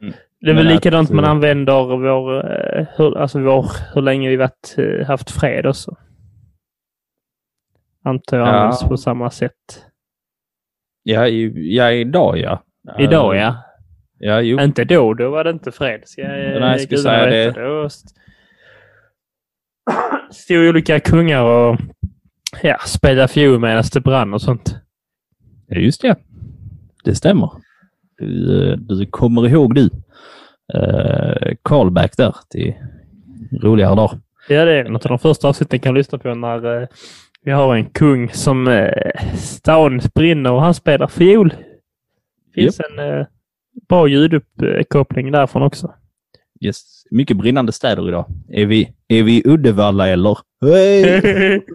Mm. 0.00 0.14
Det 0.40 0.50
är 0.50 0.54
väl 0.54 0.64
Men 0.64 0.74
likadant 0.74 1.08
att, 1.10 1.14
man 1.14 1.24
eh, 1.24 1.30
använder 1.30 1.84
vår, 1.84 2.36
eh, 2.36 2.86
hur, 2.96 3.18
alltså 3.18 3.40
vår, 3.40 3.66
hur 3.94 4.02
länge 4.02 4.28
vi 4.28 4.36
varit, 4.36 4.76
haft 5.06 5.30
fred 5.30 5.66
också. 5.66 5.96
Antar 8.04 8.36
jag 8.38 8.48
Ja. 8.48 8.52
används 8.52 8.82
på 8.82 8.96
samma 8.96 9.30
sätt. 9.30 9.84
Ja, 11.02 11.26
i, 11.28 11.52
ja, 11.76 11.90
idag 11.90 12.38
ja. 12.38 12.62
Idag 12.98 13.36
ja. 13.36 13.56
Ja, 14.18 14.40
jo. 14.40 14.60
Inte 14.60 14.84
då, 14.84 15.14
då 15.14 15.30
var 15.30 15.44
det 15.44 15.50
inte 15.50 15.72
fred. 15.72 16.00
Ska 16.04 16.20
jag, 16.22 16.60
Nej, 16.60 16.70
jag 16.70 16.80
skulle 16.80 17.00
säga 17.00 17.26
veta. 17.26 17.60
Då 17.60 17.84
st- 17.86 18.08
stod 20.30 20.68
olika 20.68 21.00
kungar 21.00 21.42
och 21.42 21.78
ja, 22.62 22.78
spelade 22.86 23.28
fiol 23.28 23.60
medan 23.60 23.84
det 23.92 24.00
brann 24.00 24.34
och 24.34 24.42
sånt. 24.42 24.76
Ja, 25.66 25.76
just 25.76 26.02
det. 26.02 26.16
Det 27.04 27.14
stämmer. 27.14 27.50
Du, 28.18 28.76
du 28.76 29.06
kommer 29.06 29.48
ihåg 29.48 29.74
du. 29.74 29.90
Uh, 30.74 31.54
callback 31.62 32.16
där 32.16 32.36
till 32.50 32.74
roligare 33.62 33.94
dagar. 33.94 34.18
Ja, 34.48 34.64
det 34.64 34.72
är 34.72 34.88
något 34.88 35.04
av 35.04 35.08
de 35.08 35.18
första 35.18 35.48
avsnitten 35.48 35.80
kan 35.80 35.94
lyssna 35.94 36.18
på 36.18 36.34
när 36.34 36.82
eh, 36.82 36.88
vi 37.42 37.50
har 37.50 37.76
en 37.76 37.84
kung 37.84 38.28
som 38.30 38.68
eh, 38.68 38.92
stan 39.34 40.00
brinner 40.14 40.52
och 40.52 40.62
han 40.62 40.74
spelar 40.74 41.06
fiol. 41.06 41.48
Det 42.54 42.60
finns 42.62 42.80
en 42.80 42.98
eh, 42.98 43.26
bra 43.88 44.08
ljuduppkoppling 44.08 45.32
därifrån 45.32 45.62
också. 45.62 45.94
Yes. 46.60 47.04
Mycket 47.10 47.36
brinnande 47.36 47.72
städer 47.72 48.08
idag. 48.08 48.26
Är 48.48 48.66
vi, 48.66 48.92
är 49.08 49.22
vi 49.22 49.38
i 49.38 49.42
Uddevalla 49.44 50.08
eller? 50.08 50.38
Hey! 50.60 51.60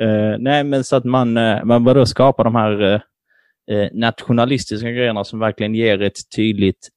Eh, 0.00 0.36
nej, 0.38 0.64
men 0.64 0.84
så 0.84 0.96
att 0.96 1.04
man, 1.04 1.36
uh, 1.36 1.64
man 1.64 1.84
bör 1.84 1.94
då 1.94 2.06
skapa 2.06 2.44
de 2.44 2.54
här 2.54 3.02
eh, 3.70 3.88
nationalistiska 3.92 4.90
grejerna 4.90 5.24
som 5.24 5.38
verkligen 5.38 5.74
ger 5.74 6.02
ett 6.02 6.30
tydligt 6.36 6.88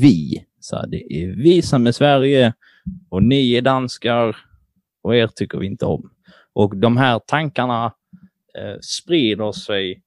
vi. 0.00 0.44
Så 0.60 0.86
det 0.86 1.14
är 1.14 1.26
vi 1.26 1.62
som 1.62 1.86
är 1.86 1.92
Sverige 1.92 2.52
och 3.08 3.22
ni 3.22 3.54
är 3.54 3.62
danskar 3.62 4.36
och 5.02 5.16
er 5.16 5.26
tycker 5.26 5.58
vi 5.58 5.66
inte 5.66 5.84
om. 5.84 6.10
Och 6.52 6.76
de 6.76 6.96
här 6.96 7.20
tankarna 7.26 7.92
eh, 8.58 8.78
sprider 8.80 9.52
sig 9.52 10.02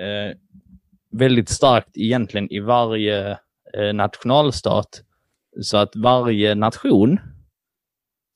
eh, 0.00 0.36
väldigt 1.12 1.48
starkt 1.48 1.88
egentligen 1.94 2.52
i 2.52 2.60
varje 2.60 3.30
eh, 3.78 3.92
nationalstat. 3.94 5.02
Så 5.60 5.76
att 5.76 5.96
varje 5.96 6.54
nation 6.54 7.20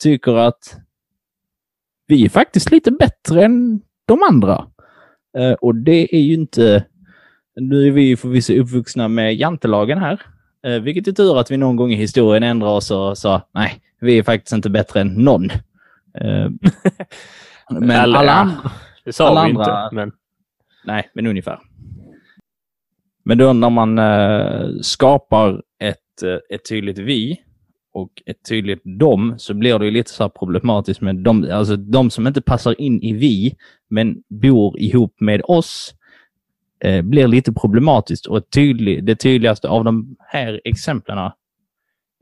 tycker 0.02 0.34
att 0.36 0.76
vi 2.06 2.24
är 2.24 2.28
faktiskt 2.28 2.70
lite 2.70 2.90
bättre 2.90 3.44
än 3.44 3.80
de 4.06 4.22
andra. 4.30 4.66
Eh, 5.38 5.52
och 5.52 5.74
det 5.74 6.14
är 6.16 6.20
ju 6.20 6.34
inte... 6.34 6.84
Nu 7.60 7.86
är 7.86 7.90
vi 7.90 8.02
ju 8.02 8.16
förvisso 8.16 8.52
uppvuxna 8.54 9.08
med 9.08 9.34
jantelagen 9.36 9.98
här. 9.98 10.22
Eh, 10.66 10.80
vilket 10.82 11.08
är 11.08 11.12
tur 11.12 11.38
att 11.38 11.50
vi 11.50 11.56
någon 11.56 11.76
gång 11.76 11.92
i 11.92 11.96
historien 11.96 12.42
ändrar 12.42 12.68
oss 12.68 12.90
och 12.90 13.18
sa 13.18 13.48
nej, 13.54 13.80
vi 14.00 14.18
är 14.18 14.22
faktiskt 14.22 14.52
inte 14.52 14.70
bättre 14.70 15.00
än 15.00 15.08
någon. 15.08 15.48
Men 17.70 17.90
Alla- 17.90 18.18
alla 18.18 18.32
andra... 18.32 18.70
Det 19.04 19.12
sa 19.12 19.28
Alla 19.28 19.44
vi 19.44 19.50
andra- 19.50 19.84
inte, 19.84 19.94
men 19.94 20.12
Nej, 20.84 21.10
men 21.14 21.26
ungefär. 21.26 21.60
Men 23.28 23.38
då 23.38 23.52
när 23.52 23.70
man 23.70 23.98
eh, 23.98 24.80
skapar 24.80 25.62
ett, 25.78 26.22
eh, 26.22 26.56
ett 26.56 26.68
tydligt 26.68 26.98
vi 26.98 27.40
och 27.92 28.22
ett 28.26 28.36
tydligt 28.48 28.84
dom 28.84 29.34
så 29.38 29.54
blir 29.54 29.78
det 29.78 29.84
ju 29.84 29.90
lite 29.90 30.10
så 30.10 30.22
här 30.22 30.28
problematiskt 30.28 31.00
med 31.00 31.16
de, 31.16 31.50
alltså 31.50 31.76
de 31.76 32.10
som 32.10 32.26
inte 32.26 32.42
passar 32.42 32.80
in 32.80 33.02
i 33.02 33.12
vi 33.12 33.56
men 33.88 34.22
bor 34.28 34.80
ihop 34.80 35.20
med 35.20 35.42
oss 35.44 35.94
eh, 36.84 37.02
blir 37.02 37.26
lite 37.26 37.52
problematiskt. 37.52 38.26
Och 38.26 38.50
tydlig, 38.50 39.04
det 39.04 39.16
tydligaste 39.16 39.68
av 39.68 39.84
de 39.84 40.16
här 40.28 40.60
exemplen 40.64 41.18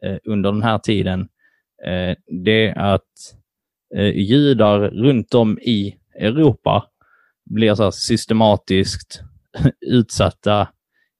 eh, 0.02 0.16
under 0.24 0.52
den 0.52 0.62
här 0.62 0.78
tiden 0.78 1.20
eh, 1.86 2.16
det 2.44 2.68
är 2.68 2.94
att 2.94 3.34
eh, 3.96 4.08
judar 4.08 4.80
runt 4.80 5.34
om 5.34 5.58
i 5.58 5.96
Europa 6.20 6.84
blir 7.44 7.74
så 7.74 7.82
här 7.82 7.90
systematiskt 7.90 9.22
utsatta 9.80 10.68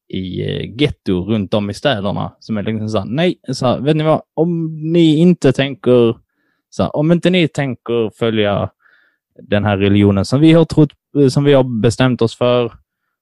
i 0.08 0.42
eh, 0.42 0.74
getto 0.80 1.24
runt 1.24 1.54
om 1.54 1.70
i 1.70 1.74
städerna. 1.74 2.32
Som 2.40 2.56
är 2.56 2.62
liksom 2.62 2.88
så 2.88 2.98
här, 2.98 3.06
nej, 3.06 3.40
så 3.52 3.66
här, 3.66 3.80
vet 3.80 3.96
ni 3.96 4.04
vad, 4.04 4.22
om 4.34 4.76
ni 4.92 5.16
inte 5.16 5.52
tänker, 5.52 6.16
så 6.70 6.82
här, 6.82 6.96
om 6.96 7.12
inte 7.12 7.30
ni 7.30 7.48
tänker 7.48 8.10
följa 8.18 8.70
den 9.42 9.64
här 9.64 9.76
religionen 9.76 10.24
som 10.24 10.40
vi 10.40 10.52
har 10.52 10.64
trott, 10.64 10.92
eh, 11.18 11.28
som 11.28 11.44
vi 11.44 11.52
har 11.52 11.80
bestämt 11.80 12.22
oss 12.22 12.36
för 12.36 12.72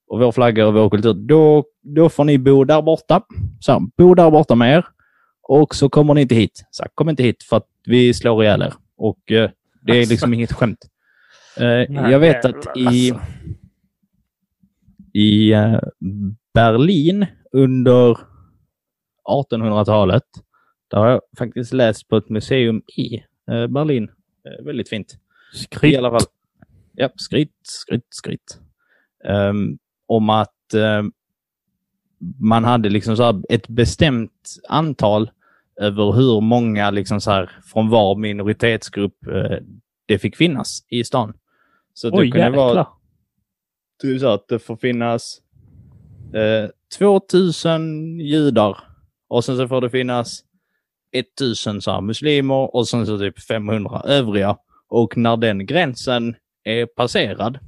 och 0.09 0.21
vår 0.21 0.33
flagga 0.33 0.67
och 0.67 0.75
vår 0.75 0.91
kultur, 0.91 1.15
då, 1.15 1.65
då 1.83 2.09
får 2.09 2.25
ni 2.25 2.39
bo 2.39 2.65
där 2.65 2.83
borta. 2.83 3.23
Så 3.61 3.73
här, 3.73 3.81
bo 3.97 4.15
där 4.15 4.31
borta 4.31 4.55
med 4.55 4.77
er 4.77 4.85
och 5.43 5.75
så 5.75 5.89
kommer 5.89 6.15
ni 6.15 6.21
inte 6.21 6.35
hit. 6.35 6.65
Så 6.71 6.83
här, 6.83 6.91
kom 6.95 7.09
inte 7.09 7.23
hit 7.23 7.43
för 7.43 7.57
att 7.57 7.67
vi 7.85 8.15
slår 8.15 8.45
ihjäl 8.45 8.63
er. 8.63 8.75
Och 8.97 9.33
eh, 9.33 9.51
det 9.83 9.93
är 9.93 10.07
liksom 10.07 10.13
Alltså. 10.13 10.27
inget 10.35 10.53
skämt. 10.53 10.79
Eh, 11.57 11.65
Nej, 11.65 11.87
jag 11.89 12.19
vet 12.19 12.45
att 12.45 12.77
i, 12.77 13.11
alltså. 13.11 13.27
i 15.13 15.53
eh, 15.53 15.79
Berlin 16.55 17.27
under 17.53 18.19
1800-talet, 19.29 20.25
där 20.91 20.99
har 20.99 21.09
jag 21.09 21.21
faktiskt 21.39 21.73
läst 21.73 22.09
på 22.09 22.17
ett 22.17 22.29
museum 22.29 22.83
i 22.97 23.15
eh, 23.51 23.67
Berlin. 23.67 24.11
Eh, 24.45 24.65
väldigt 24.65 24.89
fint. 24.89 25.19
I 25.55 25.57
skryt. 25.57 25.99
alla 25.99 26.11
fall. 26.11 26.27
Ja, 26.93 27.11
skryt, 27.17 27.53
skryt, 27.63 28.07
skryt. 28.11 28.59
Ehm, 29.25 29.79
om 30.07 30.31
att 30.31 30.75
ehm, 30.75 31.13
man 32.39 32.65
hade 32.65 32.89
liksom 32.89 33.17
så 33.17 33.43
ett 33.49 33.69
bestämt 33.69 34.57
antal 34.69 35.31
över 35.77 36.13
hur 36.13 36.41
många 36.41 36.91
liksom 36.91 37.21
så 37.21 37.31
här 37.31 37.51
från 37.65 37.89
var 37.89 38.17
minoritetsgrupp 38.17 39.27
eh, 39.27 39.59
det 40.07 40.19
fick 40.19 40.37
finnas 40.37 40.85
i 40.89 41.05
stan. 41.05 41.35
Så 41.95 42.11
det 42.11 42.17
Oj, 42.17 42.31
kunde 42.31 42.51
vara 42.51 42.69
jäklar. 42.69 42.89
typ 44.03 44.21
så 44.21 44.29
att 44.29 44.49
det 44.49 44.59
får 44.59 44.77
finnas 44.77 45.42
eh, 46.35 46.71
2000 46.99 48.21
judar 48.21 48.79
och 49.29 49.45
sen 49.45 49.57
så 49.57 49.69
får 49.69 49.81
det 49.81 49.91
finnas 49.91 50.45
1000 51.13 51.81
så 51.81 52.01
muslimer 52.01 52.77
och 52.77 52.89
sen 52.89 53.07
så 53.07 53.19
typ 53.19 53.41
500 53.41 54.03
övriga. 54.05 54.57
Och 54.89 55.17
när 55.17 55.37
den 55.37 55.67
gränsen 55.67 56.37
är 56.65 56.87
passerad, 56.87 57.59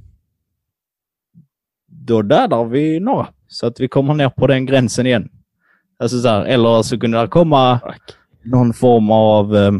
då 1.87 2.21
dödar 2.21 2.65
vi 2.65 2.99
några. 2.99 3.27
Så 3.47 3.67
att 3.67 3.79
vi 3.79 3.87
kommer 3.87 4.13
ner 4.13 4.29
på 4.29 4.47
den 4.47 4.65
gränsen 4.65 5.05
igen. 5.05 5.29
Alltså 5.99 6.19
så 6.19 6.27
här, 6.27 6.45
eller 6.45 6.81
så 6.81 6.99
kunde 6.99 7.21
det 7.21 7.27
komma 7.27 7.79
någon 8.43 8.73
form 8.73 9.11
av 9.11 9.55
eh, 9.55 9.71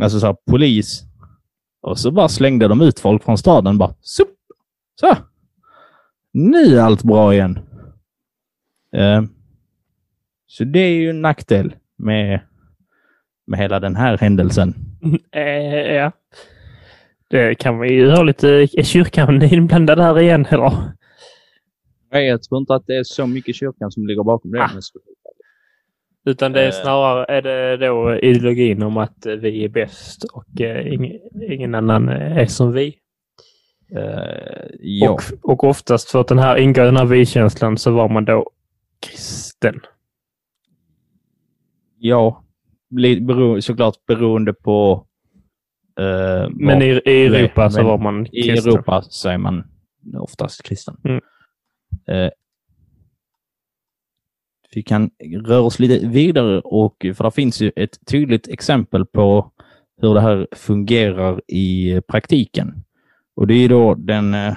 alltså 0.00 0.20
så 0.20 0.26
här, 0.26 0.36
polis 0.50 1.02
och 1.82 1.98
så 1.98 2.10
bara 2.10 2.28
slängde 2.28 2.68
de 2.68 2.80
ut 2.80 3.00
folk 3.00 3.24
från 3.24 3.38
staden. 3.38 3.78
Bara, 3.78 3.94
sup, 4.00 4.28
så. 5.00 5.16
Nu 6.32 6.78
är 6.78 6.80
allt 6.82 7.02
bra 7.02 7.34
igen. 7.34 7.58
Eh, 8.96 9.22
så 10.46 10.64
det 10.64 10.78
är 10.78 10.92
ju 10.92 11.10
en 11.10 11.20
nackdel 11.22 11.74
med, 11.98 12.40
med 13.46 13.58
hela 13.60 13.80
den 13.80 13.96
här 13.96 14.18
händelsen. 14.18 14.74
Eh, 15.32 15.94
ja. 15.94 16.12
Det 17.28 17.54
kan 17.54 17.78
vi 17.80 17.92
ju 17.92 18.10
ha 18.10 18.22
lite... 18.22 18.48
Är 18.48 18.82
kyrkan 18.82 19.42
inblandad 19.52 19.98
här 19.98 20.18
igen 20.20 20.46
eller? 20.50 20.72
Nej, 22.12 22.26
jag 22.26 22.42
tror 22.42 22.58
inte 22.60 22.74
att 22.74 22.86
det 22.86 22.96
är 22.96 23.02
så 23.04 23.26
mycket 23.26 23.56
kyrkan 23.56 23.90
som 23.90 24.06
ligger 24.06 24.22
bakom 24.22 24.50
det. 24.50 24.62
Ah. 24.62 24.70
Utan 26.24 26.52
det 26.52 26.60
är 26.62 26.66
Eh. 26.66 26.72
snarare 26.82 27.24
är 27.28 27.42
det 27.42 27.76
då 27.86 28.18
ideologin 28.18 28.82
om 28.82 28.96
att 28.96 29.26
eh, 29.26 29.34
vi 29.34 29.64
är 29.64 29.68
bäst 29.68 30.24
och 30.24 30.60
eh, 30.60 30.92
ingen, 30.92 31.18
ingen 31.50 31.74
annan 31.74 32.08
eh, 32.08 32.36
är 32.36 32.46
som 32.46 32.72
vi. 32.72 32.96
Eh, 33.96 34.70
ja. 34.80 35.10
Och, 35.10 35.22
och 35.42 35.64
oftast 35.64 36.10
för 36.10 36.20
att 36.20 36.28
den 36.28 36.38
här 36.38 36.56
ingår 36.56 36.82
i 36.84 36.86
den 36.86 36.96
här 36.96 37.04
vi-känslan 37.04 37.78
så 37.78 37.90
var 37.90 38.08
man 38.08 38.24
då 38.24 38.50
kristen. 39.00 39.80
ja. 41.98 42.44
Bero, 43.20 43.60
såklart 43.62 44.06
beroende 44.06 44.52
på... 44.52 45.06
eh, 46.00 46.48
Men 46.50 46.82
i, 46.82 47.00
i 47.04 47.26
Europa 47.26 47.70
så 47.70 47.78
men 47.78 47.86
var 47.86 47.98
man 47.98 48.26
I 48.26 48.42
kristen. 48.42 48.72
Europa 48.72 49.02
så 49.02 49.28
är 49.28 49.38
man 49.38 49.64
oftast 50.14 50.62
kristen. 50.62 50.96
Mm. 51.04 51.20
Eh, 52.06 52.30
vi 54.74 54.82
kan 54.82 55.10
röra 55.44 55.60
oss 55.60 55.78
lite 55.78 56.06
vidare 56.06 56.60
och 56.60 57.06
för 57.14 57.24
det 57.24 57.30
finns 57.30 57.60
ju 57.60 57.72
ett 57.76 58.06
tydligt 58.06 58.48
exempel 58.48 59.06
på 59.06 59.52
hur 60.02 60.14
det 60.14 60.20
här 60.20 60.48
fungerar 60.52 61.40
i 61.46 62.00
praktiken. 62.08 62.84
Och 63.40 63.46
det 63.46 63.54
är 63.54 63.68
då 63.68 63.94
den, 63.94 64.34
eh, 64.34 64.56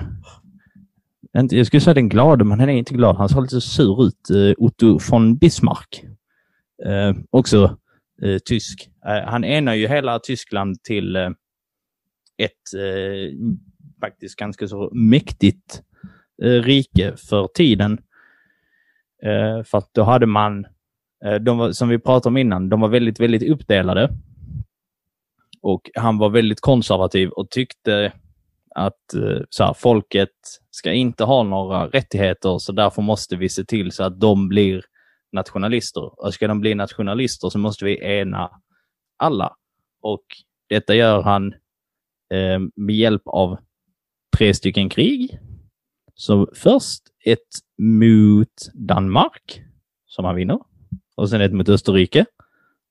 jag 1.31 1.67
skulle 1.67 1.81
säga 1.81 1.93
den 1.93 2.09
glade, 2.09 2.43
men 2.43 2.59
han 2.59 2.69
är 2.69 2.73
inte 2.73 2.93
glad. 2.93 3.15
Han 3.15 3.29
ser 3.29 3.41
lite 3.41 3.61
sur 3.61 4.05
ut. 4.05 4.29
Eh, 4.29 4.53
Otto 4.57 4.99
von 5.11 5.37
Bismarck. 5.37 6.03
Eh, 6.85 7.13
också 7.29 7.77
eh, 8.23 8.37
tysk. 8.45 8.89
Eh, 9.05 9.29
han 9.29 9.43
enar 9.43 9.73
ju 9.73 9.87
hela 9.87 10.19
Tyskland 10.19 10.83
till 10.83 11.15
eh, 11.15 11.29
ett 12.37 12.73
eh, 12.75 13.37
faktiskt 14.01 14.35
ganska 14.35 14.67
så 14.67 14.89
mäktigt 14.93 15.81
eh, 16.43 16.61
rike 16.61 17.13
för 17.17 17.47
tiden. 17.47 17.91
Eh, 19.23 19.63
för 19.63 19.77
att 19.77 19.89
då 19.93 20.03
hade 20.03 20.25
man, 20.25 20.65
eh, 21.25 21.35
de 21.35 21.57
var, 21.57 21.71
som 21.71 21.89
vi 21.89 21.99
pratade 21.99 22.31
om 22.31 22.37
innan, 22.37 22.69
de 22.69 22.81
var 22.81 22.89
väldigt, 22.89 23.19
väldigt 23.19 23.49
uppdelade. 23.49 24.09
Och 25.61 25.89
han 25.95 26.17
var 26.17 26.29
väldigt 26.29 26.61
konservativ 26.61 27.29
och 27.29 27.49
tyckte 27.49 28.13
att 28.75 29.13
eh, 29.13 29.41
så 29.49 29.63
här, 29.63 29.73
folket 29.73 30.29
ska 30.71 30.93
inte 30.93 31.23
ha 31.23 31.43
några 31.43 31.87
rättigheter 31.87 32.57
så 32.57 32.71
därför 32.71 33.01
måste 33.01 33.35
vi 33.35 33.49
se 33.49 33.65
till 33.65 33.91
så 33.91 34.03
att 34.03 34.19
de 34.19 34.49
blir 34.49 34.83
nationalister. 35.31 36.21
Och 36.21 36.33
ska 36.33 36.47
de 36.47 36.61
bli 36.61 36.75
nationalister 36.75 37.49
så 37.49 37.59
måste 37.59 37.85
vi 37.85 38.03
ena 38.03 38.49
alla. 39.17 39.55
Och 40.01 40.23
detta 40.69 40.95
gör 40.95 41.21
han 41.21 41.53
eh, 42.33 42.59
med 42.75 42.95
hjälp 42.95 43.21
av 43.25 43.57
tre 44.37 44.53
stycken 44.53 44.89
krig. 44.89 45.39
Så 46.15 46.47
först 46.55 47.01
ett 47.25 47.39
mot 47.77 48.71
Danmark, 48.73 49.61
som 50.05 50.25
han 50.25 50.35
vinner. 50.35 50.59
Och 51.15 51.29
sen 51.29 51.41
ett 51.41 51.53
mot 51.53 51.69
Österrike, 51.69 52.25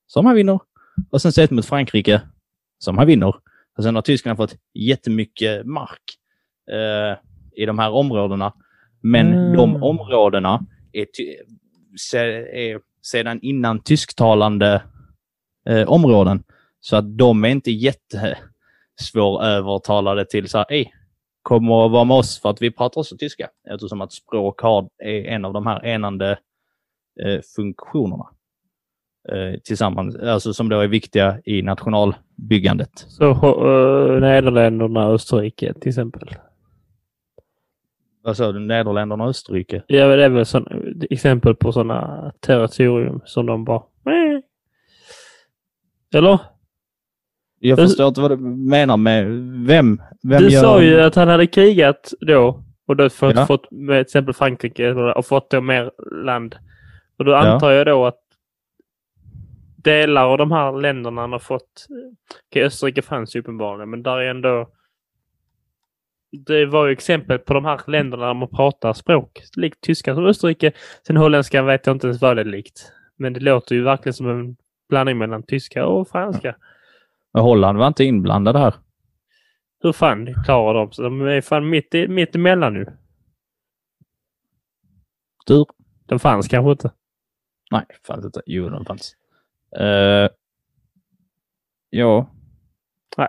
som 0.07 0.27
han 0.27 0.35
vinner. 0.35 0.61
Och 1.11 1.23
sen 1.23 1.45
ett 1.45 1.51
mot 1.51 1.67
Frankrike, 1.67 2.23
som 2.79 2.99
han 2.99 3.07
vinner. 3.07 3.35
Och 3.77 3.85
sen 3.85 3.95
har 3.95 4.03
Tyskland 4.03 4.37
fått 4.37 4.55
jättemycket 4.75 5.67
mark 5.67 6.03
eh, 6.71 7.17
i 7.63 7.67
de 7.67 7.79
här 7.79 7.91
områdena. 7.91 8.53
Men 9.03 9.33
Mm. 9.33 9.57
de 9.57 9.83
områdena 9.83 10.67
är, 10.93 11.07
är 12.55 12.81
sedan 13.03 13.39
innan 13.43 13.81
tysktalande 13.81 14.83
eh, 15.69 15.89
områden. 15.89 16.45
Så 16.81 16.97
att 16.97 17.19
de 17.19 17.45
är 17.45 17.49
inte 17.49 17.71
jättesvårövertalade 17.71 20.25
till 20.25 20.49
så 20.49 20.59
här, 20.59 20.67
Ej, 20.71 20.95
kom 21.43 21.71
och 21.71 21.91
var 21.91 22.05
med 22.05 22.17
oss 22.17 22.41
för 22.41 22.51
att 22.51 22.63
vi 22.63 22.71
pratar 22.71 23.01
också 23.01 23.17
tyska. 23.17 23.49
Eftersom 23.71 24.01
att 24.01 24.13
språk 24.13 24.61
har, 24.61 24.89
är 24.99 25.25
en 25.25 25.45
av 25.45 25.53
de 25.53 25.67
här 25.67 25.85
enande 25.87 26.39
eh, 27.23 27.41
funktionerna. 27.57 28.27
Eh, 29.29 29.61
tillsammans, 29.65 30.17
alltså 30.17 30.53
som 30.55 30.69
då 30.69 30.81
är 30.81 30.87
viktiga 30.89 31.39
i 31.45 31.63
nationalbyggandet. 31.63 32.91
Så 32.95 33.31
uh, 33.31 34.21
Nederländerna 34.21 35.07
och 35.09 35.15
Österrike 35.15 35.75
till 35.75 35.89
exempel. 35.89 36.29
Alltså 38.25 38.53
Nederländerna 38.53 39.25
och 39.25 39.31
Österrike. 39.31 39.83
Ja, 39.87 40.07
det 40.17 40.25
är 40.25 40.29
väl 40.29 40.47
sån, 40.47 40.67
exempel 41.11 41.55
på 41.55 41.73
sådana 41.73 42.33
territorium 42.41 43.21
som 43.25 43.47
de 43.47 43.65
bara... 43.65 43.83
"Meh." 44.05 44.41
Eller? 46.15 46.39
Jag 47.59 47.79
förstår 47.79 48.09
inte 48.09 48.21
vad 48.21 48.31
du 48.31 48.37
menar 48.57 48.97
med 48.97 49.27
vem. 49.67 50.03
vem 50.23 50.43
du 50.43 50.49
gör... 50.49 50.61
sa 50.61 50.83
ju 50.83 51.01
att 51.01 51.15
han 51.15 51.29
hade 51.29 51.47
krigat 51.47 52.13
då 52.21 52.63
och 52.87 52.97
då 52.97 53.11
fått, 53.11 53.37
Ja. 53.37 53.47
fått 53.47 53.71
med 53.71 53.97
till 53.97 54.01
exempel 54.01 54.35
Frankrike 54.35 54.93
och 54.93 55.27
fått 55.27 55.51
då 55.51 55.61
mer 55.61 55.91
land. 56.25 56.57
Och 57.19 57.25
då 57.25 57.33
Ja. 57.33 57.39
antar 57.39 57.71
jag 57.71 57.87
då 57.87 58.07
att 58.07 58.19
delar 59.85 60.25
av 60.25 60.39
de 60.39 60.53
här 60.53 60.81
länderna 60.81 61.21
han 61.21 61.33
har 61.33 61.39
fått... 61.39 61.87
Okej, 62.49 62.65
Österrike 62.65 63.03
fanns 63.03 63.37
ju 63.37 63.41
uppenbarligen, 63.41 63.91
men 63.91 64.03
där 64.03 64.17
är 64.17 64.31
ändå... 64.31 64.71
Det 66.47 66.67
var 66.67 66.87
ju 66.87 66.93
exempel 66.93 67.39
på 67.39 67.55
de 67.55 67.65
här 67.65 67.81
länderna 67.87 68.27
där 68.27 68.35
man 68.35 68.49
pratar 68.49 68.93
språk. 68.93 69.43
Likt 69.57 69.81
tyska 69.81 70.15
som 70.15 70.27
Österrike. 70.27 70.73
Sen 71.07 71.17
holländska 71.17 71.63
vet 71.63 71.87
jag 71.87 71.97
inte 71.97 72.07
ens 72.07 72.21
vad 72.21 72.37
det 72.37 72.43
är 72.43 72.45
likt. 72.45 72.93
Men 73.17 73.33
det 73.33 73.41
låter 73.41 73.75
ju 73.75 73.83
verkligen 73.83 74.15
som 74.15 74.29
en 74.29 74.57
blandning 74.89 75.19
mellan 75.19 75.43
tyska 75.43 75.87
och 75.87 76.09
franska. 76.09 76.57
Men 77.33 77.43
Holland 77.43 77.79
var 77.79 77.87
inte 77.87 78.05
inblandad 78.05 78.57
här. 78.57 78.75
Hur 79.83 79.93
fan 79.93 80.45
klarar 80.45 80.75
de 80.75 80.93
sig? 80.93 81.03
De 81.03 81.21
är 81.21 81.41
fan 81.41 81.71
mitt, 81.71 81.95
i, 81.95 82.09
mitt 82.09 82.35
emellan 82.35 82.75
nu. 82.75 82.87
Tur. 85.47 85.67
Den 86.07 86.19
fanns 86.19 86.49
kanske 86.49 86.71
inte. 86.71 86.93
Nej, 87.71 87.87
fanns 88.07 88.25
inte. 88.25 88.43
Jo, 88.47 88.69
den 88.69 88.85
fanns. 88.85 89.17
Uh, 89.81 90.29
ja. 91.91 92.31
Nej. 93.17 93.29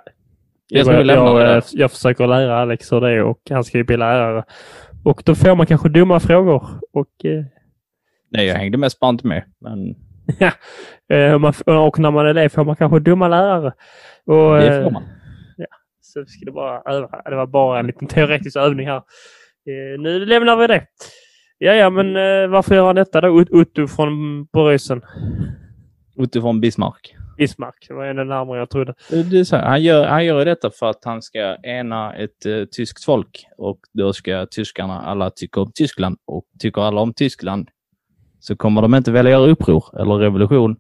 Jag 0.68 0.88
Jag, 0.88 1.06
jag, 1.06 1.58
eh, 1.58 1.64
jag 1.72 1.92
försöker 1.92 2.28
lära 2.28 2.58
Alex 2.62 2.92
hur 2.92 3.02
det 3.02 3.10
är 3.12 3.24
och 3.24 3.40
han 3.50 3.64
ska 3.64 3.78
ju 3.78 3.84
bli 3.84 3.98
lärare. 3.98 4.44
Och 5.06 5.24
då 5.26 5.36
får 5.36 5.56
man 5.56 5.66
kanske 5.66 5.90
dumma 5.90 6.20
frågor. 6.20 6.68
Och, 6.94 7.26
eh, 7.26 7.44
Nej, 8.30 8.46
jag 8.48 8.56
hängde 8.56 8.78
mest 8.78 9.00
bara 9.00 9.10
inte 9.10 9.28
med. 9.28 9.44
Men 9.62 9.90
eh, 11.10 11.34
och 11.86 12.00
när 12.00 12.12
man 12.12 12.28
är 12.28 12.34
det 12.34 12.50
får 12.50 12.66
man 12.66 12.76
kanske 12.76 13.00
dumma 13.00 13.28
lärare. 13.28 13.74
Och, 14.26 14.58
det 14.58 14.84
får 14.84 14.92
man. 14.92 15.04
Så 16.02 16.20
vi 16.20 16.26
skulle 16.26 16.52
bara 16.52 16.82
öva. 16.94 17.22
Det 17.26 17.36
var 17.36 17.48
bara 17.48 17.80
en 17.80 17.88
liten 17.88 18.08
teoretisk 18.08 18.58
övning 18.58 18.88
här. 18.88 19.02
Nu 20.00 20.26
lämnar 20.26 20.58
vi 20.58 20.68
det. 20.68 20.86
Ja, 21.58 21.74
ja, 21.74 21.90
men 21.90 22.14
varför 22.52 22.76
gör 22.76 22.86
han 22.86 22.96
detta 22.96 23.22
då? 23.22 23.42
Ut- 23.42 23.52
Otto 23.52 23.88
från 23.88 24.46
Boråsen. 24.46 25.02
Utifrån 26.16 26.62
Bismarck. 26.62 27.16
Bismarck. 27.38 27.86
Det 27.88 27.94
var 27.94 28.06
ännu 28.06 28.24
närmare 28.24 28.60
jag 28.60 28.70
trodde. 28.70 28.94
Det 29.10 29.46
så 29.46 29.56
här, 29.56 29.66
han, 29.66 29.84
gör, 29.84 30.08
han 30.08 30.26
gör 30.26 30.46
detta 30.46 30.70
för 30.70 30.90
att 30.90 31.06
han 31.06 31.22
ska 31.22 31.56
ena 31.64 32.16
ett 32.16 32.46
eh, 32.46 32.66
tyskt 32.66 33.04
folk 33.04 33.46
och 33.58 33.80
då 33.94 34.14
ska 34.14 34.46
tyskarna 34.46 35.02
alla 35.02 35.30
tycka 35.30 35.62
om 35.62 35.72
Tyskland 35.76 36.18
och 36.26 36.46
tycker 36.60 36.82
alla 36.82 37.02
om 37.02 37.14
Tyskland 37.14 37.70
så 38.40 38.56
kommer 38.56 38.82
de 38.82 38.96
inte 38.96 39.12
vilja 39.12 39.32
göra 39.32 39.52
uppror 39.52 40.02
eller 40.02 40.16
revolution 40.16 40.76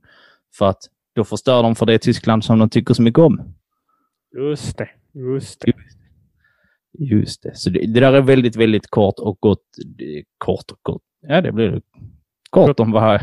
för 0.58 0.70
att 0.70 0.82
då 1.16 1.24
förstör 1.24 1.64
de 1.64 1.76
för 1.76 1.86
det 1.86 2.00
Tyskland 2.00 2.44
som 2.44 2.60
de 2.60 2.70
tycker 2.70 2.94
så 2.94 3.02
mycket 3.02 3.20
om. 3.20 3.54
Just 4.38 4.78
det. 4.78 4.90
Just 5.14 5.62
det. 5.62 5.74
Just 7.00 7.44
det. 7.44 7.58
Så 7.58 7.70
det, 7.70 7.80
det 7.80 8.00
där 8.00 8.14
är 8.14 8.22
väldigt, 8.22 8.56
väldigt 8.56 8.88
kort 8.88 9.20
och 9.20 9.38
gott. 9.40 9.66
Kort 10.38 10.72
och 10.72 10.80
gott. 10.82 11.02
Ja, 11.22 11.42
det 11.42 11.52
blir 11.52 11.70
det. 11.70 11.82
Kort 12.50 12.80
om 12.80 12.92
vad 12.92 13.22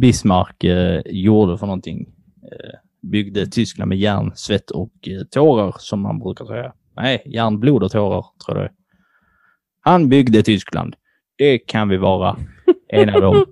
Bismarck 0.00 0.64
eh, 0.64 1.02
gjorde 1.06 1.58
för 1.58 1.66
någonting. 1.66 2.08
Eh, 2.52 2.78
byggde 3.02 3.46
Tyskland 3.46 3.88
med 3.88 3.98
järn, 3.98 4.32
svett 4.34 4.70
och 4.70 4.92
eh, 5.08 5.24
tårar, 5.30 5.74
som 5.78 6.00
man 6.00 6.18
brukar 6.18 6.44
säga. 6.44 6.72
Nej, 6.96 7.22
järn, 7.26 7.60
blod 7.60 7.82
och 7.82 7.90
tårar, 7.90 8.24
tror 8.46 8.58
jag. 8.58 8.70
Han 9.80 10.08
byggde 10.08 10.42
Tyskland. 10.42 10.94
Det 11.38 11.58
kan 11.58 11.88
vi 11.88 11.96
vara 11.96 12.36
enade 12.92 13.26
om. 13.26 13.44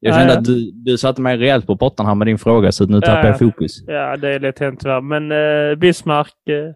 Jag 0.00 0.14
kände 0.14 0.38
att 0.38 0.44
du, 0.44 0.70
du 0.74 0.98
satte 0.98 1.20
mig 1.20 1.36
rejält 1.36 1.66
på 1.66 1.76
pottan 1.76 2.06
här 2.06 2.14
med 2.14 2.26
din 2.26 2.38
fråga, 2.38 2.72
så 2.72 2.86
nu 2.86 3.00
tappar 3.00 3.24
ja. 3.24 3.26
jag 3.26 3.38
fokus. 3.38 3.84
Ja, 3.86 4.16
det 4.16 4.28
är 4.28 4.40
lätt 4.40 4.58
hänt 4.58 4.80
tyvärr. 4.80 5.00
Men 5.00 5.32
eh, 5.32 5.78
Bismarck, 5.78 6.48
eh, 6.48 6.74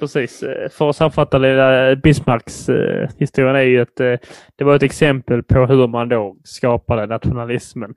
precis. 0.00 0.42
Eh, 0.42 0.68
för 0.70 0.90
att 0.90 0.96
sammanfatta 0.96 1.38
lilla 1.38 1.96
Bismarcks 1.96 2.68
eh, 2.68 3.08
historien 3.18 3.56
är 3.56 3.60
ju 3.60 3.80
att 3.80 4.00
eh, 4.00 4.16
det 4.56 4.64
var 4.64 4.76
ett 4.76 4.82
exempel 4.82 5.42
på 5.42 5.66
hur 5.66 5.86
man 5.86 6.08
då 6.08 6.36
skapade 6.44 7.06
nationalismen. 7.06 7.94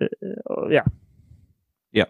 Eh, 0.00 0.74
ja. 0.74 0.84
Ja. 1.90 2.06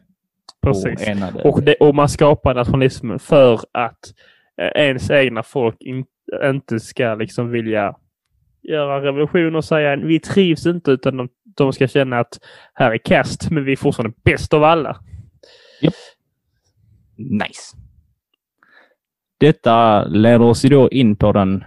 Precis. 0.62 1.08
Och. 1.34 1.46
Och, 1.46 1.62
det, 1.62 1.74
och 1.74 1.94
man 1.94 2.08
skapar 2.08 2.54
nationalismen 2.54 3.18
för 3.18 3.60
att 3.72 4.14
eh, 4.60 4.82
ens 4.82 5.10
egna 5.10 5.42
folk 5.42 5.76
in, 5.80 6.04
inte 6.44 6.80
ska 6.80 7.14
liksom 7.14 7.50
vilja 7.50 7.96
göra 8.62 9.02
revolution 9.02 9.56
och 9.56 9.64
säga 9.64 9.96
vi 9.96 10.20
trivs 10.20 10.66
inte 10.66 10.90
utan 10.90 11.16
de, 11.16 11.28
de 11.56 11.72
ska 11.72 11.88
känna 11.88 12.18
att 12.18 12.38
här 12.74 12.90
är 12.90 12.98
kast 12.98 13.50
men 13.50 13.64
vi 13.64 13.72
är 13.72 13.76
fortfarande 13.76 14.16
bäst 14.24 14.54
av 14.54 14.64
alla. 14.64 14.96
Nice. 17.16 17.76
Detta 19.40 20.04
leder 20.04 20.42
oss 20.42 20.62
då 20.62 20.88
in 20.88 21.16
på 21.16 21.32
den 21.32 21.64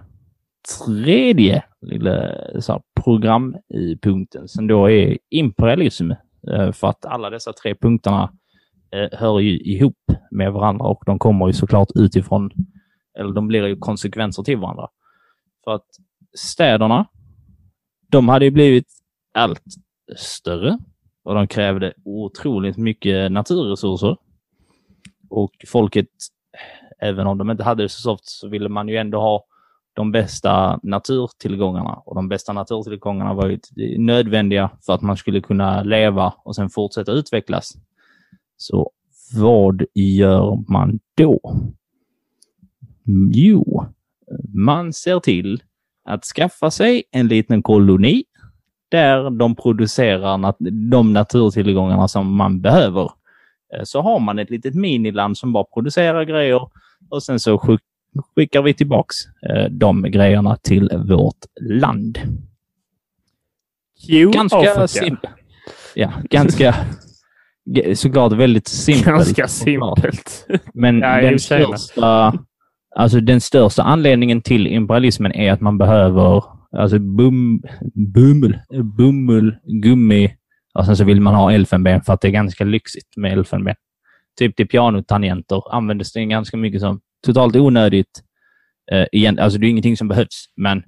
tredje 0.86 1.64
lilla 1.82 2.32
så 2.60 2.72
här, 2.72 2.82
programpunkten 3.04 4.48
som 4.48 4.68
då 4.68 4.90
är 4.90 5.18
imperialism. 5.30 6.12
Eh, 6.52 6.72
för 6.72 6.88
att 6.88 7.06
alla 7.06 7.30
dessa 7.30 7.54
tre 7.54 7.76
punkterna 7.76 8.34
eh, 8.92 9.20
hör 9.20 9.40
ju 9.40 9.60
ihop 9.60 10.12
med 10.32 10.54
varandra 10.54 10.86
och 10.86 11.04
de 11.06 11.20
kommer 11.20 11.48
ju 11.48 11.54
såklart 11.54 11.88
utifrån, 11.96 12.52
eller 13.20 13.34
de 13.34 13.48
blir 13.48 13.68
ju 13.68 13.76
konsekvenser 13.76 14.44
till 14.44 14.58
varandra. 14.58 14.88
För 15.64 15.72
att 15.72 15.88
städerna, 16.38 17.06
de 18.12 18.30
hade 18.30 18.46
ju 18.46 18.52
blivit 18.52 18.88
allt 19.34 19.64
större 20.18 20.78
och 21.24 21.36
de 21.36 21.48
krävde 21.48 21.94
otroligt 22.06 22.78
mycket 22.78 23.32
naturresurser. 23.32 24.18
Och 25.30 25.52
folket, 25.68 26.08
även 27.04 27.28
om 27.28 27.38
de 27.38 27.52
inte 27.52 27.64
hade 27.64 27.84
det 27.84 27.90
så 27.90 28.02
soft, 28.02 28.26
så 28.26 28.48
ville 28.48 28.70
man 28.70 28.88
ju 28.88 28.98
ändå 28.98 29.20
ha 29.20 29.46
de 29.94 30.12
bästa 30.12 30.80
naturtillgångarna. 30.84 31.94
Och 31.94 32.16
de 32.16 32.30
bästa 32.30 32.54
naturtillgångarna 32.54 33.34
var 33.34 33.48
ju 33.48 33.60
nödvändiga 33.98 34.70
för 34.86 34.94
att 34.94 35.02
man 35.02 35.18
skulle 35.18 35.42
kunna 35.42 35.84
leva 35.84 36.34
och 36.44 36.56
sen 36.56 36.70
fortsätta 36.70 37.12
utvecklas. 37.12 37.74
Så 38.58 38.92
vad 39.40 39.84
gör 39.94 40.72
man 40.72 41.00
då? 41.18 41.40
Jo, 43.34 43.86
man 44.54 44.94
ser 44.94 45.20
till 45.20 45.64
att 46.06 46.24
skaffa 46.24 46.72
sig 46.72 47.04
en 47.12 47.28
liten 47.28 47.64
koloni 47.64 48.24
där 48.90 49.30
de 49.30 49.56
producerar 49.56 50.38
nat 50.38 50.58
de 50.92 51.14
naturtillgångarna 51.14 52.08
som 52.08 52.36
man 52.36 52.62
behöver. 52.62 53.12
Eh, 53.74 53.84
så 53.84 54.02
har 54.02 54.20
man 54.20 54.40
ett 54.40 54.50
litet 54.50 54.76
miniland 54.76 55.38
som 55.38 55.54
bara 55.54 55.64
producerar 55.64 56.24
grejer 56.24 56.70
och 57.10 57.24
sen 57.24 57.40
så 57.40 57.78
skickar 58.36 58.62
vi 58.62 58.74
tillbaks 58.74 59.16
eh, 59.50 59.66
de 59.72 60.02
grejerna 60.02 60.58
till 60.58 60.90
vårt 61.08 61.46
land. 61.62 62.20
Jo, 64.08 64.32
ganska 64.32 64.88
simpelt. 64.88 65.34
Ja, 65.96 66.12
ganska 66.30 66.76
såklart 67.96 68.32
väldigt 68.32 68.68
simpelt. 68.68 69.06
Ganska 69.06 69.48
simpelt. 69.48 70.48
Men 70.74 71.00
ja, 71.00 71.22
den, 71.22 71.40
största, 71.40 72.34
alltså 72.96 73.20
den 73.20 73.42
största 73.42 73.84
anledningen 73.84 74.42
till 74.42 74.68
imperialismen 74.68 75.32
är 75.32 75.52
att 75.52 75.62
man 75.62 75.78
behöver 75.78 76.44
alltså 76.78 77.00
bum, 77.00 77.62
bummel, 77.94 78.60
bummel, 78.98 79.56
gummi 79.64 80.36
och 80.74 80.86
sen 80.86 80.98
så 80.98 81.04
vill 81.04 81.22
man 81.22 81.36
ha 81.36 81.52
elfenben 81.52 82.02
för 82.02 82.14
att 82.14 82.22
det 82.22 82.28
är 82.28 82.32
ganska 82.32 82.64
lyxigt 82.64 83.18
med 83.18 83.34
elfenben. 83.34 83.76
Typ 84.38 84.56
till 84.56 84.68
pianotangenter 84.68 85.76
användes 85.76 86.14
det 86.14 86.26
ganska 86.26 86.58
mycket 86.58 86.82
som 86.82 87.02
totalt 87.26 87.56
onödigt. 87.56 88.24
Eh, 88.92 89.06
igen, 89.12 89.40
alltså 89.40 89.60
det 89.60 89.68
är 89.68 89.70
ingenting 89.70 89.98
som 89.98 90.08
behövs, 90.08 90.46
men 90.56 90.84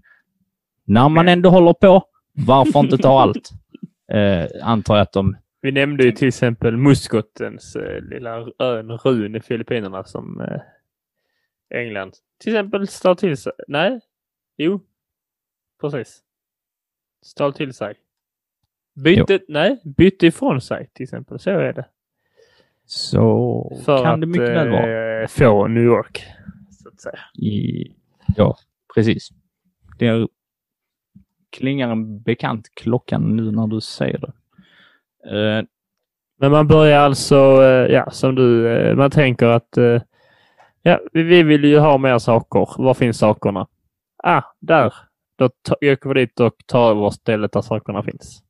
när 0.85 1.09
man 1.09 1.27
ändå 1.27 1.49
håller 1.49 1.73
på, 1.73 2.03
varför 2.33 2.79
inte 2.79 2.97
ta 2.97 3.21
allt? 3.21 3.49
Eh, 4.11 4.47
antar 4.61 4.95
jag 4.95 5.01
att 5.01 5.11
de... 5.11 5.37
Vi 5.61 5.71
nämnde 5.71 6.03
ju 6.03 6.11
till 6.11 6.27
exempel 6.27 6.77
muskotens 6.77 7.75
eh, 7.75 8.01
lilla 8.01 8.47
ön 8.59 8.91
Run 8.91 9.35
i 9.35 9.39
Filippinerna 9.39 10.03
som 10.03 10.41
eh, 10.41 10.61
England 11.79 12.13
till 12.39 12.53
exempel 12.53 12.87
stal 12.87 13.17
till 13.17 13.37
sig. 13.37 13.53
Nej, 13.67 13.99
jo, 14.57 14.79
precis. 15.81 16.23
Stal 17.21 17.53
till 17.53 17.73
sig. 17.73 17.95
Bytte, 19.03 19.39
nej, 19.47 19.81
bytte 19.97 20.27
ifrån 20.27 20.61
sig 20.61 20.89
till 20.93 21.03
exempel. 21.03 21.39
Så 21.39 21.49
är 21.49 21.73
det. 21.73 21.85
Så 22.86 23.81
För 23.86 24.03
kan 24.03 24.13
att, 24.13 24.21
det 24.21 24.27
mycket 24.27 24.49
väl 24.49 24.69
vara. 24.69 25.21
eh, 25.21 25.27
få 25.27 25.67
New 25.67 25.83
York. 25.83 26.23
Så 26.71 26.89
att 26.89 27.01
säga. 27.01 27.19
I, 27.47 27.88
ja, 28.36 28.57
precis. 28.95 29.29
Det 29.99 30.07
är, 30.07 30.27
klingar 31.57 31.89
en 31.89 32.21
bekant 32.21 32.69
klockan 32.75 33.36
nu 33.36 33.51
när 33.51 33.67
du 33.67 33.81
säger 33.81 34.17
det. 34.19 34.33
Eh, 35.29 35.63
Men 36.39 36.51
man 36.51 36.67
börjar 36.67 36.99
alltså, 36.99 37.36
eh, 37.63 37.93
ja, 37.93 38.09
som 38.11 38.36
du, 38.36 38.69
eh, 38.77 38.95
man 38.95 39.11
tänker 39.11 39.45
att 39.47 39.77
eh, 39.77 40.01
ja, 40.81 40.99
vi- 41.13 41.23
vi 41.23 41.43
vill 41.43 41.63
ju 41.63 41.79
ha 41.79 41.97
mer 41.97 42.17
saker. 42.19 42.81
Var 42.83 42.93
finns 42.93 43.17
sakerna? 43.17 43.67
Ah, 44.23 44.41
där. 44.59 44.93
Då 45.38 45.45
åker 45.71 46.13
vi 46.13 46.13
dit 46.25 46.39
och 46.39 46.53
tar 46.65 46.91
över 46.91 47.09
stället 47.09 47.51
där 47.51 47.61
sakerna 47.61 48.03
finns. 48.03 48.41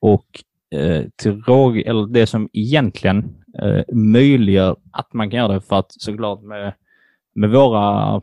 och 0.00 0.26
eh, 0.78 1.04
till 1.16 1.42
råg, 1.42 1.78
eller 1.78 2.06
det 2.06 2.26
som 2.26 2.48
egentligen 2.52 3.43
eh, 3.62 3.94
möjliggör 3.94 4.76
att 4.92 5.12
man 5.12 5.30
kan 5.30 5.38
göra 5.38 5.52
det 5.52 5.60
för 5.60 5.78
att 5.78 5.92
såklart 5.92 6.42
med, 6.42 6.72
med 7.34 7.50
våra 7.50 8.20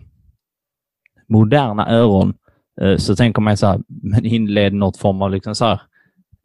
moderna 1.27 1.89
öron 1.89 2.33
eh, 2.81 2.97
så 2.97 3.15
tänker 3.15 3.41
man 3.41 3.57
så 3.57 3.67
här, 3.67 3.79
men 3.87 4.25
inled 4.25 4.73
något 4.73 4.97
form 4.97 5.21
av 5.21 5.31
liksom 5.31 5.55
så 5.55 5.65
här, 5.65 5.81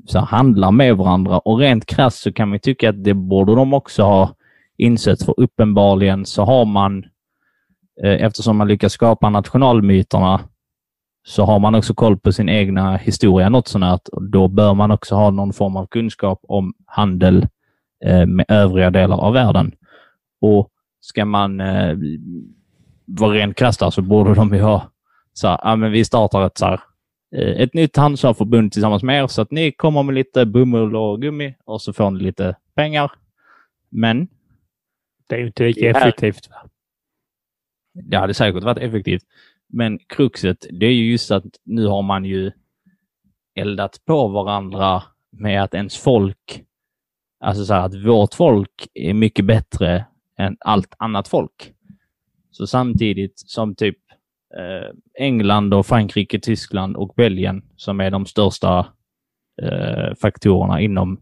så 0.06 0.18
här, 0.18 0.26
handla 0.26 0.70
med 0.70 0.96
varandra. 0.96 1.38
Och 1.38 1.58
rent 1.58 1.86
krasst 1.86 2.18
så 2.18 2.32
kan 2.32 2.50
vi 2.50 2.58
tycka 2.58 2.90
att 2.90 3.04
det 3.04 3.14
borde 3.14 3.54
de 3.54 3.74
också 3.74 4.02
ha 4.02 4.34
insett 4.76 5.22
för 5.22 5.34
uppenbarligen 5.36 6.26
så 6.26 6.44
har 6.44 6.64
man 6.64 7.04
eh, 8.02 8.24
eftersom 8.24 8.56
man 8.56 8.68
lyckas 8.68 8.92
skapa 8.92 9.30
nationalmyterna 9.30 10.40
så 11.26 11.44
har 11.44 11.58
man 11.58 11.74
också 11.74 11.94
koll 11.94 12.18
på 12.18 12.32
sin 12.32 12.48
egna 12.48 12.96
historia 12.96 13.48
något 13.48 13.68
sånt 13.68 14.08
Och 14.08 14.30
då 14.30 14.48
bör 14.48 14.74
man 14.74 14.90
också 14.90 15.14
ha 15.14 15.30
någon 15.30 15.52
form 15.52 15.76
av 15.76 15.86
kunskap 15.86 16.40
om 16.42 16.74
handel 16.86 17.36
eh, 17.42 17.48
med 18.26 18.44
övriga 18.48 18.90
delar 18.90 19.16
av 19.16 19.32
världen. 19.32 19.72
Och 20.40 20.70
ska 21.00 21.24
man 21.24 21.60
eh, 21.60 21.96
vara 23.04 23.34
rent 23.34 23.56
krasst 23.56 23.82
så 23.92 24.02
borde 24.02 24.34
de 24.34 24.54
ju 24.54 24.60
ha 24.60 24.90
så 25.32 25.48
här, 25.48 25.60
ja, 25.62 25.76
men 25.76 25.92
vi 25.92 26.04
startar 26.04 26.46
ett, 26.46 26.58
så 26.58 26.64
här, 26.64 26.80
eh, 27.36 27.60
ett 27.60 27.74
nytt 27.74 27.96
handelsförbund 27.96 28.72
tillsammans 28.72 29.02
med 29.02 29.22
er 29.22 29.26
så 29.26 29.42
att 29.42 29.50
ni 29.50 29.72
kommer 29.72 30.02
med 30.02 30.14
lite 30.14 30.46
bomull 30.46 30.96
och 30.96 31.22
gummi 31.22 31.54
och 31.64 31.82
så 31.82 31.92
får 31.92 32.10
ni 32.10 32.20
lite 32.20 32.56
pengar. 32.74 33.12
Men 33.88 34.28
Det 35.28 35.34
är 35.34 35.38
ju 35.38 35.46
inte 35.46 35.64
lika 35.64 35.90
effektivt. 35.90 36.50
Va? 36.50 36.70
det 38.02 38.16
hade 38.16 38.34
säkert 38.34 38.64
varit 38.64 38.78
effektivt. 38.78 39.22
Men 39.68 39.98
kruxet, 39.98 40.66
det 40.70 40.86
är 40.86 40.92
ju 40.92 41.10
just 41.10 41.30
att 41.30 41.44
nu 41.64 41.86
har 41.86 42.02
man 42.02 42.24
ju 42.24 42.52
eldat 43.54 44.00
på 44.04 44.28
varandra 44.28 45.02
med 45.30 45.62
att 45.62 45.74
ens 45.74 45.96
folk, 45.96 46.64
alltså 47.46 47.64
så 47.64 47.74
här 47.74 47.80
att 47.80 47.94
vårt 47.94 48.34
folk 48.34 48.88
är 48.94 49.14
mycket 49.14 49.44
bättre 49.44 50.04
än 50.38 50.56
allt 50.60 50.94
annat 50.98 51.28
folk. 51.28 51.72
Så 52.50 52.66
samtidigt 52.66 53.38
som 53.38 53.74
typ 53.74 53.96
eh, 54.56 55.24
England 55.24 55.74
och 55.74 55.86
Frankrike, 55.86 56.40
Tyskland 56.40 56.96
och 56.96 57.14
Belgien 57.16 57.62
som 57.76 58.00
är 58.00 58.10
de 58.10 58.26
största 58.26 58.86
eh, 59.62 60.14
faktorerna 60.22 60.80
inom, 60.80 61.20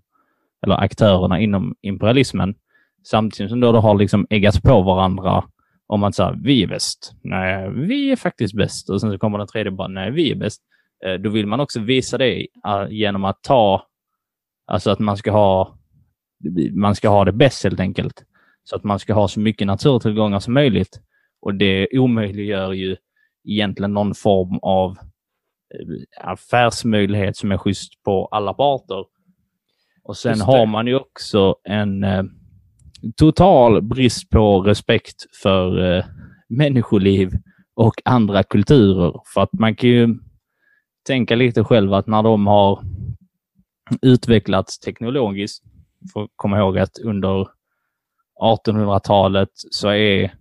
eller 0.66 0.74
aktörerna 0.74 1.40
inom 1.40 1.74
imperialismen, 1.82 2.54
samtidigt 3.02 3.50
som 3.50 3.60
då 3.60 3.72
de 3.72 3.82
har 3.82 3.94
liksom 3.98 4.26
eggat 4.30 4.62
på 4.62 4.82
varandra 4.82 5.44
om 5.86 6.04
att 6.04 6.14
säga 6.14 6.38
vi 6.42 6.62
är 6.62 6.66
bäst. 6.66 7.12
Nej, 7.22 7.70
vi 7.70 8.12
är 8.12 8.16
faktiskt 8.16 8.54
bäst. 8.54 8.90
Och 8.90 9.00
sen 9.00 9.12
så 9.12 9.18
kommer 9.18 9.38
den 9.38 9.46
tredje 9.46 9.70
bara, 9.72 9.88
nej, 9.88 10.10
vi 10.10 10.30
är 10.32 10.36
bäst. 10.36 10.62
Eh, 11.06 11.14
Då 11.14 11.30
vill 11.30 11.46
man 11.46 11.60
också 11.60 11.80
visa 11.80 12.18
det 12.18 12.46
eh, 12.66 12.86
genom 12.90 13.24
att 13.24 13.42
ta, 13.42 13.86
alltså 14.66 14.90
att 14.90 14.98
man 14.98 15.16
ska 15.16 15.32
ha, 15.32 15.78
man 16.72 16.94
ska 16.94 17.08
ha 17.08 17.24
det 17.24 17.32
bäst 17.32 17.64
helt 17.64 17.80
enkelt. 17.80 18.24
Så 18.64 18.76
att 18.76 18.84
man 18.84 18.98
ska 18.98 19.14
ha 19.14 19.28
så 19.28 19.40
mycket 19.40 19.66
naturtillgångar 19.66 20.40
som 20.40 20.54
möjligt. 20.54 21.00
Och 21.40 21.54
det 21.54 21.88
omöjliggör 21.92 22.72
ju 22.72 22.96
egentligen 23.44 23.92
någon 23.92 24.14
form 24.14 24.58
av 24.62 24.90
eh, 24.90 26.28
affärsmöjlighet 26.28 27.36
som 27.36 27.52
är 27.52 27.58
schysst 27.58 28.02
på 28.02 28.26
alla 28.26 28.54
parter. 28.54 29.04
Och 30.02 30.16
sen 30.16 30.40
har 30.40 30.66
man 30.66 30.86
ju 30.86 30.96
också 30.96 31.56
en 31.64 32.04
eh, 32.04 32.24
total 33.16 33.82
brist 33.82 34.30
på 34.30 34.60
respekt 34.60 35.36
för 35.42 35.96
eh, 35.96 36.04
människoliv 36.48 37.30
och 37.74 37.94
andra 38.04 38.42
kulturer. 38.42 39.20
För 39.34 39.40
att 39.40 39.52
man 39.52 39.74
kan 39.76 39.90
ju 39.90 40.16
tänka 41.06 41.36
lite 41.36 41.64
själv 41.64 41.94
att 41.94 42.06
när 42.06 42.22
de 42.22 42.46
har 42.46 42.82
utvecklats 44.02 44.78
teknologiskt, 44.78 45.64
får 46.12 46.28
komma 46.36 46.58
ihåg 46.58 46.78
att 46.78 46.98
under 46.98 47.48
1800-talet 48.40 49.50
så 49.52 49.88
är 49.88 50.34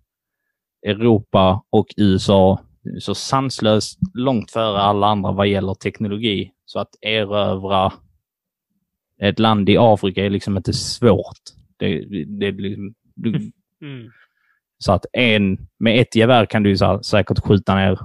Europa 0.85 1.63
och 1.69 1.87
USA 1.97 2.59
så 2.99 3.15
sanslöst 3.15 3.99
långt 4.13 4.51
före 4.51 4.79
alla 4.79 5.07
andra 5.07 5.31
vad 5.31 5.47
gäller 5.47 5.73
teknologi. 5.73 6.51
Så 6.65 6.79
att 6.79 6.95
erövra 7.01 7.93
ett 9.21 9.39
land 9.39 9.69
i 9.69 9.77
Afrika 9.77 10.25
är 10.25 10.29
liksom 10.29 10.57
inte 10.57 10.73
svårt. 10.73 11.41
Det, 11.77 12.05
det 12.25 12.51
liksom, 12.51 12.93
du, 13.15 13.51
Mm. 13.83 14.11
så 14.77 14.91
att 14.91 15.05
en, 15.13 15.67
med 15.79 15.99
ett 16.01 16.15
gevär 16.15 16.45
kan 16.45 16.63
du 16.63 16.77
så 16.77 17.03
säkert 17.03 17.39
skjuta 17.39 17.75
ner 17.75 17.99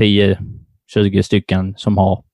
10-20 0.00 1.22
stycken 1.22 1.74
som 1.76 1.98
har 1.98 2.24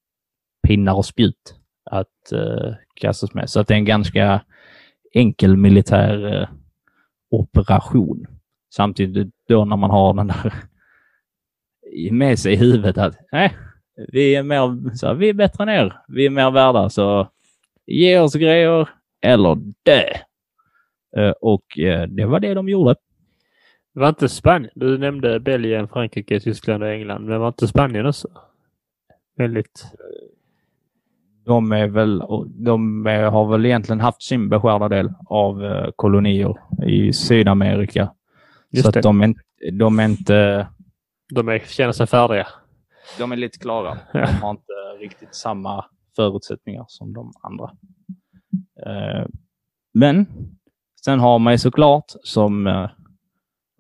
pinnar 0.67 0.95
och 0.95 1.07
spjut 1.07 1.55
att 1.91 2.33
uh, 2.33 2.75
kastas 2.95 3.35
med. 3.35 3.51
Så 3.51 3.61
att 3.61 3.69
det 3.69 3.75
är 3.75 3.79
en 3.79 3.85
ganska 3.85 4.45
enkel 5.17 5.57
militär 5.57 6.35
eh, 6.35 6.49
operation. 7.31 8.27
Samtidigt 8.75 9.35
då 9.49 9.65
när 9.65 9.77
man 9.77 9.91
har 9.91 10.15
den 10.15 10.27
där 10.27 10.55
med 12.11 12.39
sig 12.39 12.53
i 12.53 12.57
huvudet 12.57 12.99
att 12.99 13.17
nej, 13.33 13.57
vi 13.97 14.35
är 14.35 14.43
mer, 14.43 14.95
så 14.95 15.07
här, 15.07 15.15
vi 15.15 15.29
är 15.29 15.35
bättre 15.35 15.63
än 15.63 15.69
er. 15.69 15.97
Vi 16.09 16.27
är 16.27 16.31
mer 16.31 16.51
värda, 16.51 16.91
så 16.91 17.29
ge 17.87 18.19
oss 18.19 18.35
grejer 18.35 18.89
eller 19.23 19.55
dö. 19.83 20.03
Eh, 21.17 21.35
och 21.41 21.79
eh, 21.79 22.07
det 22.09 22.25
var 22.25 22.41
det 22.41 22.55
de 22.55 22.69
gjorde. 22.69 22.95
Det 23.95 24.01
var 24.01 24.09
inte 24.09 24.29
Spanien. 24.29 24.71
Du 24.75 24.99
nämnde 24.99 25.41
Belgien, 25.41 25.89
Frankrike, 25.89 26.41
Tyskland 26.41 26.83
och 26.83 26.89
England. 26.89 27.25
Men 27.25 27.41
var 27.41 27.49
inte 27.49 27.69
Spanien 27.69 28.07
också? 28.07 28.29
Väldigt... 29.37 29.85
De, 31.47 31.73
är 31.73 31.87
väl, 31.87 32.23
de 32.65 33.07
har 33.07 33.47
väl 33.51 33.67
egentligen 33.67 34.01
haft 34.01 34.23
sin 34.23 34.49
beskärda 34.49 34.89
del 34.89 35.13
av 35.27 35.65
eh, 35.65 35.89
kolonier 35.97 36.55
i 36.87 37.13
Sydamerika. 37.13 38.13
Just 38.71 38.85
så 38.87 38.91
det. 38.91 38.99
att 38.99 39.03
de, 39.03 39.21
är, 39.21 39.25
inte- 39.27 39.43
de 39.73 39.99
är 39.99 40.05
inte... 40.05 40.67
De 41.35 41.49
är, 41.49 41.59
känner 41.59 41.93
sig 41.93 42.07
färdiga. 42.07 42.47
De 43.19 43.33
är 43.33 43.37
lite 43.37 43.59
klara. 43.59 43.97
De 44.13 44.19
har 44.43 44.51
inte 44.51 44.73
riktigt 45.01 45.35
samma 45.35 45.85
förutsättningar 46.17 46.85
som 46.89 47.13
de 47.13 47.33
andra. 47.43 47.71
Eh, 48.87 49.27
Men 49.95 50.27
sen 51.05 51.21
har 51.21 51.39
man 51.39 51.53
ju 51.53 51.59
såklart 51.59 52.05
som 52.23 52.67
eh, 52.67 52.89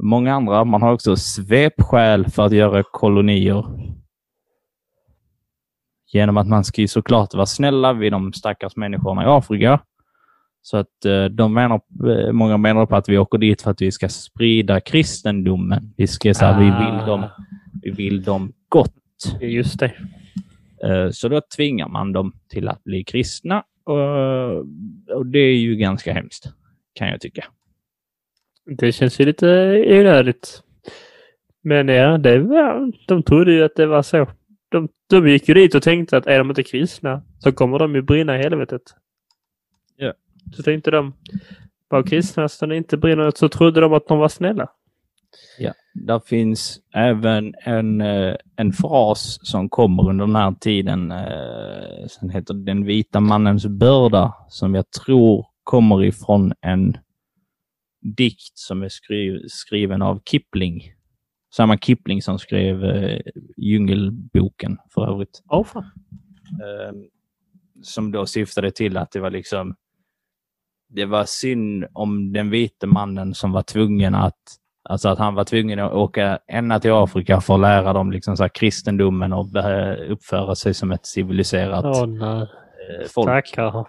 många 0.02 0.34
andra, 0.34 0.64
man 0.64 0.82
har 0.82 0.92
också 0.92 1.16
svepskäl 1.16 2.26
för 2.30 2.42
att 2.46 2.52
göra 2.52 2.82
kolonier. 2.92 3.64
Genom 6.12 6.36
att 6.36 6.46
man 6.46 6.64
ska 6.64 6.80
ju 6.80 6.88
såklart 6.88 7.34
vara 7.34 7.46
snälla 7.46 7.92
vid 7.92 8.12
de 8.12 8.32
stackars 8.32 8.76
människorna 8.76 9.22
i 9.22 9.26
Afrika. 9.26 9.80
Så 10.62 10.76
att 10.76 11.04
eh, 11.04 11.24
de 11.24 11.54
menar, 11.54 11.80
eh, 12.08 12.32
många 12.32 12.56
menar 12.56 12.86
på 12.86 12.96
att 12.96 13.08
vi 13.08 13.18
åker 13.18 13.38
dit 13.38 13.62
för 13.62 13.70
att 13.70 13.82
vi 13.82 13.92
ska 13.92 14.08
sprida 14.08 14.80
kristendomen. 14.80 15.94
Vi 15.96 16.06
ska 16.06 16.34
så 16.34 16.44
här, 16.44 16.58
vi 16.58 16.64
vill 16.64 17.06
dem, 17.06 17.24
vi 17.82 17.90
vill 17.90 18.22
dem 18.22 18.52
gott. 18.68 18.94
Just 19.40 19.80
det. 19.80 19.92
Eh, 20.84 21.10
Så 21.10 21.28
då 21.28 21.40
tvingar 21.56 21.88
man 21.88 22.12
dem 22.12 22.32
till 22.48 22.68
att 22.68 22.84
bli 22.84 23.04
kristna 23.04 23.64
och, 23.84 24.56
och 25.16 25.26
det 25.26 25.38
är 25.38 25.56
ju 25.56 25.76
ganska 25.76 26.12
hemskt, 26.12 26.44
kan 26.92 27.08
jag 27.08 27.20
tycka. 27.20 27.44
Det 28.78 28.92
känns 28.92 29.20
ju 29.20 29.24
lite 29.24 29.46
onödigt. 29.88 30.62
Men 31.62 31.88
ja, 31.88 32.18
det 32.18 32.38
var, 32.38 32.92
de 33.08 33.22
trodde 33.22 33.52
ju 33.52 33.64
att 33.64 33.76
det 33.76 33.86
var 33.86 34.02
så. 34.02 34.26
De, 34.68 34.88
de 35.10 35.28
gick 35.28 35.48
ju 35.48 35.54
dit 35.54 35.74
och 35.74 35.82
tänkte 35.82 36.16
att 36.16 36.26
är 36.26 36.38
de 36.38 36.48
inte 36.48 36.62
kristna 36.62 37.22
så 37.38 37.52
kommer 37.52 37.78
de 37.78 37.94
ju 37.94 38.02
brinna 38.02 38.38
i 38.38 38.42
helvetet. 38.42 38.82
Ja. 39.96 40.12
Så 40.56 40.62
tänkte 40.62 40.90
de, 40.90 41.14
var 41.88 42.02
kristna 42.02 42.48
så 42.48 42.66
de 42.66 42.74
inte 42.74 42.96
brinner 42.96 43.32
så 43.34 43.48
trodde 43.48 43.80
de 43.80 43.92
att 43.92 44.08
de 44.08 44.18
var 44.18 44.28
snälla. 44.28 44.68
Ja, 45.58 45.72
där 45.94 46.20
finns 46.20 46.80
även 46.94 47.54
en, 47.64 48.00
eh, 48.00 48.36
en 48.56 48.72
fras 48.72 49.38
som 49.42 49.68
kommer 49.68 50.08
under 50.08 50.26
den 50.26 50.36
här 50.36 50.54
tiden. 50.60 51.10
eh, 51.10 52.06
Som 52.08 52.30
heter 52.30 52.54
Den 52.54 52.84
vita 52.84 53.20
mannens 53.20 53.66
börda, 53.66 54.34
som 54.48 54.74
jag 54.74 54.90
tror 54.90 55.46
kommer 55.64 56.04
ifrån 56.04 56.52
en 56.60 56.96
dikt 58.16 58.58
som 58.58 58.82
är 58.82 58.88
skri 58.88 59.48
skriven 59.48 60.02
av 60.02 60.20
Kipling. 60.30 60.82
Samma 61.56 61.78
Kipling 61.78 62.22
som 62.22 62.38
skrev 62.38 62.84
eh, 62.84 63.20
Djungelboken 63.56 64.78
för 64.94 65.12
övrigt. 65.12 65.42
Åh 65.48 65.64
fan. 65.64 65.84
Eh, 65.84 66.92
som 67.82 68.12
då 68.12 68.26
syftade 68.26 68.70
till 68.70 68.96
att 68.96 69.12
det 69.12 69.20
var 69.20 69.30
liksom 69.30 69.74
det 70.88 71.04
var 71.04 71.24
synd 71.24 71.84
om 71.92 72.32
den 72.32 72.50
vite 72.50 72.86
mannen 72.86 73.34
som 73.34 73.52
var 73.52 73.62
tvungen 73.62 74.14
att 74.14 74.38
Alltså 74.88 75.08
att 75.08 75.18
han 75.18 75.34
var 75.34 75.44
tvungen 75.44 75.78
att 75.78 75.92
åka 75.92 76.38
ända 76.46 76.80
till 76.80 76.92
Afrika 76.92 77.40
för 77.40 77.54
att 77.54 77.60
lära 77.60 77.92
dem 77.92 78.12
liksom 78.12 78.36
så 78.36 78.48
kristendomen 78.48 79.32
och 79.32 79.46
uppföra 80.08 80.54
sig 80.54 80.74
som 80.74 80.92
ett 80.92 81.06
civiliserat 81.06 81.84
eh, 81.84 82.48
folk. 83.08 83.26
Tackar. 83.26 83.86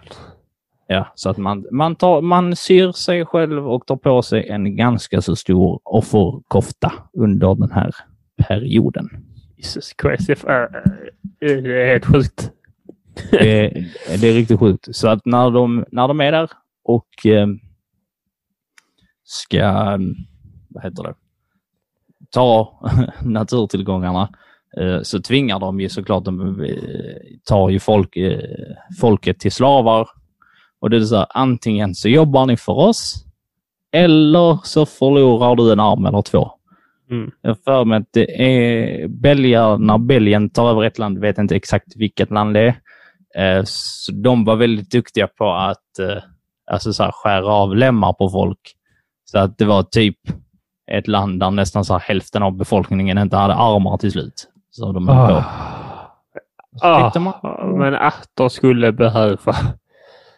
Ja, 0.90 1.12
så 1.14 1.30
att 1.30 1.36
man, 1.36 1.66
man, 1.72 1.96
tar, 1.96 2.20
man 2.20 2.56
syr 2.56 2.92
sig 2.92 3.26
själv 3.26 3.68
och 3.68 3.86
tar 3.86 3.96
på 3.96 4.22
sig 4.22 4.48
en 4.48 4.76
ganska 4.76 5.22
så 5.22 5.36
stor 5.36 5.80
offerkofta 5.84 6.92
under 7.12 7.54
den 7.54 7.70
här 7.70 7.94
perioden. 8.48 9.08
Jesus 9.56 9.94
Christ. 10.02 10.26
Det 10.26 10.48
är, 10.48 11.62
det 11.62 11.82
är 11.82 11.92
helt 11.92 12.06
sjukt. 12.06 12.50
Det, 13.30 13.70
det 14.20 14.28
är 14.28 14.34
riktigt 14.34 14.60
sjukt. 14.60 14.96
Så 14.96 15.08
att 15.08 15.26
när 15.26 15.50
de, 15.50 15.84
när 15.92 16.08
de 16.08 16.20
är 16.20 16.32
där 16.32 16.50
och 16.84 17.26
eh, 17.26 17.46
ska, 19.24 19.98
vad 20.68 20.84
heter 20.84 21.02
det, 21.02 21.14
ta 22.30 22.80
naturtillgångarna 23.22 24.28
eh, 24.80 25.02
så 25.02 25.22
tvingar 25.22 25.58
de 25.58 25.80
ju 25.80 25.88
såklart, 25.88 26.24
de 26.24 26.60
eh, 26.60 26.76
tar 27.44 27.68
ju 27.70 27.80
folk, 27.80 28.16
eh, 28.16 28.40
folket 29.00 29.40
till 29.40 29.52
slavar. 29.52 30.08
Och 30.80 30.90
det 30.90 30.96
är 30.96 31.00
så 31.00 31.16
här, 31.16 31.26
antingen 31.30 31.94
så 31.94 32.08
jobbar 32.08 32.46
ni 32.46 32.56
för 32.56 32.72
oss 32.78 33.24
eller 33.92 34.58
så 34.64 34.86
förlorar 34.86 35.56
du 35.56 35.72
en 35.72 35.80
arm 35.80 36.06
eller 36.06 36.22
två. 36.22 36.50
Mm. 37.10 37.30
Jag 37.42 37.56
för 37.64 37.84
mig 37.84 37.98
att 37.98 38.08
det 38.12 38.42
är 38.42 39.08
belgar, 39.08 39.78
när 39.78 39.98
Belgien 39.98 40.50
tar 40.50 40.70
över 40.70 40.82
ett 40.84 40.98
land, 40.98 41.18
vet 41.18 41.38
inte 41.38 41.56
exakt 41.56 41.96
vilket 41.96 42.30
land 42.30 42.54
det 42.54 42.74
är. 43.34 43.58
Eh, 43.58 43.62
Så 43.64 44.12
de 44.12 44.44
var 44.44 44.56
väldigt 44.56 44.90
duktiga 44.90 45.26
på 45.26 45.50
att 45.52 45.98
eh, 45.98 46.22
alltså 46.70 46.92
så 46.92 47.02
här, 47.02 47.12
skära 47.14 47.46
av 47.52 47.76
lemmar 47.76 48.12
på 48.12 48.30
folk. 48.30 48.74
Så 49.24 49.38
att 49.38 49.58
det 49.58 49.64
var 49.64 49.82
typ 49.82 50.18
ett 50.90 51.08
land 51.08 51.40
där 51.40 51.50
nästan 51.50 51.84
så 51.84 51.92
här, 51.92 52.00
hälften 52.00 52.42
av 52.42 52.52
befolkningen 52.56 53.18
inte 53.18 53.36
hade 53.36 53.54
armar 53.54 53.96
till 53.96 54.12
slut. 54.12 54.48
Så 54.70 54.92
de 54.92 55.08
höll 55.08 55.28
på. 55.28 55.44
Ah, 56.82 57.10
man- 57.20 57.78
men 57.78 57.94
att 57.94 58.28
de 58.34 58.50
skulle 58.50 58.92
behöva. 58.92 59.56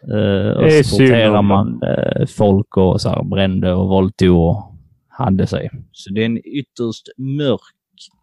Eh, 0.07 0.63
och 0.63 0.71
så 0.71 0.97
torterade 0.97 1.41
man 1.41 1.81
eh, 1.83 2.25
folk 2.25 2.77
och 2.77 3.01
så 3.01 3.09
här, 3.09 3.23
brände 3.23 3.73
och 3.73 3.89
våldtog 3.89 4.37
och 4.37 4.75
hade 5.07 5.47
sig. 5.47 5.69
Så 5.91 6.13
det 6.13 6.21
är 6.21 6.25
en 6.25 6.37
ytterst 6.37 7.09
mörk 7.17 7.61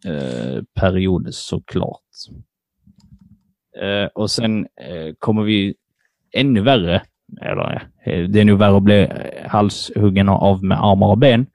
eh, 0.06 0.62
period 0.80 1.34
såklart. 1.34 2.00
Eh, 3.80 4.08
och 4.14 4.30
sen 4.30 4.60
eh, 4.60 5.14
kommer 5.18 5.42
vi 5.42 5.74
ännu 6.32 6.60
värre, 6.60 7.02
eller 7.42 7.88
eh, 8.04 8.28
det 8.28 8.40
är 8.40 8.44
nog 8.44 8.58
värre 8.58 8.76
att 8.76 8.82
bli 8.82 9.08
halshuggen 9.46 10.28
av 10.28 10.64
med 10.64 10.84
armar 10.84 11.08
och 11.08 11.18
ben. 11.18 11.46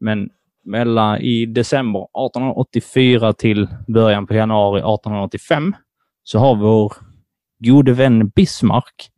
Men 0.00 0.30
mellan 0.64 1.20
i 1.20 1.46
december 1.46 2.00
1884 2.00 3.32
till 3.32 3.68
början 3.86 4.26
på 4.26 4.34
januari 4.34 4.78
1885 4.78 5.74
så 6.22 6.38
har 6.38 6.56
vår 6.56 6.92
gode 7.58 7.92
vän 7.92 8.28
Bismarck 8.28 9.10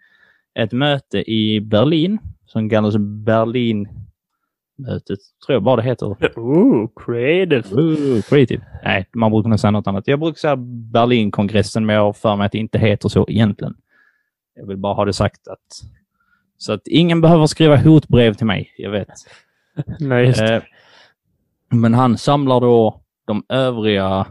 ett 0.58 0.72
möte 0.72 1.30
i 1.30 1.60
Berlin 1.60 2.18
som 2.46 2.70
kallas 2.70 2.96
Berlinmötet. 2.98 3.98
Tror 5.46 5.54
jag 5.54 5.62
bara 5.62 5.76
det 5.76 5.82
heter. 5.82 6.06
Oh, 6.36 6.88
creative. 6.96 7.62
Ooh, 7.72 8.22
creative. 8.22 8.62
Nej, 8.84 9.08
man 9.14 9.30
brukar 9.30 9.48
nog 9.48 9.60
säga 9.60 9.70
något 9.70 9.86
annat. 9.86 10.08
Jag 10.08 10.20
brukar 10.20 10.38
säga 10.38 10.56
Berlinkongressen, 10.92 11.86
men 11.86 11.96
jag 11.96 12.02
har 12.02 12.12
för 12.12 12.36
mig 12.36 12.46
att 12.46 12.52
det 12.52 12.58
inte 12.58 12.78
heter 12.78 13.08
så 13.08 13.26
egentligen. 13.28 13.74
Jag 14.54 14.66
vill 14.66 14.76
bara 14.76 14.94
ha 14.94 15.04
det 15.04 15.12
sagt 15.12 15.48
att... 15.48 15.90
Så 16.56 16.72
att 16.72 16.88
ingen 16.88 17.20
behöver 17.20 17.46
skriva 17.46 17.76
hotbrev 17.76 18.34
till 18.34 18.46
mig, 18.46 18.74
jag 18.76 18.90
vet. 18.90 19.08
Nej, 20.00 20.26
just 20.26 20.38
det. 20.38 20.56
Eh, 20.56 20.62
men 21.70 21.94
han 21.94 22.18
samlar 22.18 22.60
då 22.60 23.00
de 23.26 23.44
övriga 23.48 24.26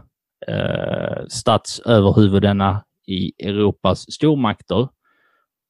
eh, 0.46 1.26
statsöverhuvudena 1.28 2.84
i 3.06 3.32
Europas 3.46 4.12
stormakter. 4.12 4.88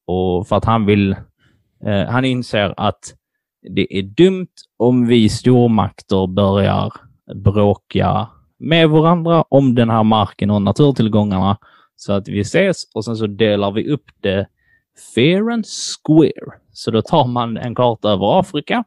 Och 0.09 0.49
för 0.49 0.57
att 0.57 0.65
han 0.65 0.87
vill, 0.87 1.13
eh, 1.85 2.05
han 2.09 2.25
inser 2.25 2.75
att 2.77 3.15
det 3.77 3.99
är 3.99 4.03
dumt 4.03 4.55
om 4.77 5.07
vi 5.07 5.29
stormakter 5.29 6.27
börjar 6.27 6.93
bråka 7.35 8.29
med 8.59 8.91
varandra 8.91 9.45
om 9.49 9.75
den 9.75 9.91
här 9.91 10.03
marken 10.03 10.51
och 10.51 10.63
naturtillgångarna. 10.63 11.59
Så 11.97 12.13
att 12.13 12.29
vi 12.29 12.41
ses 12.41 12.85
och 12.95 13.05
sen 13.05 13.17
så 13.17 13.27
delar 13.27 13.73
vi 13.73 13.91
upp 13.91 14.05
det 14.21 14.47
fair 15.15 15.51
and 15.51 15.65
square. 15.67 16.59
Så 16.73 16.91
då 16.91 17.03
tar 17.03 17.27
man 17.27 17.57
en 17.57 17.75
karta 17.75 18.11
över 18.11 18.41
Afrika 18.41 18.85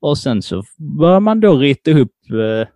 och 0.00 0.18
sen 0.18 0.42
så 0.42 0.62
börjar 0.98 1.20
man 1.20 1.40
då 1.40 1.56
rita 1.56 1.90
upp 1.90 2.16
eh, 2.30 2.68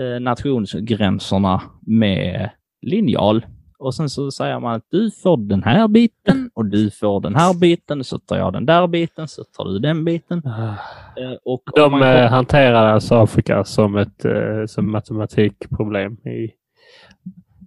eh 0.00 0.20
nationsgränserna 0.20 1.62
med 1.80 2.50
linjal. 2.82 3.44
Och 3.80 3.94
sen 3.94 4.08
så 4.10 4.30
säger 4.30 4.60
man 4.60 4.74
att 4.74 4.84
du 4.90 5.10
får 5.10 5.36
den 5.36 5.62
här 5.62 5.88
biten 5.88 6.50
och 6.54 6.66
du 6.66 6.90
får 6.90 7.20
den 7.20 7.34
här 7.34 7.54
biten, 7.60 8.04
så 8.04 8.18
tar 8.18 8.36
jag 8.36 8.52
den 8.52 8.66
där 8.66 8.86
biten, 8.86 9.28
så 9.28 9.44
tar 9.44 9.64
du 9.64 9.78
den 9.78 10.04
biten. 10.04 10.42
Ah. 10.46 10.74
Eh, 11.20 11.36
och 11.44 11.62
De 11.74 11.90
man 11.92 12.02
eh, 12.02 12.06
kommer- 12.08 12.28
hanterar 12.28 12.86
alltså 12.86 13.14
Afrika 13.14 13.64
som 13.64 13.96
ett 13.96 14.24
eh, 14.24 14.66
som 14.66 14.92
matematikproblem. 14.92 16.12
I, 16.12 16.50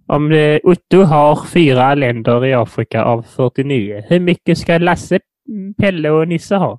om 0.06 0.28
det, 0.28 0.60
Otto 0.64 1.02
har 1.02 1.36
fyra 1.46 1.94
länder 1.94 2.44
i 2.46 2.54
Afrika 2.54 3.04
av 3.04 3.22
49, 3.22 4.04
hur 4.08 4.20
mycket 4.20 4.58
ska 4.58 4.78
Lasse, 4.78 5.20
Pelle 5.78 6.10
och 6.10 6.28
Nisse 6.28 6.56
ha? 6.56 6.78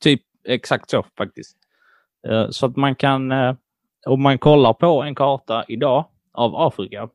Typ 0.00 0.20
exakt 0.48 0.90
så 0.90 1.04
faktiskt. 1.18 1.56
Så 2.50 2.66
att 2.66 2.76
man 2.76 2.94
kan, 2.94 3.32
om 4.06 4.22
man 4.22 4.38
kollar 4.38 4.72
på 4.72 5.02
en 5.02 5.14
karta 5.14 5.64
idag 5.68 6.04
av 6.32 6.56
Afrika 6.56 7.08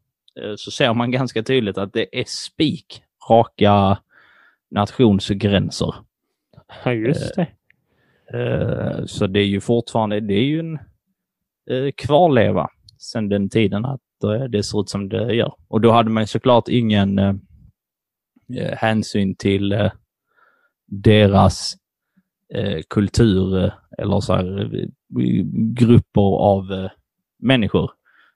så 0.58 0.72
ser 0.72 0.94
man 0.94 1.12
ganska 1.12 1.44
tydligt 1.44 1.78
att 1.78 1.94
det 1.94 2.20
är 2.20 2.26
spik 2.28 3.04
raka 3.30 3.98
nationsgränser. 4.72 5.96
Ja, 6.86 6.94
just 6.94 7.36
det. 7.36 7.48
Eh, 8.34 9.06
Så 9.06 9.28
det 9.28 9.40
är 9.40 9.46
ju 9.46 9.62
fortfarande, 9.62 10.20
det 10.20 10.34
är 10.34 10.44
ju 10.46 10.60
en 10.60 10.80
eh, 11.70 11.92
kvarleva 11.98 12.68
sedan 12.98 13.30
den 13.30 13.50
tiden 13.50 13.86
att 13.86 14.24
eh, 14.24 14.44
det 14.44 14.64
ser 14.64 14.80
ut 14.82 14.90
som 14.90 15.10
det 15.10 15.34
gör. 15.36 15.54
Och 15.68 15.82
då 15.82 15.92
hade 15.92 16.10
man 16.10 16.28
såklart 16.28 16.68
ingen 16.68 17.20
eh, 17.20 17.36
eh, 18.58 18.78
hänsyn 18.78 19.36
till 19.36 19.72
eh, 19.72 19.92
deras 20.88 21.74
eh, 22.54 22.82
kultur 22.90 23.64
eh, 23.64 23.72
eller 23.98 24.20
så 24.20 24.34
här, 24.34 24.76
eh, 24.76 24.88
grupper 25.76 26.38
av 26.40 26.72
eh, 26.72 26.92
människor. 27.40 27.92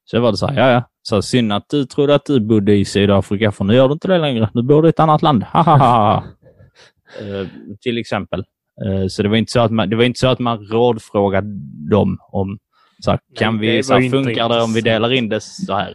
Så 0.05 0.19
var 0.19 0.31
det 0.31 0.37
så 0.37 0.47
här, 0.47 0.59
ja 0.59 0.71
ja, 0.71 0.83
så 1.01 1.21
synd 1.21 1.53
att 1.53 1.69
du 1.69 1.85
trodde 1.85 2.15
att 2.15 2.25
du 2.25 2.39
bodde 2.39 2.75
i 2.75 2.85
Sydafrika 2.85 3.51
för 3.51 3.63
nu 3.63 3.75
gör 3.75 3.87
du 3.87 3.93
inte 3.93 4.07
det 4.07 4.17
längre. 4.17 4.49
Nu 4.53 4.61
bor 4.61 4.81
du 4.81 4.87
i 4.87 4.89
ett 4.89 4.99
annat 4.99 5.21
land. 5.21 5.43
Ha, 5.43 5.61
ha, 5.61 5.77
ha. 5.77 6.23
Eh, 7.19 7.47
till 7.81 7.97
exempel. 7.97 8.39
Eh, 8.85 9.07
Så 9.07 9.23
det 9.23 9.29
var 9.29 9.35
inte 9.35 9.51
så 9.51 9.59
att 9.59 9.71
man, 9.71 9.89
det 9.89 9.95
var 9.95 10.03
inte 10.03 10.19
så 10.19 10.27
att 10.27 10.39
man 10.39 10.57
rådfrågade 10.65 11.47
dem 11.91 12.17
om 12.31 12.57
så 12.99 13.11
här, 13.11 13.19
kan 13.35 13.57
det 13.57 13.61
vi, 13.61 13.83
så 13.83 13.93
här, 13.93 14.09
funkar 14.09 14.49
det 14.49 14.61
om 14.63 14.73
vi 14.73 14.81
delar 14.81 15.13
in 15.13 15.29
det 15.29 15.39
så 15.43 15.73
här? 15.73 15.93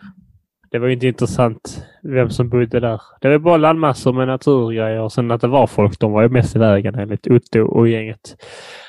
Det 0.71 0.79
var 0.79 0.87
ju 0.87 0.93
inte 0.95 1.07
intressant 1.07 1.85
vem 2.03 2.31
som 2.31 2.49
bodde 2.49 2.81
där. 2.81 3.01
Det 3.21 3.29
var 3.29 3.39
bara 3.39 3.57
landmassor 3.57 4.13
med 4.13 4.27
naturgrejer 4.27 5.01
och 5.01 5.13
sen 5.13 5.31
att 5.31 5.41
det 5.41 5.49
var 5.49 5.67
folk. 5.67 5.99
De 6.01 6.13
var 6.13 6.23
ju 6.23 6.29
mest 6.29 6.57
i 6.57 6.59
vägen 6.59 6.95
enligt 6.95 7.27
Otto 7.27 7.61
och 7.61 7.89
gänget. 7.89 8.37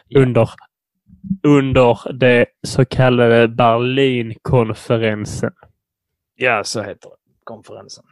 Ja. 0.08 0.22
Under, 0.22 0.50
under 1.44 2.14
det 2.14 2.46
så 2.68 2.86
kallade 2.86 3.48
Berlinkonferensen. 3.48 5.52
Ja, 6.36 6.64
så 6.64 6.82
heter 6.82 7.10
det. 7.10 7.16
Konferensen. 7.44 8.04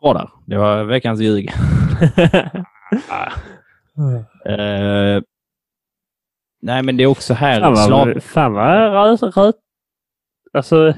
Bra 0.00 0.14
där. 0.14 0.30
Det 0.46 0.58
var 0.58 0.84
veckans 0.84 1.20
ljug. 1.20 1.50
Eh, 4.44 5.22
nej, 6.62 6.82
men 6.82 6.96
det 6.96 7.02
är 7.02 7.06
också 7.06 7.34
här. 7.34 7.60
Fan 7.60 7.76
slav... 7.76 8.08
vad, 8.08 8.22
fan 8.22 8.52
vad 8.52 9.20
rö, 9.20 9.30
rö, 9.30 9.52
Alltså, 10.52 10.94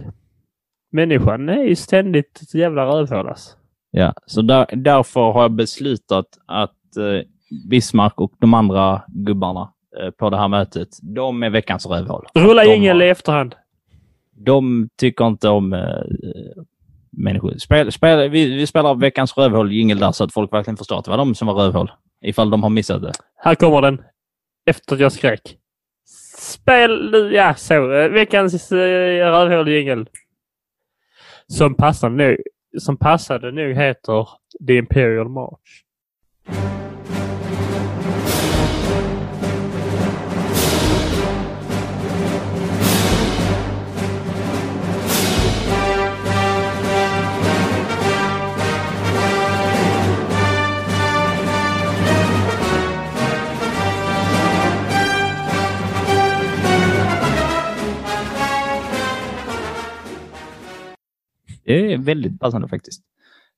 människan 0.93 1.49
är 1.49 1.62
ju 1.62 1.77
ständigt 1.77 2.41
ett 2.43 2.55
jävla 2.55 2.85
rövhål 2.85 3.29
alltså. 3.29 3.57
Ja, 3.91 4.15
så 4.27 4.43
där, 4.43 4.67
därför 4.77 5.33
har 5.33 5.43
jag 5.43 5.53
beslutat 5.53 6.27
att 6.47 6.97
eh, 6.97 7.21
Bismarck 7.71 8.21
och 8.21 8.33
de 8.39 8.55
andra 8.55 9.03
gubbarna 9.09 9.74
på 10.18 10.30
det 10.30 10.36
här 10.36 10.49
mötet, 10.49 10.88
de 11.03 11.42
är 11.42 11.51
veckans 11.51 11.86
rövhål. 11.86 12.26
Rulla 12.34 12.64
jingel 12.64 13.03
i 13.03 13.09
efterhand. 13.09 13.55
De 14.36 14.88
tycker 15.01 15.26
inte 15.26 15.49
om 15.49 15.72
eh, 15.72 15.80
eh, 15.80 16.62
människor. 17.11 17.59
Spel, 17.59 17.92
spel, 17.92 18.30
vi, 18.30 18.57
vi 18.57 18.66
spelar 18.66 18.95
veckans 18.95 19.36
rövhål 19.36 19.72
jingel 19.72 19.99
där 19.99 20.12
så 20.12 20.24
att 20.24 20.32
folk 20.32 20.53
verkligen 20.53 20.76
förstår 20.76 20.99
att 20.99 21.05
det 21.05 21.11
var 21.11 21.18
de 21.18 21.34
som 21.34 21.47
var 21.47 21.55
rövhål. 21.55 21.90
Ifall 22.22 22.51
de 22.51 22.62
har 22.62 22.70
missat 22.70 23.03
det. 23.03 23.12
Här 23.36 23.55
kommer 23.55 23.82
den. 23.82 24.03
Efter 24.66 24.97
jag 24.97 25.12
skrek. 25.12 25.59
Spel 26.38 27.11
nu, 27.11 27.34
ja 27.34 27.55
så. 27.55 27.92
eh, 27.92 28.09
Veckans 28.09 28.72
uh, 28.72 28.76
rövhål-jingel. 28.78 30.09
Som 31.47 31.74
passade 31.74 32.14
nog, 32.14 32.36
som 32.78 32.97
passade 32.97 33.53
nog 33.53 33.76
heter 33.76 34.28
The 34.66 34.76
Imperial 34.76 35.28
March. 35.28 35.84
Det 61.65 61.93
är 61.93 61.99
väldigt 61.99 62.41
passande 62.41 62.69
faktiskt. 62.69 63.03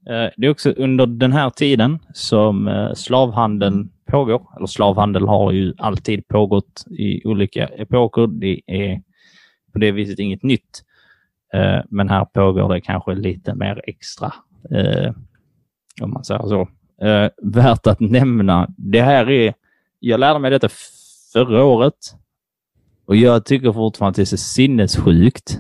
Eh, 0.07 0.31
det 0.37 0.47
är 0.47 0.51
också 0.51 0.71
under 0.71 1.07
den 1.07 1.33
här 1.33 1.51
tiden 1.51 1.99
som 2.15 2.69
eh, 2.69 2.93
slavhandeln 2.93 3.91
pågår. 4.07 4.49
Eller 4.57 4.67
slavhandel 4.67 5.29
har 5.29 5.53
ju 5.53 5.75
alltid 5.79 6.29
pågått 6.29 6.85
i 6.91 7.27
olika 7.27 7.67
epoker. 7.67 8.27
Det 8.27 8.61
är 8.67 9.03
på 9.73 9.79
det 9.79 9.93
viset 9.93 10.19
inget 10.19 10.43
nytt. 10.43 10.83
Eh, 11.55 11.81
men 11.91 12.09
här 12.09 12.25
pågår 12.25 12.75
det 12.75 12.81
kanske 12.81 13.15
lite 13.15 13.55
mer 13.55 13.83
extra. 13.87 14.33
Om 16.03 16.13
man 16.13 16.25
säger 16.25 16.43
så. 16.47 16.69
Värt 17.43 17.87
att 17.87 18.01
nämna. 18.01 18.69
Det 18.77 19.03
här 19.03 19.31
är, 19.31 19.55
jag 20.01 20.21
lärde 20.21 20.39
mig 20.39 20.51
detta 20.51 20.69
förra 21.33 21.65
året. 21.65 21.95
Och 23.07 23.17
jag 23.17 23.45
tycker 23.45 23.73
fortfarande 23.73 24.11
att 24.11 24.17
det 24.17 24.23
är 24.23 24.25
så 24.25 24.37
sinnessjukt. 24.37 25.59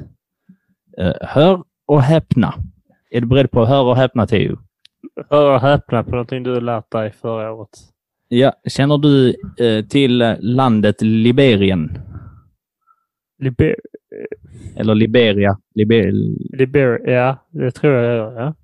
Hör 1.21 1.63
och 1.87 2.03
häpna. 2.03 2.55
Är 3.11 3.21
du 3.21 3.27
beredd 3.27 3.51
på 3.51 3.63
att 3.63 3.69
höra 3.69 3.91
och 3.91 3.97
häpna, 3.97 4.27
Theo? 4.27 4.59
Hör 5.31 5.55
och 5.55 5.61
häpna 5.61 6.05
på 6.05 6.11
någonting 6.11 6.43
du 6.43 6.61
lärt 6.61 6.91
dig 6.91 7.13
förra 7.13 7.53
året. 7.53 7.69
Ja, 8.29 8.53
känner 8.69 8.99
du 8.99 9.35
eh, 9.59 9.85
till 9.85 10.37
landet 10.41 11.03
Liberien? 11.03 11.99
Liber 13.39 13.77
Eller 14.77 14.95
Liberia? 14.95 15.59
Liber 15.75 16.13
Liber 16.57 17.11
ja, 17.11 17.37
det 17.51 17.71
tror 17.71 17.93
jag 17.93 18.17
gör. 18.17 18.55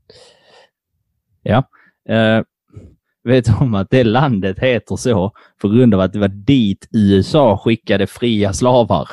Ja. 1.42 1.64
eh, 2.14 2.44
vet 3.24 3.44
du 3.44 3.52
om 3.54 3.74
att 3.74 3.90
det 3.90 4.04
landet 4.04 4.58
heter 4.58 4.96
så 4.96 5.32
på 5.60 5.68
grund 5.68 5.94
av 5.94 6.00
att 6.00 6.12
det 6.12 6.18
var 6.18 6.28
dit 6.28 6.88
USA 6.92 7.58
skickade 7.58 8.06
fria 8.06 8.52
slavar? 8.52 9.08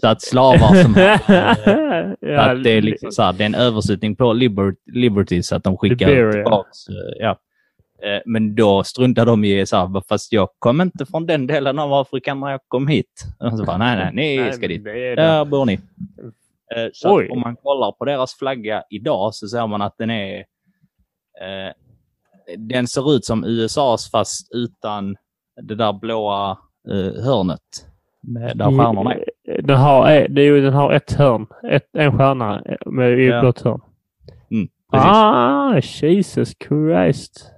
Så 0.00 0.08
att 0.08 0.22
slavar 0.22 0.82
som... 0.82 0.94
ja, 2.20 2.40
att 2.50 2.64
det, 2.64 2.70
är 2.70 2.82
liksom 2.82 3.12
så 3.12 3.22
här, 3.22 3.32
det 3.32 3.44
är 3.44 3.46
en 3.46 3.54
översättning 3.54 4.16
på 4.16 4.32
liber, 4.32 4.74
Liberty 4.92 5.42
så 5.42 5.56
att 5.56 5.64
de 5.64 5.76
skickar 5.76 6.08
Liberia. 6.08 6.32
tillbaks. 6.32 6.88
eh, 6.88 6.94
Ja. 7.18 7.38
Eh, 8.02 8.20
Men 8.26 8.54
då 8.54 8.84
struntade 8.84 9.30
de 9.30 9.44
i 9.44 9.66
så 9.66 9.76
här, 9.76 10.02
fast 10.08 10.32
jag 10.32 10.48
kom 10.58 10.80
inte 10.80 11.06
från 11.06 11.26
den 11.26 11.46
delen 11.46 11.78
av 11.78 11.92
Afrika 11.94 12.34
när 12.34 12.50
jag 12.50 12.60
kom 12.68 12.88
hit. 12.88 13.24
Och 13.38 13.58
så 13.58 13.64
bara, 13.64 13.76
nej, 13.78 14.10
nej, 14.14 14.38
ni 14.46 14.52
ska 14.52 14.68
dit. 14.68 14.84
Där 14.84 15.44
bor 15.44 15.64
ni. 15.66 15.72
Eh, 16.76 16.88
Så 16.92 17.32
om 17.32 17.40
man 17.40 17.56
kollar 17.56 17.92
på 17.92 18.04
deras 18.04 18.34
flagga 18.34 18.82
idag 18.90 19.34
så 19.34 19.48
ser 19.48 19.66
man 19.66 19.82
att 19.82 19.94
den 19.98 20.10
är... 20.10 20.38
Eh, 21.40 21.72
den 22.56 22.86
ser 22.86 23.14
ut 23.16 23.24
som 23.24 23.44
USAs 23.44 24.10
fast 24.10 24.48
utan 24.54 25.16
det 25.62 25.74
där 25.74 25.92
blåa 25.92 26.50
eh, 26.90 27.24
hörnet. 27.24 27.60
Där 28.54 28.64
stjärnorna 28.78 29.14
är. 29.14 29.24
Den 29.62 29.76
har, 29.76 30.10
eh, 30.12 30.26
det 30.28 30.40
är 30.42 30.44
ju, 30.44 30.60
den 30.60 30.72
har 30.74 30.92
ett 30.92 31.12
hörn. 31.12 31.46
Ett, 31.70 31.88
en 31.92 32.18
stjärna 32.18 32.62
med 32.86 33.18
i 33.18 33.26
Ja. 33.26 33.40
blått 33.40 33.60
hörn. 33.60 33.80
Mm. 34.50 34.68
Ah, 34.92 35.80
Jesus 36.02 36.54
Christ. 36.68 37.50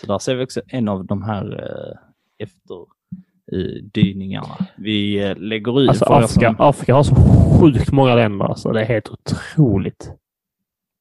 Så 0.00 0.06
där 0.06 0.18
ser 0.18 0.34
vi 0.34 0.44
också 0.44 0.60
en 0.66 0.88
av 0.88 1.06
de 1.06 1.22
här 1.22 1.64
eh, 1.64 2.46
efterdyningarna. 3.50 4.56
Vi 4.76 5.24
eh, 5.28 5.36
lägger 5.36 5.80
ut... 5.80 5.88
Alltså 5.88 6.04
Afrika, 6.04 6.46
som- 6.48 6.56
Afrika 6.58 6.94
har 6.94 7.02
så 7.02 7.14
sjukt 7.60 7.92
många 7.92 8.14
länder. 8.14 8.44
Alltså. 8.46 8.72
Det 8.72 8.80
är 8.80 8.84
helt 8.84 9.08
otroligt. 9.10 10.10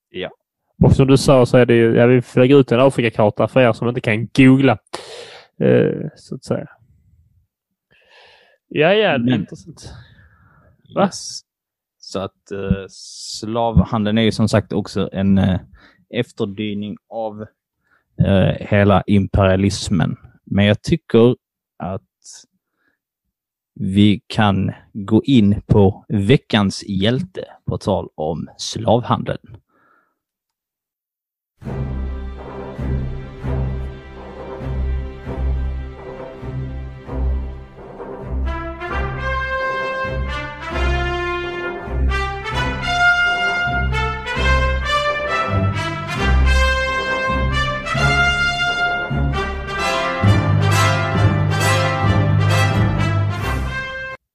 Ja. 0.10 0.30
Och 0.84 0.92
som 0.96 1.08
du 1.08 1.18
sa 1.18 1.46
så 1.46 1.58
är 1.58 1.66
det 1.66 1.76
ju, 1.76 1.96
jag 1.96 2.08
vill 2.08 2.24
lägga 2.36 2.56
ut 2.56 2.72
en 2.72 2.80
Afrikakarta 2.80 3.48
för 3.48 3.60
er 3.62 3.74
som 3.74 3.88
inte 3.88 4.02
kan 4.02 4.28
googla. 4.38 4.78
Eh, 5.60 6.08
så 6.16 6.36
att 6.36 6.44
säga. 6.44 6.68
Ja, 8.68 8.94
ja, 8.94 9.10
det 9.10 9.14
är 9.16 9.18
Men- 9.20 9.34
intressant. 9.34 9.94
Yes. 10.90 11.42
Så 11.98 12.20
att 12.20 12.52
eh, 12.52 12.86
slavhandeln 12.90 14.18
är 14.18 14.22
ju 14.22 14.32
som 14.32 14.50
sagt 14.50 14.74
också 14.74 15.10
en 15.14 15.38
eh, 15.38 15.60
efterdyning 16.10 16.98
av 17.10 17.42
eh, 18.26 18.68
hela 18.68 19.04
imperialismen. 19.08 20.16
Men 20.44 20.66
jag 20.66 20.82
tycker 20.82 21.36
att 21.78 22.02
vi 23.80 24.22
kan 24.28 24.72
gå 24.94 25.24
in 25.24 25.62
på 25.68 26.06
veckans 26.08 26.84
hjälte 26.88 27.46
på 27.66 27.78
tal 27.78 28.10
om 28.16 28.50
slavhandeln. 28.58 29.58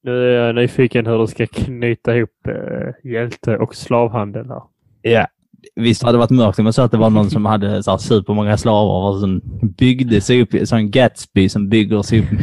Nu 0.03 0.11
är 0.11 0.40
är 0.40 0.53
nyfiken 0.53 1.07
hur 1.07 1.18
du 1.18 1.26
ska 1.26 1.46
knyta 1.46 2.16
ihop 2.16 2.46
eh, 2.48 3.11
hjälte 3.12 3.57
och 3.57 3.74
slavhandel 3.74 4.46
här. 4.48 4.62
Ja. 5.03 5.26
Visst 5.74 6.03
hade 6.03 6.14
det 6.14 6.18
varit 6.18 6.30
mörkt 6.30 6.59
om 6.59 6.64
man 6.64 6.72
sa 6.72 6.84
att 6.84 6.90
det 6.90 6.96
var 6.96 7.11
någon 7.11 7.30
som 7.30 7.46
hade 7.46 7.82
så 7.82 7.90
här, 7.90 7.98
supermånga 7.98 8.57
slavar 8.57 9.11
och 9.11 9.20
som 9.20 9.40
byggde 9.78 10.20
sig 10.20 10.42
upp, 10.42 10.68
som 10.68 10.90
Gatsby 10.90 11.48
som 11.48 11.68
bygger 11.68 12.03
sig 12.03 12.20
upp. 12.20 12.26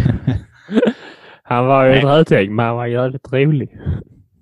Han 1.44 1.66
var 1.66 1.86
ju 1.86 2.02
rötägg, 2.02 2.52
men 2.52 2.66
han 2.66 2.76
var 2.76 2.86
jävligt 2.86 3.34
rolig. 3.34 3.70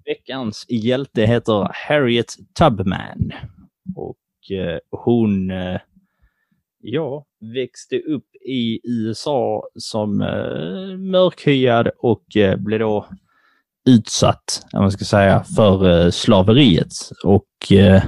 Veckans 0.06 0.66
hjälte 0.70 1.26
heter 1.26 1.72
Harriet 1.74 2.34
Tubman. 2.60 3.32
Och 3.96 4.56
eh, 4.58 4.80
hon 4.92 5.52
eh, 5.52 5.80
ja, 6.80 7.26
växte 7.56 8.00
upp 8.00 8.26
i 8.48 8.80
USA 8.84 9.64
som 9.76 10.22
eh, 10.22 10.98
mörkhyad 10.98 11.90
och 12.00 12.38
eh, 12.38 12.56
blev 12.56 12.80
då 12.80 13.06
utsatt, 13.88 14.66
om 14.74 14.82
man 14.82 14.92
ska 14.92 15.06
säga, 15.06 15.44
för 15.56 15.90
eh, 15.90 16.10
slaveriet. 16.10 16.94
Och 17.24 17.72
eh, 17.72 18.04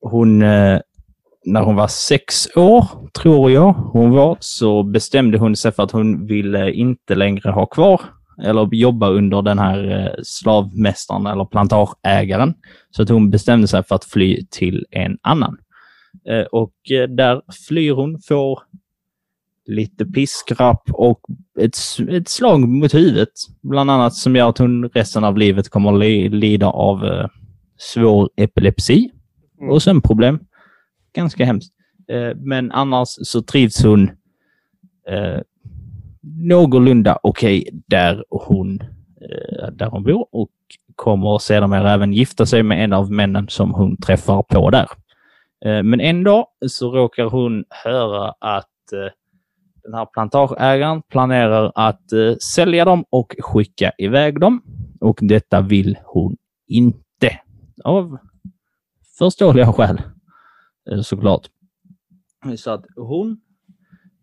hon, 0.00 0.42
eh, 0.42 0.80
när 1.44 1.60
hon 1.62 1.76
var 1.76 1.88
sex 1.88 2.56
år, 2.56 2.84
tror 3.22 3.50
jag 3.50 3.72
hon 3.72 4.10
var, 4.10 4.36
så 4.40 4.82
bestämde 4.82 5.38
hon 5.38 5.56
sig 5.56 5.72
för 5.72 5.82
att 5.82 5.90
hon 5.90 6.26
ville 6.26 6.72
inte 6.72 7.14
längre 7.14 7.50
ha 7.50 7.66
kvar 7.66 8.00
eller 8.42 8.68
jobba 8.74 9.08
under 9.08 9.42
den 9.42 9.58
här 9.58 9.90
eh, 9.90 10.22
slavmästaren 10.22 11.26
eller 11.26 11.44
plantageägaren. 11.44 12.54
Så 12.90 13.02
att 13.02 13.08
hon 13.08 13.30
bestämde 13.30 13.68
sig 13.68 13.82
för 13.82 13.94
att 13.94 14.04
fly 14.04 14.46
till 14.50 14.86
en 14.90 15.18
annan. 15.22 15.58
Eh, 16.28 16.44
och 16.52 16.90
eh, 16.90 17.08
där 17.08 17.42
flyr 17.68 17.92
hon, 17.92 18.20
får 18.28 18.60
lite 19.66 20.06
piskrapp 20.06 20.82
och 20.92 21.20
ett, 21.60 21.76
ett 22.10 22.28
slag 22.28 22.68
mot 22.68 22.94
huvudet. 22.94 23.28
Bland 23.62 23.90
annat 23.90 24.14
som 24.14 24.36
gör 24.36 24.48
att 24.48 24.58
hon 24.58 24.88
resten 24.88 25.24
av 25.24 25.38
livet 25.38 25.68
kommer 25.68 25.92
att 25.92 25.98
li- 26.00 26.28
lida 26.28 26.66
av 26.66 27.04
eh, 27.04 27.26
svår 27.78 28.30
epilepsi 28.36 29.10
Mm. 29.60 29.70
och 29.70 29.82
sömnproblem. 29.82 30.38
Ganska 31.14 31.44
hemskt. 31.44 31.72
Eh, 32.08 32.36
Men 32.36 32.72
annars 32.72 33.08
så 33.08 33.42
trivs 33.42 33.84
hon 33.84 34.10
eh, 35.08 35.40
någorlunda 36.22 37.18
okej 37.22 37.68
där 37.86 38.24
hon, 38.30 38.80
eh, 39.20 39.68
där 39.72 39.86
hon 39.86 40.02
bor 40.04 40.26
och 40.32 40.50
kommer 40.96 41.38
sedermera 41.38 41.92
även 41.92 42.12
gifta 42.12 42.46
sig 42.46 42.62
med 42.62 42.84
en 42.84 42.92
av 42.92 43.12
männen 43.12 43.48
som 43.48 43.74
hon 43.74 43.96
träffar 43.96 44.42
på 44.42 44.70
där. 44.70 44.86
Eh, 45.64 45.82
Men 45.82 46.00
en 46.00 46.24
dag 46.24 46.46
så 46.68 46.90
råkar 46.96 47.24
hon 47.24 47.64
höra 47.84 48.34
att 48.40 48.92
eh, 48.92 49.12
den 49.86 49.94
här 49.94 50.06
plantageägaren 50.06 51.02
planerar 51.02 51.72
att 51.74 52.12
eh, 52.12 52.36
sälja 52.36 52.84
dem 52.84 53.04
och 53.10 53.34
skicka 53.38 53.92
iväg 53.98 54.40
dem. 54.40 54.62
Och 55.00 55.18
detta 55.22 55.60
vill 55.60 55.98
hon 56.04 56.36
inte. 56.66 57.40
Av 57.84 58.18
förståeliga 59.18 59.72
skäl, 59.72 60.02
eh, 60.90 61.00
såklart. 61.00 61.46
Så 62.56 62.70
att 62.70 62.84
hon 62.96 63.40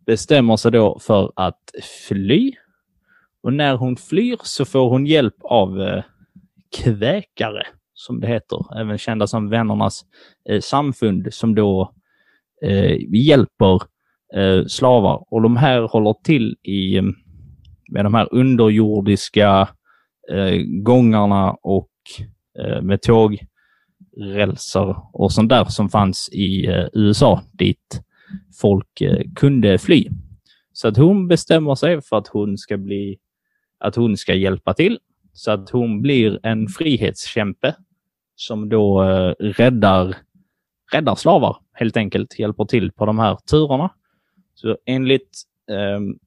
bestämmer 0.05 0.57
sig 0.57 0.71
då 0.71 0.99
för 0.99 1.31
att 1.35 1.71
fly. 2.07 2.53
Och 3.41 3.53
när 3.53 3.75
hon 3.75 3.95
flyr 3.95 4.37
så 4.43 4.65
får 4.65 4.89
hon 4.89 5.05
hjälp 5.05 5.35
av 5.41 5.81
eh, 5.81 6.03
kväkare, 6.77 7.67
som 7.93 8.19
det 8.19 8.27
heter, 8.27 8.79
även 8.79 8.97
kända 8.97 9.27
som 9.27 9.49
Vännernas 9.49 10.05
eh, 10.49 10.61
samfund, 10.61 11.33
som 11.33 11.55
då 11.55 11.93
eh, 12.61 12.97
hjälper 13.15 13.81
eh, 14.35 14.65
slavar. 14.65 15.23
Och 15.29 15.41
de 15.41 15.57
här 15.57 15.81
håller 15.81 16.15
till 16.23 16.55
i 16.63 16.97
eh, 16.97 17.03
med 17.91 18.05
de 18.05 18.13
här 18.13 18.27
underjordiska 18.31 19.69
eh, 20.31 20.55
gångarna 20.65 21.51
och 21.51 21.89
eh, 22.59 22.81
med 22.81 22.99
tågrälsar 23.01 24.97
och 25.13 25.31
sånt 25.31 25.49
där 25.49 25.65
som 25.65 25.89
fanns 25.89 26.29
i 26.31 26.67
eh, 26.67 26.85
USA 26.93 27.41
dit 27.51 28.03
folk 28.61 29.01
eh, 29.01 29.21
kunde 29.35 29.77
fly. 29.77 30.09
Så 30.73 30.87
att 30.87 30.97
hon 30.97 31.27
bestämmer 31.27 31.75
sig 31.75 32.01
för 32.01 32.17
att 32.17 32.27
hon 32.27 32.57
ska 32.57 32.77
bli, 32.77 33.17
att 33.79 33.95
hon 33.95 34.17
ska 34.17 34.33
hjälpa 34.33 34.73
till. 34.73 34.99
Så 35.33 35.51
att 35.51 35.69
hon 35.69 36.01
blir 36.01 36.39
en 36.43 36.67
frihetskämpe 36.67 37.75
som 38.35 38.69
då 38.69 39.03
eh, 39.03 39.33
räddar, 39.39 40.15
räddar 40.93 41.15
slavar 41.15 41.57
helt 41.73 41.97
enkelt, 41.97 42.39
hjälper 42.39 42.65
till 42.65 42.91
på 42.91 43.05
de 43.05 43.19
här 43.19 43.37
turerna. 43.49 43.89
Så 44.53 44.77
enligt, 44.85 45.41
ehm, 45.71 46.17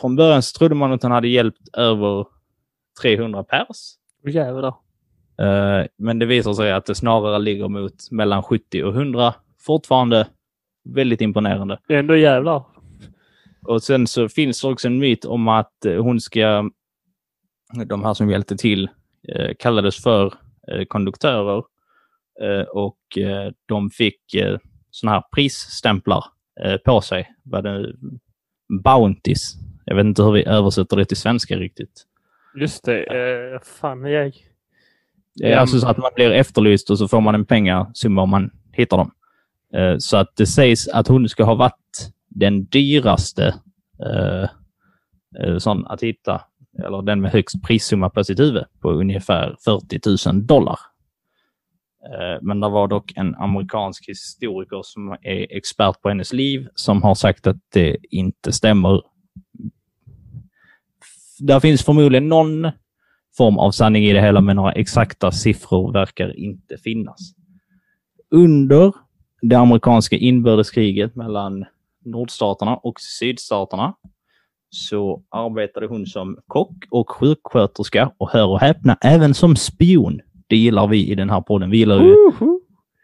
från 0.00 0.16
början 0.16 0.42
så 0.42 0.58
trodde 0.58 0.74
man 0.74 0.92
att 0.92 1.02
hon 1.02 1.12
hade 1.12 1.28
hjälpt 1.28 1.68
över 1.76 2.26
300 3.02 3.44
pers. 3.44 3.94
Jävlar. 4.26 4.74
Eh, 5.38 5.86
Men 5.96 6.18
det 6.18 6.26
visar 6.26 6.52
sig 6.52 6.72
att 6.72 6.86
det 6.86 6.94
snarare 6.94 7.38
ligger 7.38 7.68
mot 7.68 8.10
mellan 8.10 8.42
70 8.42 8.82
och 8.82 8.94
100. 8.94 9.34
Fortfarande 9.60 10.28
väldigt 10.84 11.20
imponerande. 11.20 11.78
Det 11.88 11.94
är 11.94 11.98
ändå 11.98 12.16
jävlar. 12.16 12.64
Och 13.66 13.82
sen 13.82 14.06
så 14.06 14.28
finns 14.28 14.60
det 14.60 14.68
också 14.68 14.88
en 14.88 14.98
myt 14.98 15.24
om 15.24 15.48
att 15.48 15.84
eh, 15.84 16.02
hon 16.02 16.20
ska, 16.20 16.70
de 17.86 18.04
här 18.04 18.14
som 18.14 18.30
hjälpte 18.30 18.56
till, 18.56 18.88
eh, 19.28 19.54
kallades 19.58 20.02
för 20.02 20.34
eh, 20.72 20.84
konduktörer 20.84 21.62
eh, 22.42 22.62
och 22.62 23.18
eh, 23.18 23.52
de 23.66 23.90
fick 23.90 24.34
eh, 24.34 24.58
såna 24.90 25.12
här 25.12 25.22
prisstämplar 25.34 26.16
eh, 26.18 26.30
på 26.84 27.00
sig. 27.00 27.30
Vad 27.42 27.64
det, 27.64 27.92
bounties. 28.84 29.54
Jag 29.84 29.96
vet 29.96 30.04
inte 30.04 30.22
hur 30.22 30.32
vi 30.32 30.44
översätter 30.46 30.96
det 30.96 31.04
till 31.04 31.16
svenska 31.16 31.56
riktigt. 31.56 32.04
Just 32.60 32.84
det. 32.84 33.02
Eh, 33.02 33.60
fan, 33.80 34.04
jag... 34.04 34.32
Är 35.42 35.56
alltså 35.56 35.80
så 35.80 35.88
att 35.88 35.96
man 35.98 36.10
blir 36.14 36.30
efterlyst 36.30 36.90
och 36.90 36.98
så 36.98 37.08
får 37.08 37.20
man 37.20 37.34
en 37.34 37.44
pengasumma 37.46 38.22
om 38.22 38.30
man 38.30 38.50
hittar 38.72 38.96
dem. 38.96 39.10
Eh, 39.74 39.94
Så 39.98 40.16
att 40.16 40.36
det 40.36 40.46
sägs 40.46 40.88
att 40.88 41.08
hon 41.08 41.28
ska 41.28 41.44
ha 41.44 41.54
varit 41.54 42.12
den 42.28 42.64
dyraste 42.64 43.54
eh, 44.04 44.48
eh, 45.42 45.58
sån 45.58 45.86
att 45.86 46.02
hitta, 46.02 46.40
eller 46.84 47.02
den 47.02 47.20
med 47.20 47.30
högst 47.30 47.62
prissumma 47.62 48.10
på 48.10 48.24
sitt 48.24 48.40
huvud, 48.40 48.64
på 48.80 48.90
ungefär 48.90 49.56
40 49.64 50.30
000 50.32 50.46
dollar. 50.46 50.78
Eh, 52.04 52.38
men 52.42 52.60
det 52.60 52.68
var 52.68 52.88
dock 52.88 53.12
en 53.16 53.34
amerikansk 53.34 54.08
historiker 54.08 54.80
som 54.82 55.16
är 55.22 55.56
expert 55.56 56.02
på 56.02 56.08
hennes 56.08 56.32
liv 56.32 56.68
som 56.74 57.02
har 57.02 57.14
sagt 57.14 57.46
att 57.46 57.56
det 57.72 57.96
inte 58.10 58.52
stämmer. 58.52 59.02
Där 61.38 61.60
finns 61.60 61.84
förmodligen 61.84 62.28
någon 62.28 62.70
form 63.36 63.58
av 63.58 63.70
sanning 63.70 64.04
i 64.04 64.12
det 64.12 64.20
hela, 64.20 64.40
men 64.40 64.56
några 64.56 64.72
exakta 64.72 65.32
siffror 65.32 65.92
verkar 65.92 66.38
inte 66.38 66.78
finnas. 66.78 67.34
Under 68.30 68.92
det 69.42 69.56
amerikanska 69.56 70.16
inbördeskriget 70.16 71.16
mellan 71.16 71.64
nordstaterna 72.04 72.76
och 72.76 73.00
sydstaterna 73.00 73.94
så 74.70 75.22
arbetade 75.30 75.86
hon 75.86 76.06
som 76.06 76.38
kock 76.46 76.84
och 76.90 77.10
sjuksköterska 77.10 78.12
och 78.18 78.30
hör 78.30 78.46
och 78.46 78.60
häpna, 78.60 78.98
även 79.00 79.34
som 79.34 79.56
spion. 79.56 80.20
Det 80.48 80.56
gillar 80.56 80.86
vi 80.88 81.10
i 81.10 81.14
den 81.14 81.30
här 81.30 81.40
podden. 81.40 81.70
Vi 81.70 81.78
gillar 81.78 82.02
ju 82.02 82.14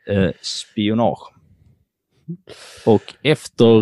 eh, 0.08 0.30
spionage. 0.42 1.30
Och 2.86 3.14
efter 3.22 3.80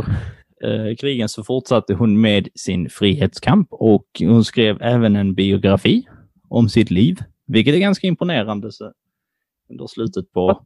eh, 0.64 0.96
krigen 1.00 1.28
så 1.28 1.44
fortsatte 1.44 1.94
hon 1.94 2.20
med 2.20 2.48
sin 2.54 2.88
frihetskamp 2.90 3.68
och 3.70 4.06
hon 4.20 4.44
skrev 4.44 4.82
även 4.82 5.16
en 5.16 5.34
biografi 5.34 6.08
om 6.48 6.68
sitt 6.68 6.90
liv, 6.90 7.18
vilket 7.46 7.74
är 7.74 7.78
ganska 7.78 8.06
imponerande. 8.06 8.72
Så 8.72 8.92
under 9.70 9.86
slutet 9.86 10.32
på... 10.32 10.62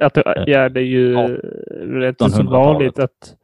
Att, 0.00 0.14
det- 0.14 0.44
ja, 0.46 0.68
det 0.68 0.80
är 0.80 0.84
ju 0.84 1.12
Ja. 1.12 1.28
det 1.28 2.06
är 2.06 2.08
inte 2.08 2.24
så 2.30 2.42
1900-talet. 2.42 2.50
vanligt 2.50 2.98
att... 2.98 3.36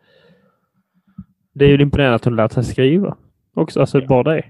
Det 1.54 1.64
är 1.64 1.68
ju 1.68 1.82
imponerande 1.82 2.14
att 2.16 2.24
hon 2.24 2.36
lärt 2.36 2.52
sig 2.52 2.64
skriva 2.64 3.16
också. 3.54 3.80
Alltså 3.80 4.00
Ja. 4.00 4.06
bara 4.06 4.34
det. 4.34 4.44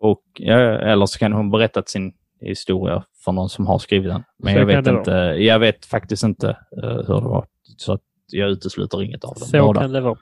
Och, 0.00 0.22
ja, 0.34 0.56
eller 0.60 1.06
så 1.06 1.18
kan 1.18 1.32
hon 1.32 1.50
berättat 1.50 1.88
sin 1.88 2.12
historia 2.40 3.04
för 3.24 3.32
någon 3.32 3.48
som 3.48 3.66
har 3.66 3.78
skrivit 3.78 4.12
den. 4.12 4.24
Men 4.38 4.52
Så 4.54 4.58
jag 4.58 4.66
vet, 4.66 4.86
inte, 4.86 5.10
jag 5.38 5.58
vet 5.58 5.86
faktiskt 5.86 6.22
inte 6.22 6.48
eh, 6.82 6.96
hur 6.96 7.20
det 7.20 7.28
var. 7.28 7.46
Så 7.76 7.92
att 7.92 8.02
jag 8.32 8.50
utesluter 8.50 9.02
inget 9.02 9.24
av 9.24 9.34
dem. 9.34 9.48
Så 9.48 9.66
båda. 9.66 9.80
kan 9.80 9.92
det 9.92 10.00
vara. 10.00 10.18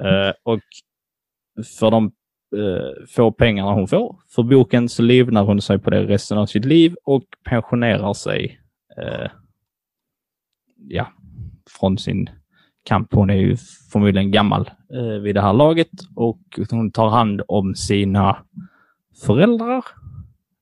Eh, 0.00 0.32
och 0.42 0.60
för 1.78 1.90
de 1.90 2.04
eh, 2.56 3.06
få 3.08 3.32
pengarna 3.32 3.72
hon 3.72 3.88
får 3.88 4.16
för 4.34 4.42
boken 4.42 4.88
så 4.88 5.02
livnar 5.02 5.44
hon 5.44 5.60
sig 5.60 5.78
på 5.78 5.90
det 5.90 6.04
resten 6.04 6.38
av 6.38 6.46
sitt 6.46 6.64
liv 6.64 6.94
och 7.04 7.24
pensionerar 7.44 8.14
sig 8.14 8.60
eh, 8.96 9.30
ja, 10.76 11.12
från 11.80 11.98
sin 11.98 12.30
kamp. 12.84 13.14
Hon 13.14 13.30
är 13.30 13.34
ju 13.34 13.56
förmodligen 13.92 14.30
gammal 14.30 14.70
vid 15.22 15.34
det 15.34 15.40
här 15.40 15.52
laget 15.52 15.90
och 16.16 16.40
hon 16.70 16.90
tar 16.90 17.08
hand 17.08 17.42
om 17.48 17.74
sina 17.74 18.36
föräldrar, 19.26 19.84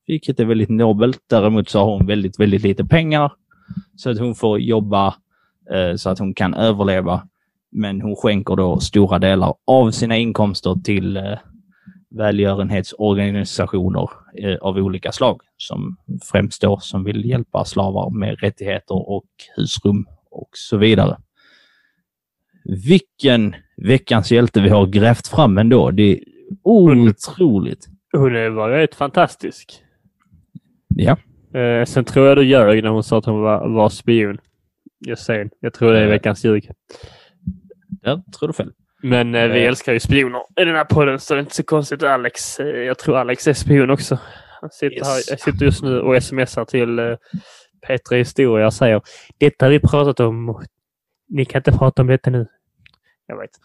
vilket 0.07 0.41
är 0.41 0.45
väldigt 0.45 0.69
nobelt. 0.69 1.19
Däremot 1.31 1.69
så 1.69 1.79
har 1.79 1.97
hon 1.97 2.07
väldigt, 2.07 2.41
väldigt 2.41 2.63
lite 2.63 2.85
pengar 2.85 3.33
så 3.97 4.11
att 4.11 4.19
hon 4.19 4.35
får 4.35 4.61
jobba 4.61 5.15
eh, 5.71 5.97
så 5.97 6.11
att 6.11 6.19
hon 6.19 6.35
kan 6.35 6.55
överleva 6.55 7.29
men 7.71 8.01
hon 8.01 8.17
skänker 8.17 8.57
då 8.57 8.81
stora 8.81 9.19
delar 9.19 9.55
av 9.65 9.91
sina 9.91 10.17
inkomster 10.17 10.77
till 10.85 11.17
eh, 11.17 11.39
välgörenhetsorganisationer 12.11 14.11
eh, 14.39 14.57
av 14.57 14.77
olika 14.77 15.13
slag 15.13 15.41
som 15.57 15.97
främst 16.33 16.63
då 16.63 16.79
som 16.79 17.05
vill 17.05 17.25
hjälpa 17.25 17.65
slavar 17.65 18.11
med 18.11 18.41
rättigheter 18.41 19.11
och 19.11 19.27
husrum 19.57 20.07
och 20.31 20.51
så 20.53 20.77
vidare. 20.77 21.17
Vilken 22.65 23.55
veckans 23.77 24.33
hjälte 24.33 24.61
vi 24.61 24.69
har 24.69 24.87
grävt 24.87 25.27
fram 25.27 25.59
ändå. 25.59 25.91
Det 25.91 26.13
är 26.13 26.21
otroligt. 26.63 27.89
Hon 28.13 28.55
var 28.55 28.71
rätt 28.71 28.95
fantastisk. 28.95 29.83
Ja. 30.99 31.17
Eh, 31.61 31.85
sen 31.85 32.05
tror 32.05 32.27
jag 32.27 32.37
du 32.37 32.45
ljög 32.45 32.83
när 32.83 32.91
hon 32.91 33.03
sa 33.03 33.19
att 33.19 33.25
hon 33.25 33.41
var, 33.41 33.69
var 33.69 33.89
spion. 33.89 34.39
Jag 34.99 35.19
säger, 35.19 35.51
jag 35.61 35.75
tror 35.75 35.93
det 35.93 35.99
är 35.99 36.05
Eh. 36.05 36.11
veckans 36.11 36.45
ljug. 36.45 36.71
Där 38.03 38.23
tror 38.39 38.49
du 38.49 38.53
fel. 38.53 38.73
Men 39.03 39.35
eh, 39.35 39.49
vi 39.49 39.63
Eh. 39.63 39.69
älskar 39.69 39.93
ju 39.93 40.01
spioner 40.01 40.41
i 40.61 40.65
den 40.65 40.75
här 40.77 40.85
podden 40.85 41.21
så 41.21 41.35
det 41.35 41.39
är 41.39 41.43
inte 41.43 41.55
så 41.55 41.63
konstigt. 41.63 42.03
Alex, 42.03 42.61
eh, 42.61 42.67
jag 42.67 42.99
tror 42.99 43.17
Alex 43.19 43.47
är 43.47 43.53
spion 43.53 43.91
också. 43.91 44.19
Han 44.61 44.71
sitter, 44.71 44.97
Yes. 44.97 45.07
här, 45.09 45.23
jag 45.31 45.41
sitter 45.41 45.65
just 45.67 45.83
nu 45.83 46.01
och 46.01 46.23
smsar 46.23 46.65
till 46.65 46.99
eh, 46.99 47.17
Petra 47.87 48.17
Historia 48.19 48.67
och 48.67 48.75
säger 48.75 49.03
Detta 49.39 49.65
har 49.65 49.71
vi 49.71 49.81
pratat 49.81 50.21
om. 50.21 50.65
Ni 51.29 51.45
kan 51.45 51.59
inte 51.61 51.73
prata 51.73 52.03
om 52.03 52.09
detta 52.09 52.31
nu. 52.31 52.47
Jag 53.27 53.37
vet 53.37 53.51
inte. 53.57 53.59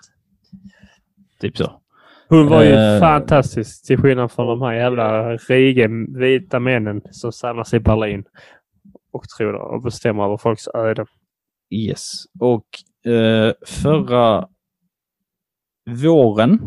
Typ 1.42 1.58
så. 1.58 1.81
Hon 2.32 2.48
var 2.48 2.64
ju 2.64 2.70
Eh. 2.74 3.00
fantastisk 3.00 3.86
till 3.88 3.98
skillnad 3.98 4.32
från 4.32 4.48
de 4.48 4.62
här 4.62 4.74
jävla 4.74 5.36
rige 5.36 5.90
vita 6.20 6.60
männen 6.60 7.02
som 7.12 7.32
samlas 7.32 7.74
i 7.74 7.80
Berlin 7.80 8.24
och 9.12 9.24
tror 9.38 9.54
och 9.56 9.82
bestämmer 9.82 10.24
över 10.24 10.38
folks 10.38 10.68
öden. 10.74 11.06
Yes. 11.70 12.12
Och 12.40 12.66
eh, 13.12 13.54
förra 13.66 14.48
våren 15.90 16.60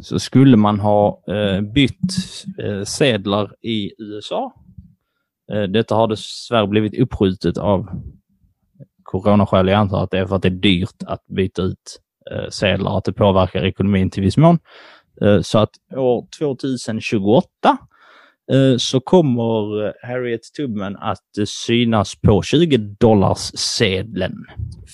så 0.00 0.18
skulle 0.18 0.56
man 0.56 0.80
ha 0.80 1.22
eh, 1.28 1.60
bytt 1.60 2.14
eh, 2.58 2.82
sedlar 2.84 3.54
i 3.60 3.90
USA. 3.98 4.52
Eh, 5.52 5.62
detta 5.62 5.94
har 5.94 6.08
dessvärre 6.08 6.66
blivit 6.66 6.98
uppskjutet 6.98 7.58
av 7.58 7.88
coronaskäl. 9.02 9.68
Jag 9.68 9.78
antar 9.78 10.02
att 10.04 10.10
det 10.10 10.18
är 10.18 10.26
för 10.26 10.36
att 10.36 10.42
det 10.42 10.48
är 10.48 10.50
dyrt 10.50 11.02
att 11.06 11.26
byta 11.26 11.62
ut 11.62 12.00
sedlar, 12.50 12.98
att 12.98 13.04
det 13.04 13.12
påverkar 13.12 13.64
ekonomin 13.64 14.10
till 14.10 14.22
viss 14.22 14.36
mån. 14.36 14.58
Eh, 15.22 15.40
så 15.40 15.58
att 15.58 15.70
år 15.96 16.26
2028 16.38 17.48
eh, 18.52 18.76
så 18.78 19.00
kommer 19.00 19.86
eh, 19.86 19.92
Harriet 20.02 20.40
Tubman 20.56 20.96
att 20.96 21.38
eh, 21.38 21.44
synas 21.46 22.20
på 22.20 22.42
20 22.42 22.76
dollars 22.78 23.38
sedeln. 23.54 24.44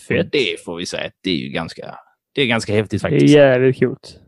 Fett. 0.09 0.33
Det 0.33 0.65
får 0.65 0.77
vi 0.77 0.87
säga, 0.87 1.11
det 1.23 1.31
är 1.31 1.37
ju 1.37 1.49
ganska, 1.49 1.95
det 2.35 2.43
är 2.43 2.47
ganska 2.47 2.73
häftigt 2.75 3.03
Det 3.03 3.09
är 3.09 3.11
faktiskt. 3.11 3.35
jävligt 3.35 3.79
coolt. 3.79 4.21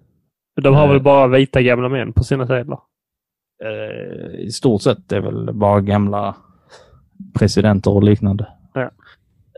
De 0.62 0.74
har 0.74 0.84
Eh. 0.86 0.92
väl 0.92 1.02
bara 1.02 1.26
vita 1.28 1.62
gamla 1.62 1.88
män 1.88 2.12
på 2.12 2.24
sina 2.24 2.46
sedlar. 2.46 2.78
Eh, 3.64 4.40
I 4.40 4.50
stort 4.52 4.82
sett 4.82 5.12
är 5.12 5.20
väl 5.20 5.54
bara 5.54 5.80
gamla 5.80 6.36
presidenter 7.38 7.90
och 7.90 8.02
liknande. 8.04 8.48
Ja. 8.74 8.90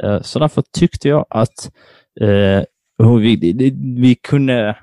Eh, 0.02 0.20
Så 0.22 0.38
därför 0.38 0.62
tyckte 0.78 1.08
jag 1.08 1.26
att 1.30 1.70
eh, 2.20 2.62
vi, 2.98 3.54
vi 4.00 4.14
kunde 4.14 4.76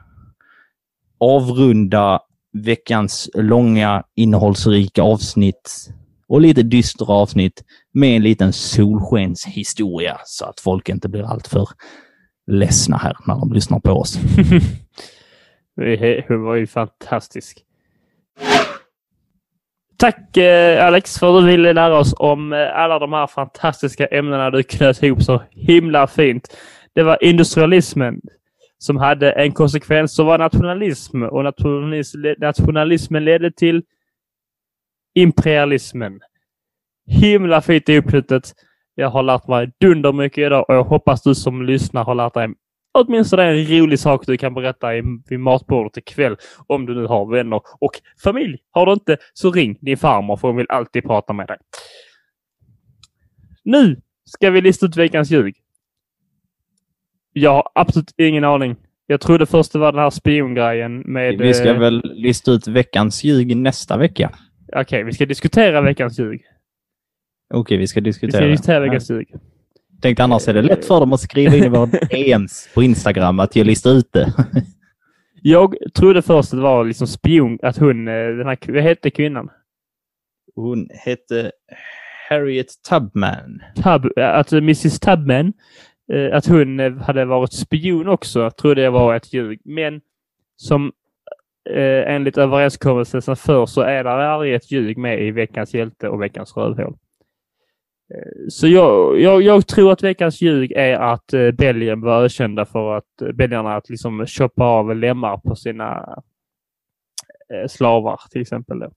avrunda 1.20 2.20
veckans 2.54 3.30
långa 3.34 4.04
innehållsrika 4.16 5.04
avsnitt 5.04 5.90
och 6.28 6.42
lite 6.42 6.64
dystra 6.64 7.14
avsnitt 7.14 7.64
med 7.94 8.16
en 8.16 8.24
liten 8.24 8.54
solskenshistoria 8.54 10.18
så 10.26 10.46
att 10.46 10.60
folk 10.60 10.90
inte 10.90 11.10
blir 11.10 11.24
alltför 11.24 11.68
ledsna 12.48 12.98
här 12.98 13.18
när 13.28 13.36
de 13.36 13.54
lyssnar 13.54 13.80
på 13.80 13.92
oss. 13.92 14.20
Hon 16.28 16.44
var 16.44 16.56
ju 16.56 16.68
fantastisk. 16.68 17.62
Tack 19.98 20.38
eh, 20.38 20.86
Alex 20.86 21.20
för 21.20 21.38
att 21.38 21.44
du 21.44 21.48
ville 21.48 21.74
lära 21.74 22.00
oss 22.00 22.14
om 22.18 22.54
eh, 22.54 22.78
alla 22.78 23.00
de 23.00 23.14
här 23.14 23.28
fantastiska 23.28 24.06
ämnena 24.06 24.50
du 24.52 24.64
knöt 24.64 25.04
ihop 25.04 25.24
så 25.24 25.42
himla 25.52 26.08
fint. 26.08 26.58
Det 26.96 27.04
var 27.04 27.24
industrialismen 27.24 28.22
som 28.78 28.98
hade 28.98 29.32
en 29.32 29.52
konsekvens 29.52 30.16
som 30.16 30.26
var 30.26 30.38
nationalism 30.38 31.24
och 31.24 31.44
nationalismen 32.40 33.26
ledde 33.26 33.52
till 33.52 33.84
imperialismen. 35.16 36.20
Himla 37.08 37.62
fint 37.62 37.90
uppknutet. 37.90 38.54
Jag 38.96 39.10
har 39.10 39.24
lärt 39.24 39.48
mig 39.48 39.72
dunder 39.82 40.14
mycket 40.14 40.38
idag 40.38 40.66
och 40.68 40.76
jag 40.76 40.84
hoppas 40.84 41.24
du 41.24 41.36
som 41.36 41.66
lyssnar 41.66 42.04
har 42.04 42.16
lärt 42.16 42.34
dig 42.34 42.50
åtminstone 42.96 43.44
en 43.44 43.66
rolig 43.66 44.00
sak 44.00 44.26
du 44.26 44.38
kan 44.38 44.54
berätta 44.54 44.96
i, 44.96 45.04
vid 45.30 45.40
matbordet 45.40 45.98
ikväll 45.98 46.38
om 46.68 46.86
du 46.86 46.96
nu 46.96 47.06
har 47.06 47.26
vänner 47.26 47.62
och 47.80 47.92
familj. 48.24 48.58
Har 48.72 48.86
du 48.86 48.94
inte 48.94 49.18
så 49.34 49.52
ring 49.52 49.78
din 49.82 49.98
farmor 49.98 50.38
för 50.38 50.48
hon 50.48 50.58
vill 50.58 50.66
alltid 50.70 51.04
prata 51.04 51.34
med 51.34 51.48
dig. 51.48 51.58
Nu 53.64 54.02
ska 54.26 54.50
vi 54.50 54.62
lista 54.62 54.86
ut 54.86 54.98
veckans 54.98 55.32
ljug. 55.32 55.56
Jag 57.38 57.52
har 57.52 57.64
absolut 57.76 58.14
ingen 58.18 58.44
aning. 58.44 58.76
Jag 59.08 59.22
trodde 59.22 59.46
först 59.46 59.72
det 59.74 59.80
var 59.80 59.92
den 59.92 60.02
här 60.02 60.10
spiongrejen 60.10 61.00
med... 61.00 61.38
Vi 61.38 61.54
ska 61.54 61.70
eh, 61.70 61.80
väl 61.80 62.02
lista 62.16 62.52
ut 62.52 62.68
veckans 62.68 63.24
ljug 63.24 63.58
nästa 63.58 63.98
vecka. 63.98 64.32
Okej, 64.76 65.04
vi 65.04 65.14
ska 65.14 65.26
diskutera 65.26 65.82
veckans 65.82 66.20
ljug. 66.20 66.42
Okej, 67.54 67.78
vi 67.78 67.88
ska 67.88 68.00
Vi 68.00 68.04
diskutera. 68.04 68.42
ska 68.42 68.48
diskutera 68.48 68.80
veckans 68.80 69.10
ljug. 69.10 69.28
Tänkte 70.02 70.24
annars 70.24 70.48
är 70.48 70.54
det 70.54 70.62
lätt 70.62 70.86
för 70.86 71.00
dem 71.00 71.14
att 71.14 71.20
skriva 71.20 71.56
in 71.56 71.64
i 71.64 71.70
våra 71.70 71.86
DMs 72.12 72.70
på 72.76 72.84
Instagram 72.84 73.40
att 73.40 73.56
jag 73.56 73.68
listar 73.68 73.92
ut 73.92 74.14
det. 74.14 74.34
Jag 75.42 75.76
trodde 75.96 76.22
först 76.22 76.54
att 76.54 76.60
det 76.60 76.64
var 76.64 76.86
liksom 76.86 77.08
spion, 77.08 77.60
att 77.64 77.78
hon, 77.78 78.08
eh, 78.08 78.14
den 78.14 78.48
här, 78.48 78.58
vad 78.68 78.84
hette 78.84 79.10
kvinnan? 79.10 79.50
Hon 80.56 80.90
hette 81.06 81.52
Harriet 82.30 82.68
Tubman. 82.90 83.62
Tab, 83.84 84.08
att 84.18 84.52
Mrs 84.54 85.00
Tubman, 85.00 85.54
eh, 86.14 86.38
att 86.38 86.46
hon 86.46 86.80
hade 87.02 87.26
varit 87.26 87.54
spion 87.54 88.08
också, 88.08 88.52
trodde 88.52 88.82
jag 88.82 88.92
var 88.92 89.16
ett 89.16 89.34
ljug. 89.34 89.62
Men 89.66 90.02
som 90.56 90.92
eh, 91.70 92.14
enligt 92.16 92.38
överenskommelsen 92.38 93.22
sen 93.22 93.36
förr 93.36 93.66
så 93.66 93.82
är 93.82 94.04
det 94.04 94.12
aldrig 94.12 94.54
ett 94.56 94.72
ljug 94.72 94.98
med 94.98 95.22
i 95.24 95.32
veckans 95.32 95.74
hjälte 95.74 96.10
och 96.10 96.22
veckans 96.22 96.58
rövhål. 96.58 96.96
Eh, 98.14 98.48
Så 98.50 98.68
jag, 98.68 99.20
jag, 99.20 99.42
jag 99.42 99.68
tror 99.68 99.92
att 99.92 100.04
veckans 100.04 100.42
ljug 100.42 100.72
är 100.72 100.96
att 101.00 101.34
eh, 101.34 101.52
Belgien 101.52 102.02
var 102.02 102.24
ökända 102.24 102.66
för 102.66 102.98
att 102.98 103.22
eh, 103.22 103.32
belgarna 103.32 103.76
att 103.76 103.90
liksom 103.90 104.26
köpa 104.26 104.64
av 104.64 104.96
lemmar 104.96 105.38
på 105.38 105.56
sina 105.56 106.18
eh, 107.54 107.68
slavar 107.68 108.20
till 108.32 108.42
exempel. 108.42 108.80
Då. 108.80 108.92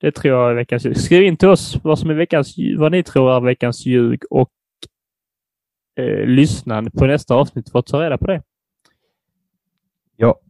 Det 0.00 0.12
tror 0.12 0.34
jag 0.34 0.50
är 0.50 0.54
veckans 0.54 0.86
ljug. 0.86 0.96
Skriv 0.96 1.22
in 1.22 1.36
till 1.36 1.48
oss 1.48 1.78
vad 1.84 1.98
som 1.98 2.10
är 2.10 2.14
veckans, 2.14 2.54
vad 2.78 2.92
ni 2.92 3.02
tror 3.02 3.36
är 3.36 3.40
veckans 3.40 3.86
ljug 3.86 4.22
och 4.30 4.50
eh, 5.96 6.26
lyssna 6.26 6.90
på 6.90 7.06
nästa 7.06 7.34
avsnitt 7.34 7.70
för 7.70 7.78
att 7.78 7.86
ta 7.86 8.02
reda 8.02 8.18
på 8.18 8.26
det. 8.26 8.42
Ja. 10.16 10.40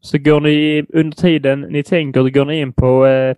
Så 0.00 0.18
går 0.18 0.40
ni 0.40 0.86
under 0.88 1.16
tiden 1.16 1.60
ni 1.60 1.82
tänker, 1.82 2.30
går 2.30 2.44
ni 2.44 2.60
in 2.60 2.72
på 2.72 3.06
eh, 3.06 3.36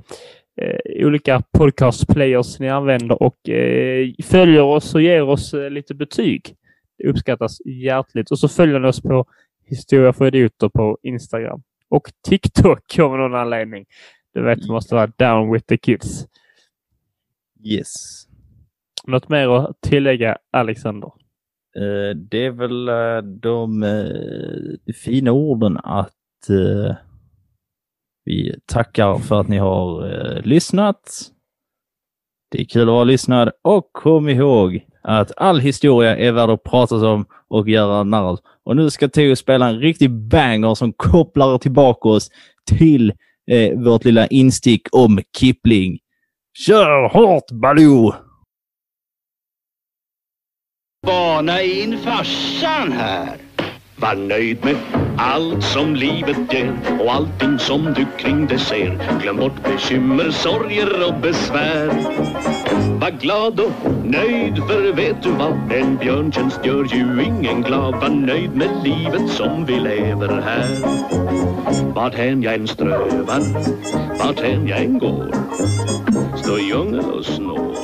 eh, 0.61 1.07
olika 1.07 1.43
podcast 1.53 2.09
players 2.09 2.59
ni 2.61 2.69
använder 2.69 3.23
och 3.23 3.49
eh, 3.49 4.09
följer 4.23 4.62
oss 4.62 4.95
och 4.95 5.03
ger 5.03 5.23
oss 5.23 5.55
eh, 5.55 5.70
lite 5.70 5.95
betyg. 5.95 6.55
Det 6.99 7.09
uppskattas 7.09 7.59
hjärtligt. 7.66 8.31
Och 8.31 8.39
så 8.39 8.49
följer 8.49 8.79
ni 8.79 8.89
oss 8.89 9.03
på 9.03 9.27
Historia 9.69 10.12
för 10.12 10.27
idioter 10.27 10.69
på 10.69 10.99
Instagram 11.03 11.62
och 11.89 12.11
TikTok 12.29 12.99
av 12.99 13.19
någon 13.19 13.35
anledning. 13.35 13.87
Du 14.35 14.43
vet, 14.43 14.62
det 14.62 14.73
måste 14.73 14.95
vara 14.95 15.07
down 15.07 15.53
with 15.53 15.66
the 15.66 15.77
kids. 15.77 16.27
Yes. 17.65 17.95
Något 19.05 19.29
mer 19.29 19.49
att 19.49 19.81
tillägga, 19.81 20.39
Alexander? 20.51 21.12
Eh, 21.79 22.17
det 22.17 22.47
är 22.47 22.51
väl 22.51 22.89
eh, 22.89 23.23
de 23.41 23.83
eh, 23.83 24.93
fina 24.95 25.33
orden 25.33 25.79
att 25.85 26.15
vi 28.25 28.55
tackar 28.67 29.19
för 29.19 29.41
att 29.41 29.49
ni 29.49 29.59
har 29.59 30.03
lyssnat. 30.43 31.23
Det 32.51 32.61
är 32.61 32.65
kul 32.65 32.83
att 32.83 32.89
vara 32.89 33.05
lyssnad 33.05 33.51
och 33.63 33.93
kom 33.93 34.29
ihåg 34.29 34.87
att 35.03 35.33
all 35.37 35.61
historia 35.61 36.17
är 36.17 36.33
värd 36.33 36.51
att 36.51 36.63
prata 36.63 37.09
om 37.09 37.27
och 37.49 37.69
göra 37.69 38.03
narr 38.03 38.23
av. 38.23 38.39
Och 38.65 38.77
nu 38.77 38.91
ska 38.91 39.09
Theo 39.09 39.37
spela 39.37 39.69
en 39.69 39.81
riktig 39.81 40.11
banger 40.11 40.75
som 40.75 40.93
kopplar 40.93 41.59
tillbaka 41.59 42.09
oss 42.09 42.31
till 42.67 43.13
eh, 43.51 43.79
vårt 43.79 44.05
lilla 44.05 44.27
instick 44.27 44.83
om 44.93 45.21
Kipling. 45.39 45.99
Kör 46.67 47.09
hårt 47.09 47.51
Baloo! 47.51 48.28
Bana 51.07 51.62
in 51.62 51.99
farsan 51.99 52.93
här. 52.93 53.37
Var 53.97 54.15
nöjd 54.15 54.65
med 54.65 54.77
allt 55.19 55.65
som 55.65 55.95
livet 55.95 56.53
ger 56.53 56.73
och 57.01 57.12
allting 57.12 57.59
som 57.59 57.85
du 57.85 58.07
kring 58.19 58.47
det 58.47 58.59
ser. 58.59 59.20
Glöm 59.23 59.37
bort 59.37 59.62
bekymmer, 59.62 60.31
sorger 60.31 61.09
och 61.09 61.15
besvär. 61.15 61.87
Var 63.01 63.11
glad 63.11 63.61
och 63.61 64.05
nöjd 64.05 64.57
för 64.57 64.93
vet 64.93 65.23
du 65.23 65.31
vad 65.31 65.73
En 65.73 65.97
björntjänst 65.97 66.65
gör 66.65 66.85
ju 66.85 67.23
ingen 67.25 67.62
glad 67.62 67.95
Var 67.95 68.09
nöjd 68.09 68.57
med 68.57 68.70
livet 68.85 69.31
som 69.31 69.66
vi 69.66 69.81
lever 69.81 70.41
här 70.41 70.69
Varthän 71.95 72.43
jag 72.43 72.55
än 72.55 72.69
strövar, 72.69 73.41
varthän 74.19 74.69
jag 74.69 74.79
än 74.79 74.99
går 74.99 75.33
Står 76.37 76.61
djungel 76.61 77.11
och 77.11 77.25
snår 77.25 77.75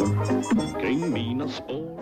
kring 0.80 1.12
mina 1.12 1.48
spår 1.48 1.93